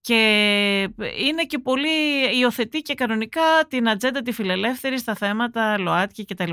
και 0.00 0.14
είναι 1.18 1.44
και 1.46 1.58
πολύ 1.58 1.88
υιοθετεί 2.38 2.80
και 2.80 2.94
κανονικά 2.94 3.42
την 3.68 3.88
ατζέντα 3.88 4.22
τη 4.22 4.32
φιλελεύθερη 4.32 4.98
στα 4.98 5.14
θέματα 5.14 5.78
ΛΟΑΤΚΙ 5.78 6.24
κτλ. 6.24 6.50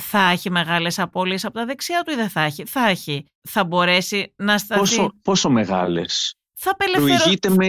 Θα 0.00 0.18
έχει 0.30 0.50
μεγάλες 0.50 0.98
απώλειες 0.98 1.44
από 1.44 1.54
τα 1.54 1.64
δεξιά 1.64 2.02
του 2.02 2.10
ή 2.10 2.14
δεν 2.14 2.28
θα 2.28 2.40
έχει; 2.40 2.64
Θα 2.64 2.88
έχει. 2.88 3.26
Θα 3.48 3.64
μπορέσει 3.64 4.32
να 4.36 4.58
σταθεί; 4.58 4.80
Πόσο, 4.80 5.12
πόσο 5.22 5.50
μεγάλες; 5.50 6.34
Θα 6.56 6.70
απελευθερω... 6.70 7.16
προηγείται, 7.16 7.48
με, 7.48 7.66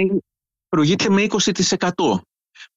προηγείται 0.70 1.10
με 1.10 1.26
20%. 1.30 1.90
Πόσο, 1.96 2.24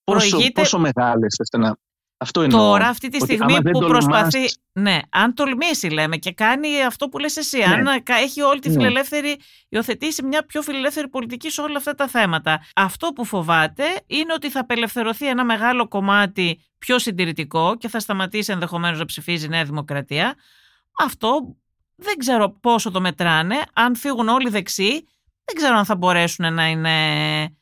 προηγείται... 0.04 0.60
πόσο 0.60 0.78
μεγάλες 0.78 1.36
ώστε 1.40 1.58
να... 1.58 1.76
Αυτό 2.18 2.40
εννοώ. 2.42 2.60
Τώρα, 2.60 2.88
αυτή 2.88 3.08
τη 3.08 3.20
στιγμή 3.20 3.62
που 3.62 3.78
προσπαθεί. 3.78 4.44
Ναι, 4.72 4.98
αν 5.08 5.34
τολμήσει, 5.34 5.88
λέμε, 5.88 6.16
και 6.16 6.32
κάνει 6.32 6.68
αυτό 6.86 7.08
που 7.08 7.18
λες 7.18 7.36
εσύ. 7.36 7.58
Ναι. 7.58 7.64
Αν 7.64 8.02
έχει 8.22 8.42
όλη 8.42 8.60
τη 8.60 8.68
ναι. 8.68 8.74
φιλελεύθερη, 8.74 9.36
υιοθετήσει 9.68 10.22
μια 10.22 10.44
πιο 10.46 10.62
φιλελεύθερη 10.62 11.08
πολιτική 11.08 11.50
σε 11.50 11.60
όλα 11.60 11.76
αυτά 11.76 11.94
τα 11.94 12.08
θέματα. 12.08 12.60
Αυτό 12.74 13.08
που 13.08 13.24
φοβάται 13.24 13.84
είναι 14.06 14.32
ότι 14.32 14.50
θα 14.50 14.60
απελευθερωθεί 14.60 15.28
ένα 15.28 15.44
μεγάλο 15.44 15.88
κομμάτι 15.88 16.60
πιο 16.78 16.98
συντηρητικό 16.98 17.76
και 17.78 17.88
θα 17.88 18.00
σταματήσει 18.00 18.52
ενδεχομένως 18.52 18.98
να 18.98 19.04
ψηφίζει 19.04 19.44
η 19.44 19.48
Νέα 19.48 19.64
Δημοκρατία. 19.64 20.34
Αυτό 20.98 21.56
δεν 21.96 22.16
ξέρω 22.16 22.50
πόσο 22.60 22.90
το 22.90 23.00
μετράνε. 23.00 23.56
Αν 23.72 23.96
φύγουν 23.96 24.28
όλοι 24.28 24.48
δεξιοί, 24.48 25.08
δεν 25.44 25.54
ξέρω 25.54 25.76
αν 25.76 25.84
θα 25.84 25.96
μπορέσουν 25.96 26.54
να 26.54 26.68
είναι. 26.68 26.94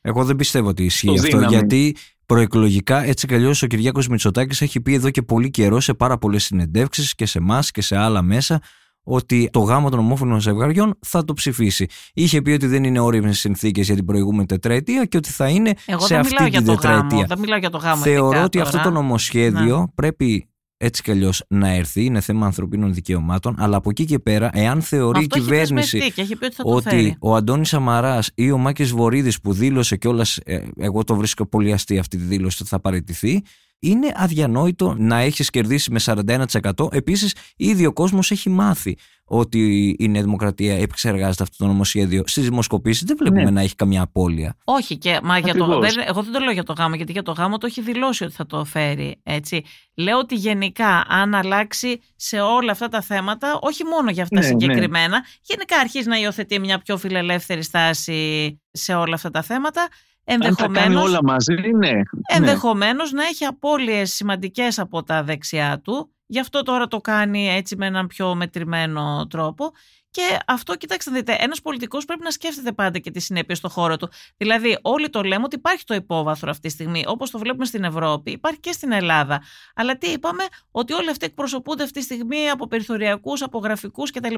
Εγώ 0.00 0.24
δεν 0.24 0.36
πιστεύω 0.36 0.68
ότι 0.68 0.84
ισχύει 0.84 1.18
αυτό, 1.18 1.40
γιατί 1.40 1.96
προεκλογικά 2.26 3.04
έτσι 3.04 3.26
κι 3.26 3.34
αλλιώς 3.34 3.62
ο 3.62 3.66
Κυριάκος 3.66 4.08
Μητσοτάκης 4.08 4.60
έχει 4.60 4.80
πει 4.80 4.94
εδώ 4.94 5.10
και 5.10 5.22
πολύ 5.22 5.50
καιρό 5.50 5.80
σε 5.80 5.94
πάρα 5.94 6.18
πολλές 6.18 6.44
συνεντεύξεις 6.44 7.14
και 7.14 7.26
σε 7.26 7.38
εμάς 7.38 7.70
και 7.70 7.82
σε 7.82 7.96
άλλα 7.96 8.22
μέσα 8.22 8.60
ότι 9.04 9.48
το 9.52 9.60
γάμο 9.60 9.90
των 9.90 9.98
ομόφωνων 9.98 10.40
ζευγαριών 10.40 10.98
θα 11.00 11.24
το 11.24 11.32
ψηφίσει. 11.32 11.86
Είχε 12.14 12.42
πει 12.42 12.50
ότι 12.50 12.66
δεν 12.66 12.84
είναι 12.84 13.00
όριμες 13.00 13.38
συνθήκες 13.38 13.86
για 13.86 13.94
την 13.94 14.04
προηγούμενη 14.04 14.46
τετραετία 14.46 15.04
και 15.04 15.16
ότι 15.16 15.30
θα 15.30 15.48
είναι 15.48 15.72
σε 15.96 16.16
αυτή 16.16 16.50
την 16.50 16.64
τετραετία. 16.64 17.24
δεν 17.28 17.38
μιλάω 17.38 17.58
για 17.58 17.70
το 17.70 17.78
γάμο. 17.78 18.02
Θεωρώ 18.02 18.42
ότι 18.42 18.60
αυτό 18.60 18.80
το 18.80 18.90
νομοσχέδιο 18.90 19.78
ναι. 19.78 19.84
πρέπει 19.94 20.48
έτσι 20.76 21.02
κι 21.02 21.10
αλλιώς 21.10 21.44
να 21.48 21.68
έρθει, 21.68 22.04
είναι 22.04 22.20
θέμα 22.20 22.46
ανθρωπίνων 22.46 22.94
δικαιωμάτων, 22.94 23.54
αλλά 23.58 23.76
από 23.76 23.90
εκεί 23.90 24.04
και 24.04 24.18
πέρα, 24.18 24.50
εάν 24.52 24.82
θεωρεί 24.82 25.22
η 25.22 25.26
κυβέρνηση 25.26 26.12
ότι, 26.62 27.16
ο 27.20 27.34
Αντώνης 27.34 27.68
Σαμαράς 27.68 28.30
ή 28.34 28.50
ο 28.50 28.58
Μάκης 28.58 28.90
Βορύδης 28.90 29.40
που 29.40 29.52
δήλωσε 29.52 29.96
κιόλας, 29.96 30.36
ε, 30.44 30.62
εγώ 30.78 31.04
το 31.04 31.16
βρίσκω 31.16 31.46
πολύ 31.46 31.72
αστείο 31.72 32.00
αυτή 32.00 32.16
τη 32.16 32.24
δήλωση 32.24 32.56
ότι 32.60 32.70
θα 32.70 32.80
παραιτηθεί, 32.80 33.42
είναι 33.84 34.12
αδιανόητο 34.14 34.94
να 34.98 35.18
έχεις 35.18 35.50
κερδίσει 35.50 35.90
με 35.90 36.00
41%. 36.04 36.92
Επίσης, 36.92 37.34
ήδη 37.56 37.86
ο 37.86 37.92
κόσμος 37.92 38.30
έχει 38.30 38.50
μάθει 38.50 38.96
ότι 39.24 39.88
η 39.98 40.08
Νέα 40.08 40.22
Δημοκρατία 40.22 40.74
επεξεργάζεται 40.74 41.42
αυτό 41.42 41.56
το 41.56 41.66
νομοσχέδιο 41.66 42.22
στις 42.26 42.44
δημοσκοπήσεις. 42.44 43.02
Δεν 43.02 43.16
βλέπουμε 43.16 43.42
ναι. 43.42 43.50
να 43.50 43.60
έχει 43.60 43.74
καμιά 43.74 44.02
απώλεια. 44.02 44.56
Όχι, 44.64 44.98
και, 44.98 45.20
μα 45.22 45.38
για 45.38 45.54
το, 45.54 45.78
δεν, 45.78 45.94
εγώ 46.06 46.22
δεν 46.22 46.32
το 46.32 46.38
λέω 46.38 46.52
για 46.52 46.62
το 46.62 46.72
γάμο, 46.72 46.94
γιατί 46.94 47.12
για 47.12 47.22
το 47.22 47.32
γάμο 47.32 47.58
το 47.58 47.66
έχει 47.66 47.80
δηλώσει 47.80 48.24
ότι 48.24 48.32
θα 48.32 48.46
το 48.46 48.64
φέρει. 48.64 49.20
Έτσι. 49.22 49.64
Λέω 49.94 50.18
ότι 50.18 50.34
γενικά, 50.34 51.04
αν 51.08 51.34
αλλάξει 51.34 52.00
σε 52.16 52.40
όλα 52.40 52.72
αυτά 52.72 52.88
τα 52.88 53.00
θέματα, 53.00 53.58
όχι 53.60 53.84
μόνο 53.84 54.10
για 54.10 54.22
αυτά 54.22 54.40
ναι, 54.40 54.46
ναι. 54.46 54.58
συγκεκριμένα, 54.58 55.24
γενικά 55.42 55.76
αρχίζει 55.76 56.08
να 56.08 56.16
υιοθετεί 56.16 56.58
μια 56.58 56.78
πιο 56.78 56.96
φιλελεύθερη 56.96 57.62
στάση 57.62 58.60
σε 58.70 58.94
όλα 58.94 59.14
αυτά 59.14 59.30
τα 59.30 59.42
θέματα 59.42 59.88
ενδεχομένως, 60.24 60.60
Αν 60.60 60.72
τα 60.72 60.80
κάνει 60.80 60.94
όλα 60.96 61.22
μαζί, 61.22 61.54
ναι. 61.54 62.00
Ενδεχομένως 62.28 63.12
να 63.12 63.24
έχει 63.24 63.44
απώλειες 63.44 64.12
σημαντικές 64.12 64.78
από 64.78 65.02
τα 65.02 65.22
δεξιά 65.22 65.80
του. 65.84 66.08
Γι' 66.26 66.40
αυτό 66.40 66.62
τώρα 66.62 66.86
το 66.86 67.00
κάνει 67.00 67.48
έτσι 67.48 67.76
με 67.76 67.86
έναν 67.86 68.06
πιο 68.06 68.34
μετρημένο 68.34 69.26
τρόπο. 69.30 69.72
Και 70.10 70.38
αυτό, 70.46 70.76
κοιτάξτε, 70.76 71.10
δείτε, 71.10 71.36
ένας 71.38 71.60
πολιτικός 71.60 72.04
πρέπει 72.04 72.22
να 72.22 72.30
σκέφτεται 72.30 72.72
πάντα 72.72 72.98
και 72.98 73.10
τις 73.10 73.24
συνέπειες 73.24 73.58
στο 73.58 73.68
χώρο 73.68 73.96
του. 73.96 74.08
Δηλαδή, 74.36 74.78
όλοι 74.82 75.10
το 75.10 75.22
λέμε 75.22 75.44
ότι 75.44 75.56
υπάρχει 75.56 75.84
το 75.84 75.94
υπόβαθρο 75.94 76.50
αυτή 76.50 76.68
τη 76.68 76.74
στιγμή, 76.74 77.04
όπως 77.06 77.30
το 77.30 77.38
βλέπουμε 77.38 77.64
στην 77.64 77.84
Ευρώπη, 77.84 78.30
υπάρχει 78.30 78.60
και 78.60 78.72
στην 78.72 78.92
Ελλάδα. 78.92 79.42
Αλλά 79.74 79.98
τι 79.98 80.10
είπαμε, 80.10 80.44
ότι 80.70 80.92
όλοι 80.92 81.10
αυτοί 81.10 81.26
εκπροσωπούνται 81.26 81.82
αυτή 81.82 81.98
τη 81.98 82.04
στιγμή 82.04 82.50
από 82.50 82.66
περιθωριακούς, 82.66 83.42
από 83.42 83.58
γραφικούς 83.58 84.10
κτλ. 84.10 84.34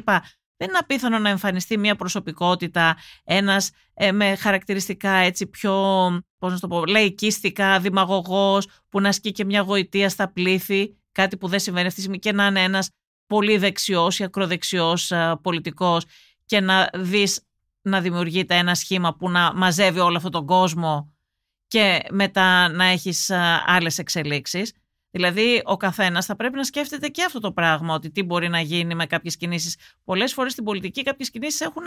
Δεν 0.57 0.68
είναι 0.68 0.78
απίθανο 0.78 1.18
να 1.18 1.28
εμφανιστεί 1.28 1.78
μια 1.78 1.96
προσωπικότητα, 1.96 2.96
ένας 3.24 3.70
ε, 3.94 4.12
με 4.12 4.36
χαρακτηριστικά 4.36 5.11
έτσι 5.11 5.46
πιο, 5.46 5.72
πώς 6.38 6.52
να 6.52 6.59
το 6.59 6.68
πω, 6.68 6.86
λαϊκίστικα, 6.86 7.80
δημαγωγός, 7.80 8.68
που 8.88 9.00
να 9.00 9.09
ασκεί 9.09 9.32
και 9.32 9.44
μια 9.44 9.61
γοητεία 9.61 10.09
στα 10.09 10.32
πλήθη, 10.32 10.96
κάτι 11.12 11.36
που 11.36 11.48
δεν 11.48 11.61
συμβαίνει 11.61 11.86
αυτή 11.86 11.96
τη 11.96 12.02
στιγμή 12.02 12.18
και 12.18 12.32
να 12.32 12.46
είναι 12.46 12.62
ένας 12.62 12.90
πολύ 13.26 13.59
δεξιός 13.59 14.18
ή 14.18 14.24
ακροδεξιός 14.24 15.12
πολιτικός 15.42 16.04
και 16.44 16.61
να 16.61 16.90
δεις 16.94 17.40
να 17.82 18.00
δημιουργείται 18.00 18.57
ένα 18.57 18.74
σχήμα 18.74 19.14
που 19.14 19.30
να 19.30 19.54
μαζεύει 19.54 19.98
όλο 19.98 20.16
αυτόν 20.16 20.30
τον 20.30 20.46
κόσμο 20.46 21.14
και 21.66 22.02
μετά 22.11 22.68
να 22.68 22.84
έχεις 22.84 23.30
άλλες 23.66 23.98
εξελίξεις. 23.98 24.72
Δηλαδή, 25.11 25.62
ο 25.64 25.76
καθένας 25.76 26.26
θα 26.26 26.36
πρέπει 26.36 26.57
να 26.57 26.64
σκέφτεται 26.64 27.09
και 27.09 27.24
αυτό 27.24 27.40
το 27.40 27.52
πράγμα, 27.52 27.94
ότι 27.94 28.11
τι 28.11 28.22
μπορεί 28.22 28.48
να 28.48 28.61
γίνει 28.61 28.94
με 28.94 29.07
κάποιες 29.07 29.36
κινήσεις. 29.36 29.76
Πολλές 30.04 30.32
φορές 30.32 30.52
στην 30.52 30.64
πολιτική 30.64 31.02
κάποιες 31.02 31.30
κινήσεις 31.30 31.61
έχουν. 31.61 31.82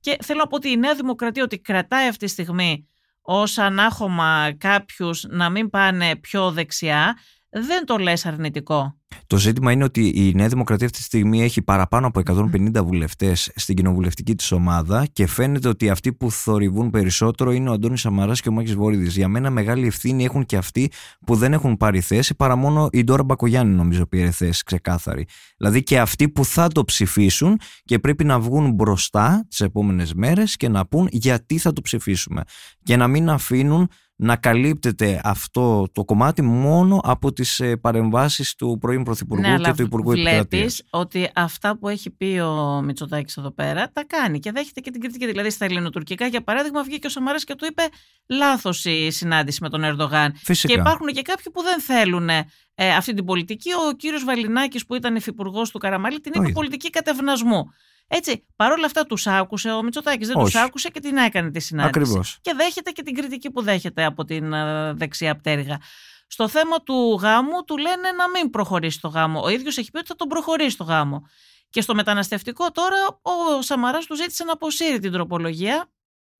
Και 0.00 0.16
θέλω 0.22 0.38
να 0.38 0.46
πω 0.46 0.56
ότι 0.56 0.68
η 0.68 0.76
Νέα 0.76 0.94
Δημοκρατία 0.94 1.42
ότι 1.42 1.58
κρατάει 1.58 2.08
αυτή 2.08 2.24
τη 2.24 2.30
στιγμή 2.30 2.88
ως 3.20 3.58
ανάχωμα 3.58 4.52
κάποιους 4.58 5.24
να 5.28 5.50
μην 5.50 5.70
πάνε 5.70 6.16
πιο 6.16 6.50
δεξιά, 6.50 7.18
δεν 7.54 7.86
το 7.86 7.96
λες 7.96 8.26
αρνητικό. 8.26 8.98
Το 9.26 9.36
ζήτημα 9.36 9.72
είναι 9.72 9.84
ότι 9.84 10.08
η 10.08 10.32
Νέα 10.34 10.48
Δημοκρατία 10.48 10.86
αυτή 10.86 10.98
τη 10.98 11.04
στιγμή 11.04 11.42
έχει 11.42 11.62
παραπάνω 11.62 12.06
από 12.06 12.20
150 12.24 12.84
βουλευτές 12.84 13.50
στην 13.54 13.76
κοινοβουλευτική 13.76 14.34
της 14.34 14.52
ομάδα 14.52 15.06
και 15.12 15.26
φαίνεται 15.26 15.68
ότι 15.68 15.90
αυτοί 15.90 16.12
που 16.12 16.30
θορυβούν 16.30 16.90
περισσότερο 16.90 17.52
είναι 17.52 17.68
ο 17.68 17.72
Αντώνης 17.72 18.00
Σαμαράς 18.00 18.40
και 18.40 18.48
ο 18.48 18.52
Μάκης 18.52 18.74
Βορύδης. 18.74 19.16
Για 19.16 19.28
μένα 19.28 19.50
μεγάλη 19.50 19.86
ευθύνη 19.86 20.24
έχουν 20.24 20.46
και 20.46 20.56
αυτοί 20.56 20.90
που 21.26 21.34
δεν 21.34 21.52
έχουν 21.52 21.76
πάρει 21.76 22.00
θέση 22.00 22.34
παρά 22.34 22.56
μόνο 22.56 22.88
η 22.92 23.04
Ντόρα 23.04 23.24
Μπακογιάννη, 23.24 23.74
νομίζω, 23.74 24.06
πήρε 24.06 24.30
θέση 24.30 24.64
ξεκάθαρη. 24.64 25.26
Δηλαδή 25.56 25.82
και 25.82 25.98
αυτοί 25.98 26.28
που 26.28 26.44
θα 26.44 26.68
το 26.68 26.84
ψηφίσουν 26.84 27.58
και 27.84 27.98
πρέπει 27.98 28.24
να 28.24 28.40
βγουν 28.40 28.72
μπροστά 28.72 29.46
τις 29.48 29.60
επόμενες 29.60 30.14
μέρες 30.14 30.56
και 30.56 30.68
να 30.68 30.86
πούν 30.86 31.08
γιατί 31.10 31.58
θα 31.58 31.72
το 31.72 31.80
ψηφίσουμε. 31.80 32.42
Και 32.82 32.96
να 32.96 33.08
μην 33.08 33.30
αφήνουν 33.30 33.88
να 34.16 34.36
καλύπτεται 34.36 35.20
αυτό 35.24 35.86
το 35.92 36.04
κομμάτι 36.04 36.42
μόνο 36.42 37.00
από 37.04 37.32
τις 37.32 37.60
ε, 37.60 37.76
παρεμβάσεις 37.76 38.54
του 38.54 38.78
πρώην 38.80 39.02
Πρωθυπουργού 39.02 39.48
ναι, 39.48 39.58
και 39.58 39.72
του 39.76 39.82
Υπουργού 39.82 40.10
Βλέπεις 40.10 40.84
ότι 40.90 41.30
αυτά 41.34 41.78
που 41.78 41.88
έχει 41.88 42.10
πει 42.10 42.38
ο 42.38 42.82
Μητσοτάκης 42.84 43.36
εδώ 43.36 43.50
πέρα 43.50 43.90
τα 43.92 44.04
κάνει 44.04 44.38
και 44.38 44.52
δέχεται 44.52 44.80
και 44.80 44.90
την 44.90 45.00
κριτική. 45.00 45.26
Δηλαδή 45.26 45.50
στα 45.50 45.64
ελληνοτουρκικά 45.64 46.26
για 46.26 46.42
παράδειγμα 46.42 46.82
βγήκε 46.82 47.06
ο 47.06 47.10
Σαμαράς 47.10 47.44
και 47.44 47.54
του 47.54 47.66
είπε 47.66 47.82
λάθος 48.26 48.84
η 48.84 49.10
συνάντηση 49.10 49.58
με 49.62 49.68
τον 49.68 49.84
Ερντογάν. 49.84 50.34
Φυσικά. 50.36 50.72
Και 50.72 50.80
υπάρχουν 50.80 51.06
και 51.06 51.22
κάποιοι 51.22 51.52
που 51.52 51.62
δεν 51.62 51.80
θέλουν 51.80 52.28
ε, 52.28 52.94
αυτή 52.96 53.14
την 53.14 53.24
πολιτική. 53.24 53.70
Ο 53.72 53.92
κύριος 53.92 54.24
Βαλινάκης 54.24 54.86
που 54.86 54.94
ήταν 54.94 55.16
υφυπουργός 55.16 55.70
του 55.70 55.78
Καραμαλή 55.78 56.20
την 56.20 56.32
είπε 56.34 56.52
πολιτική 56.52 56.90
κατευνασμού. 56.90 57.64
Έτσι, 58.08 58.46
παρόλα 58.56 58.86
αυτά 58.86 59.06
τους 59.06 59.26
άκουσε 59.26 59.70
ο 59.70 59.82
Μητσοτάκης. 59.82 60.28
Δεν 60.28 60.38
τους 60.38 60.54
άκουσε 60.54 60.88
και 60.88 61.00
την 61.00 61.16
έκανε 61.16 61.50
τη 61.50 61.60
συνάντηση. 61.60 61.98
Ακριβώς. 62.00 62.38
Και 62.40 62.54
δέχεται 62.56 62.90
και 62.90 63.02
την 63.02 63.14
κριτική 63.14 63.50
που 63.50 63.62
δέχεται 63.62 64.04
από 64.04 64.24
την 64.24 64.52
ε, 64.52 64.92
δεξιά 64.92 65.36
πτέρυγα. 65.36 65.80
Στο 66.26 66.48
θέμα 66.48 66.82
του 66.82 67.18
γάμου 67.22 67.64
του 67.64 67.76
λένε 67.76 68.12
να 68.12 68.30
μην 68.30 68.50
προχωρήσει 68.50 69.00
το 69.00 69.08
γάμο. 69.08 69.40
Ο 69.42 69.48
ίδιος 69.48 69.78
έχει 69.78 69.90
πει 69.90 69.98
ότι 69.98 70.06
θα 70.06 70.16
τον 70.16 70.28
προχωρήσει 70.28 70.76
το 70.76 70.84
γάμο. 70.84 71.26
Και 71.70 71.80
στο 71.80 71.94
μεταναστευτικό 71.94 72.70
τώρα 72.70 72.96
ο 73.22 73.62
Σαμαράς 73.62 74.06
του 74.06 74.16
ζήτησε 74.16 74.44
να 74.44 74.52
αποσύρει 74.52 74.98
την 74.98 75.12
τροπολογία. 75.12 75.88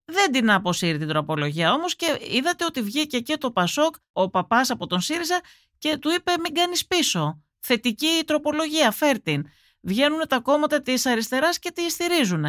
Δεν 0.05 0.33
την 0.33 0.51
αποσύρει 0.51 0.99
την 0.99 1.09
τροπολογία 1.09 1.73
όμως 1.73 1.97
και 1.97 2.19
είδατε 2.31 2.65
ότι 2.65 2.83
βγήκε 2.83 3.21
και 3.21 3.37
το 3.37 3.51
Πασόκ, 3.51 3.95
ο 4.13 4.31
παπάς 4.31 4.71
από 4.71 4.87
τον 4.87 5.01
ΣΥΡΙΖΑ 5.01 5.41
και 5.79 5.97
του 5.97 6.11
είπε 6.11 6.33
μην 6.43 6.55
κάνεις 6.55 6.87
πίσω. 6.87 7.43
Θετική 7.61 8.23
τροπολογία, 8.27 8.91
φέρ 8.91 9.21
την 9.21 9.47
βγαίνουν 9.85 10.21
τα 10.29 10.41
κόμματα 10.41 10.83
της 10.83 11.07
αριστεράς 11.07 11.59
και 11.59 11.71
τη 11.75 11.91
στηρίζουν. 11.91 12.45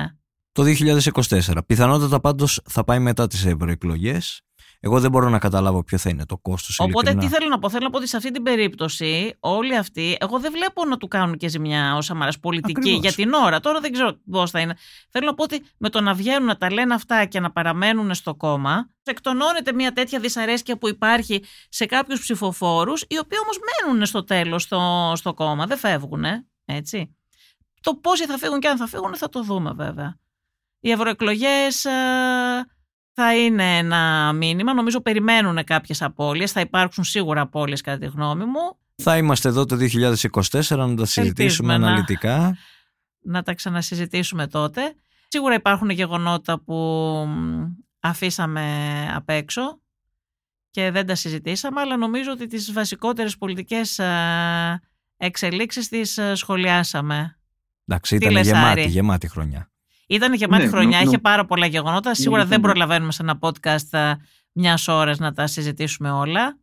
Το 0.51 0.63
2024. 0.63 1.57
Πιθανότατα 1.65 2.19
πάντως 2.19 2.61
θα 2.69 2.83
πάει 2.83 2.99
μετά 2.99 3.27
τις 3.27 3.45
ευρωεκλογές. 3.45 4.45
Εγώ 4.79 4.99
δεν 4.99 5.11
μπορώ 5.11 5.29
να 5.29 5.39
καταλάβω 5.39 5.83
ποιο 5.83 5.97
θα 5.97 6.09
είναι 6.09 6.25
το 6.25 6.37
κόστος. 6.37 6.79
Οπότε 6.79 7.13
τι 7.13 7.27
θέλω 7.27 7.47
να 7.47 7.59
πω. 7.59 7.69
Θέλω 7.69 7.83
να 7.83 7.89
πω 7.89 7.97
ότι 7.97 8.07
σε 8.07 8.17
αυτή 8.17 8.31
την 8.31 8.43
περίπτωση 8.43 9.35
όλοι 9.39 9.77
αυτοί, 9.77 10.17
εγώ 10.19 10.39
δεν 10.39 10.51
βλέπω 10.51 10.85
να 10.85 10.97
του 10.97 11.07
κάνουν 11.07 11.37
και 11.37 11.47
ζημιά 11.47 11.95
ο 11.95 12.01
Σαμαρά 12.01 12.31
πολιτική 12.41 12.79
Ακριβώς. 12.79 13.01
για 13.01 13.11
την 13.11 13.33
ώρα. 13.33 13.59
Τώρα 13.59 13.79
δεν 13.79 13.91
ξέρω 13.91 14.17
πώς 14.31 14.51
θα 14.51 14.59
είναι. 14.59 14.75
Θέλω 15.09 15.25
να 15.25 15.33
πω 15.33 15.43
ότι 15.43 15.63
με 15.77 15.89
το 15.89 16.01
να 16.01 16.13
βγαίνουν 16.13 16.45
να 16.45 16.57
τα 16.57 16.71
λένε 16.71 16.93
αυτά 16.93 17.25
και 17.25 17.39
να 17.39 17.51
παραμένουν 17.51 18.13
στο 18.13 18.35
κόμμα, 18.35 18.89
εκτονώνεται 19.03 19.73
μια 19.73 19.93
τέτοια 19.93 20.19
δυσαρέσκεια 20.19 20.77
που 20.77 20.87
υπάρχει 20.87 21.43
σε 21.69 21.85
κάποιους 21.85 22.19
ψηφοφόρους, 22.19 23.01
οι 23.01 23.17
οποίοι 23.17 23.37
όμως 23.43 23.57
μένουν 23.87 24.05
στο 24.05 24.23
τέλος 24.23 24.63
στο, 24.63 25.11
στο 25.15 25.33
κόμμα. 25.33 25.65
Δεν 25.65 25.77
φεύγουν, 25.77 26.23
έτσι. 26.65 27.14
Το 27.85 27.95
πόσοι 27.95 28.25
θα 28.25 28.37
φύγουν 28.37 28.59
και 28.59 28.67
αν 28.67 28.77
θα 28.77 28.87
φύγουν 28.87 29.15
θα 29.15 29.29
το 29.29 29.43
δούμε 29.43 29.73
βέβαια. 29.73 30.17
Οι 30.79 30.91
ευρωεκλογές 30.91 31.85
ε, 31.85 31.91
θα 33.13 33.35
είναι 33.37 33.77
ένα 33.77 34.33
μήνυμα. 34.33 34.73
Νομίζω 34.73 35.01
περιμένουν 35.01 35.63
κάποιες 35.63 36.01
απώλειες. 36.01 36.51
Θα 36.51 36.59
υπάρξουν 36.59 37.03
σίγουρα 37.03 37.41
απώλειες 37.41 37.81
κατά 37.81 37.97
τη 37.97 38.05
γνώμη 38.05 38.45
μου. 38.45 38.77
Θα 38.95 39.17
είμαστε 39.17 39.49
εδώ 39.49 39.65
το 39.65 39.75
2024 39.75 40.77
να 40.77 40.95
τα 40.95 41.05
συζητήσουμε 41.05 41.73
αναλυτικά. 41.73 42.57
Να, 43.19 43.43
τα 43.43 43.53
ξανασυζητήσουμε 43.53 44.47
τότε. 44.47 44.95
Σίγουρα 45.27 45.53
υπάρχουν 45.53 45.89
γεγονότα 45.89 46.59
που 46.59 47.27
αφήσαμε 47.99 48.65
απ' 49.13 49.29
έξω 49.29 49.79
και 50.69 50.91
δεν 50.91 51.05
τα 51.05 51.15
συζητήσαμε, 51.15 51.81
αλλά 51.81 51.97
νομίζω 51.97 52.31
ότι 52.31 52.47
τις 52.47 52.73
βασικότερες 52.73 53.37
πολιτικές 53.37 53.99
ε, 53.99 54.81
εξελίξεις 55.17 55.87
τις 55.87 56.17
ε, 56.17 56.35
σχολιάσαμε. 56.35 57.34
Εντάξει, 57.87 58.15
ήταν 58.15 58.37
γεμάτη, 58.37 58.85
γεμάτη 58.85 59.27
χρονιά. 59.27 59.69
Ήταν 60.07 60.33
γεμάτη 60.33 60.63
ναι, 60.63 60.69
χρονιά, 60.69 61.01
είχε 61.01 61.17
πάρα 61.17 61.45
πολλά 61.45 61.65
γεγονότα. 61.65 62.15
Σίγουρα 62.15 62.45
δεν 62.45 62.61
προλαβαίνουμε 62.61 63.11
σε 63.11 63.23
ένα 63.23 63.39
podcast 63.41 64.15
μιας 64.51 64.87
ώρας 64.87 65.19
να 65.19 65.33
τα 65.33 65.47
συζητήσουμε 65.47 66.11
όλα. 66.11 66.59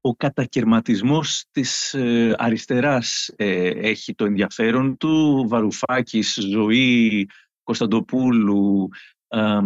Ο 0.00 0.14
κατακαιρματισμός 0.14 1.44
της 1.50 1.94
ε, 1.94 2.34
αριστεράς 2.38 3.32
ε, 3.36 3.68
έχει 3.68 4.14
το 4.14 4.24
ενδιαφέρον 4.24 4.96
του. 4.96 5.44
Βαρουφάκης, 5.48 6.38
Ζωή, 6.50 7.28
Κωνσταντοπούλου, 7.62 8.88
ε, 9.28 9.58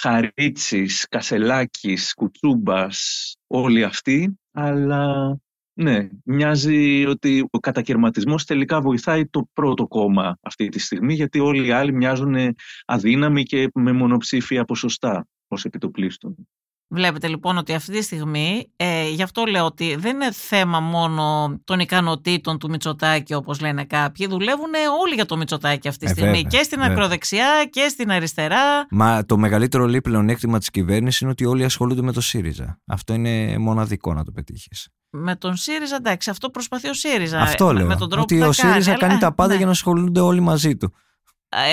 Χαρίτσης, 0.00 1.06
Κασελάκης, 1.08 2.14
Κουτσούμπας, 2.14 3.32
όλοι 3.46 3.84
αυτοί. 3.84 4.38
Αλλά 4.52 5.36
ναι, 5.74 6.08
μοιάζει 6.24 7.06
ότι 7.06 7.46
ο 7.50 7.58
κατακαιρματισμός 7.58 8.44
τελικά 8.44 8.80
βοηθάει 8.80 9.26
το 9.26 9.48
πρώτο 9.52 9.86
κόμμα 9.86 10.38
αυτή 10.42 10.68
τη 10.68 10.78
στιγμή, 10.78 11.14
γιατί 11.14 11.38
όλοι 11.38 11.66
οι 11.66 11.70
άλλοι 11.70 11.92
μοιάζουν 11.92 12.36
αδύναμοι 12.84 13.42
και 13.42 13.70
με 13.74 13.92
μονοψήφια 13.92 14.64
ποσοστά 14.64 15.26
ως 15.48 15.64
επιτοπλίστων. 15.64 16.48
Βλέπετε 16.94 17.28
λοιπόν 17.28 17.56
ότι 17.56 17.74
αυτή 17.74 17.92
τη 17.92 18.02
στιγμή, 18.02 18.72
ε, 18.76 19.08
γι' 19.08 19.22
αυτό 19.22 19.44
λέω 19.44 19.64
ότι 19.64 19.96
δεν 19.96 20.14
είναι 20.14 20.32
θέμα 20.32 20.80
μόνο 20.80 21.54
των 21.64 21.80
ικανοτήτων 21.80 22.58
του 22.58 22.70
Μητσοτάκη 22.70 23.34
όπως 23.34 23.60
λένε 23.60 23.84
κάποιοι, 23.84 24.26
δουλεύουν 24.26 24.70
όλοι 25.02 25.14
για 25.14 25.26
το 25.26 25.36
Μητσοτάκη 25.36 25.88
αυτή 25.88 26.04
τη 26.04 26.10
ε, 26.10 26.14
στιγμή 26.14 26.44
και 26.44 26.62
στην 26.62 26.82
ακροδεξιά 26.82 27.68
και 27.70 27.88
στην 27.88 28.10
αριστερά. 28.10 28.86
Μα 28.90 29.24
το 29.26 29.36
μεγαλύτερο 29.36 29.84
λίπλο 29.84 30.00
πλεονέκτημα 30.00 30.58
της 30.58 30.70
κυβέρνησης 30.70 31.20
είναι 31.20 31.30
ότι 31.30 31.44
όλοι 31.44 31.64
ασχολούνται 31.64 32.02
με 32.02 32.12
το 32.12 32.20
ΣΥΡΙΖΑ. 32.20 32.80
Αυτό 32.86 33.14
είναι 33.14 33.58
μοναδικό 33.58 34.14
να 34.14 34.24
το 34.24 34.32
πετύχεις. 34.32 34.88
Με 35.10 35.36
τον 35.36 35.56
ΣΥΡΙΖΑ, 35.56 35.96
εντάξει, 35.96 36.30
αυτό 36.30 36.50
προσπαθεί 36.50 36.88
ο 36.88 36.94
ΣΥΡΙΖΑ. 36.94 37.40
Αυτό 37.40 37.72
λέω. 37.72 37.86
Με 37.86 37.96
τον 37.96 38.08
τρόπο 38.08 38.22
ότι 38.22 38.42
ο 38.42 38.52
ΣΥΡΙΖΑ 38.52 38.94
κάνει, 38.94 39.18
τα 39.18 39.34
πάντα 39.34 39.50
ναι. 39.50 39.56
για 39.56 39.66
να 39.66 39.72
ασχολούνται 39.72 40.20
όλοι 40.20 40.40
μαζί 40.40 40.76
του. 40.76 40.94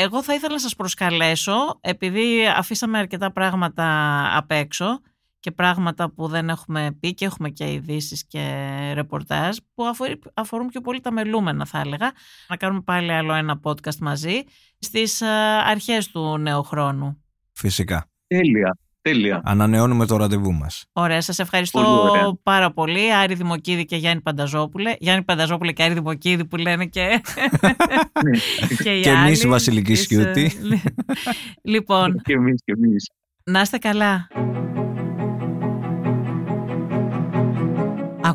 Εγώ 0.02 0.24
θα 0.24 0.34
ήθελα 0.34 0.54
να 0.54 0.60
σας 0.60 0.76
προσκαλέσω, 0.76 1.54
επειδή 1.82 2.48
αφήσαμε 2.58 2.98
αρκετά 2.98 3.32
πράγματα 3.32 3.86
απ' 4.38 4.52
έξω 4.52 5.02
και 5.40 5.52
πράγματα 5.52 6.12
που 6.12 6.28
δεν 6.28 6.50
έχουμε 6.50 6.98
πει 7.00 7.14
και 7.14 7.26
έχουμε 7.26 7.50
και 7.50 7.72
ειδήσεις 7.72 8.26
και 8.28 8.42
ρεπορτάζ 8.94 9.58
που 9.76 9.84
αφορούν 10.34 10.68
πιο 10.68 10.82
πολύ 10.82 11.00
τα 11.00 11.12
μελούμενα 11.12 11.66
θα 11.66 11.80
έλεγα. 11.80 12.12
Να 12.48 12.58
κάνουμε 12.58 12.82
πάλι 12.82 13.12
άλλο 13.12 13.34
ένα 13.34 13.60
podcast 13.64 13.98
μαζί 14.00 14.42
στις 14.80 15.22
αρχές 15.66 16.08
του 16.08 16.38
νέου 16.38 16.64
χρόνου. 16.64 17.24
Φυσικά. 17.54 18.10
Τέλεια. 18.28 18.78
Τέλεια. 19.02 19.42
Ανανεώνουμε 19.44 20.06
το 20.06 20.18
ραντεβού 20.18 20.54
μας. 20.54 20.86
Ωραία, 20.94 21.22
σας 21.22 21.40
ευχαριστώ 21.40 22.40
πάρα 22.44 22.72
πολύ. 22.72 23.14
Άρη 23.14 23.34
Δημοκίδη 23.34 23.86
και 23.86 23.96
Γιάννη 23.96 24.22
Πανταζόπουλε. 24.22 24.96
Γιάννη 25.00 25.24
Πανταζόπουλε 25.24 25.72
και 25.72 25.84
Άρη 25.84 25.94
Δημοκίδη 25.94 26.46
που 26.46 26.58
λένε 26.58 26.86
και. 26.86 27.22
και 28.84 29.00
και 29.00 29.10
εμείς 29.10 29.48
Βασιλική 29.48 29.96
Σκιούτη. 29.96 30.52
λοιπόν. 31.74 32.22
και 32.24 32.34
εμείς 32.34 32.62
και 32.66 32.72
εμείς. 32.72 33.10
Να 33.44 33.62
είστε 33.62 33.78
καλά. 33.78 34.28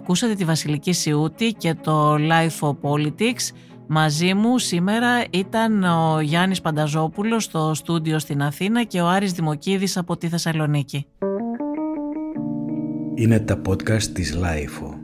Ακούσατε 0.05 0.35
τη 0.35 0.45
Βασιλική 0.45 0.93
Σιούτη 0.93 1.53
και 1.53 1.75
το 1.75 2.15
Life 2.15 2.69
of 2.69 2.77
Politics. 2.83 3.55
Μαζί 3.87 4.35
μου 4.35 4.59
σήμερα 4.59 5.25
ήταν 5.31 5.83
ο 5.83 6.21
Γιάννης 6.21 6.61
Πανταζόπουλος 6.61 7.45
στο 7.45 7.75
στούντιο 7.75 8.19
στην 8.19 8.43
Αθήνα 8.43 8.83
και 8.83 9.01
ο 9.01 9.09
Άρης 9.09 9.33
Δημοκίδης 9.33 9.97
από 9.97 10.17
τη 10.17 10.29
Θεσσαλονίκη. 10.29 11.07
Είναι 13.15 13.41
τα 13.41 13.61
podcast 13.69 14.03
της 14.03 14.39
Life 14.43 15.04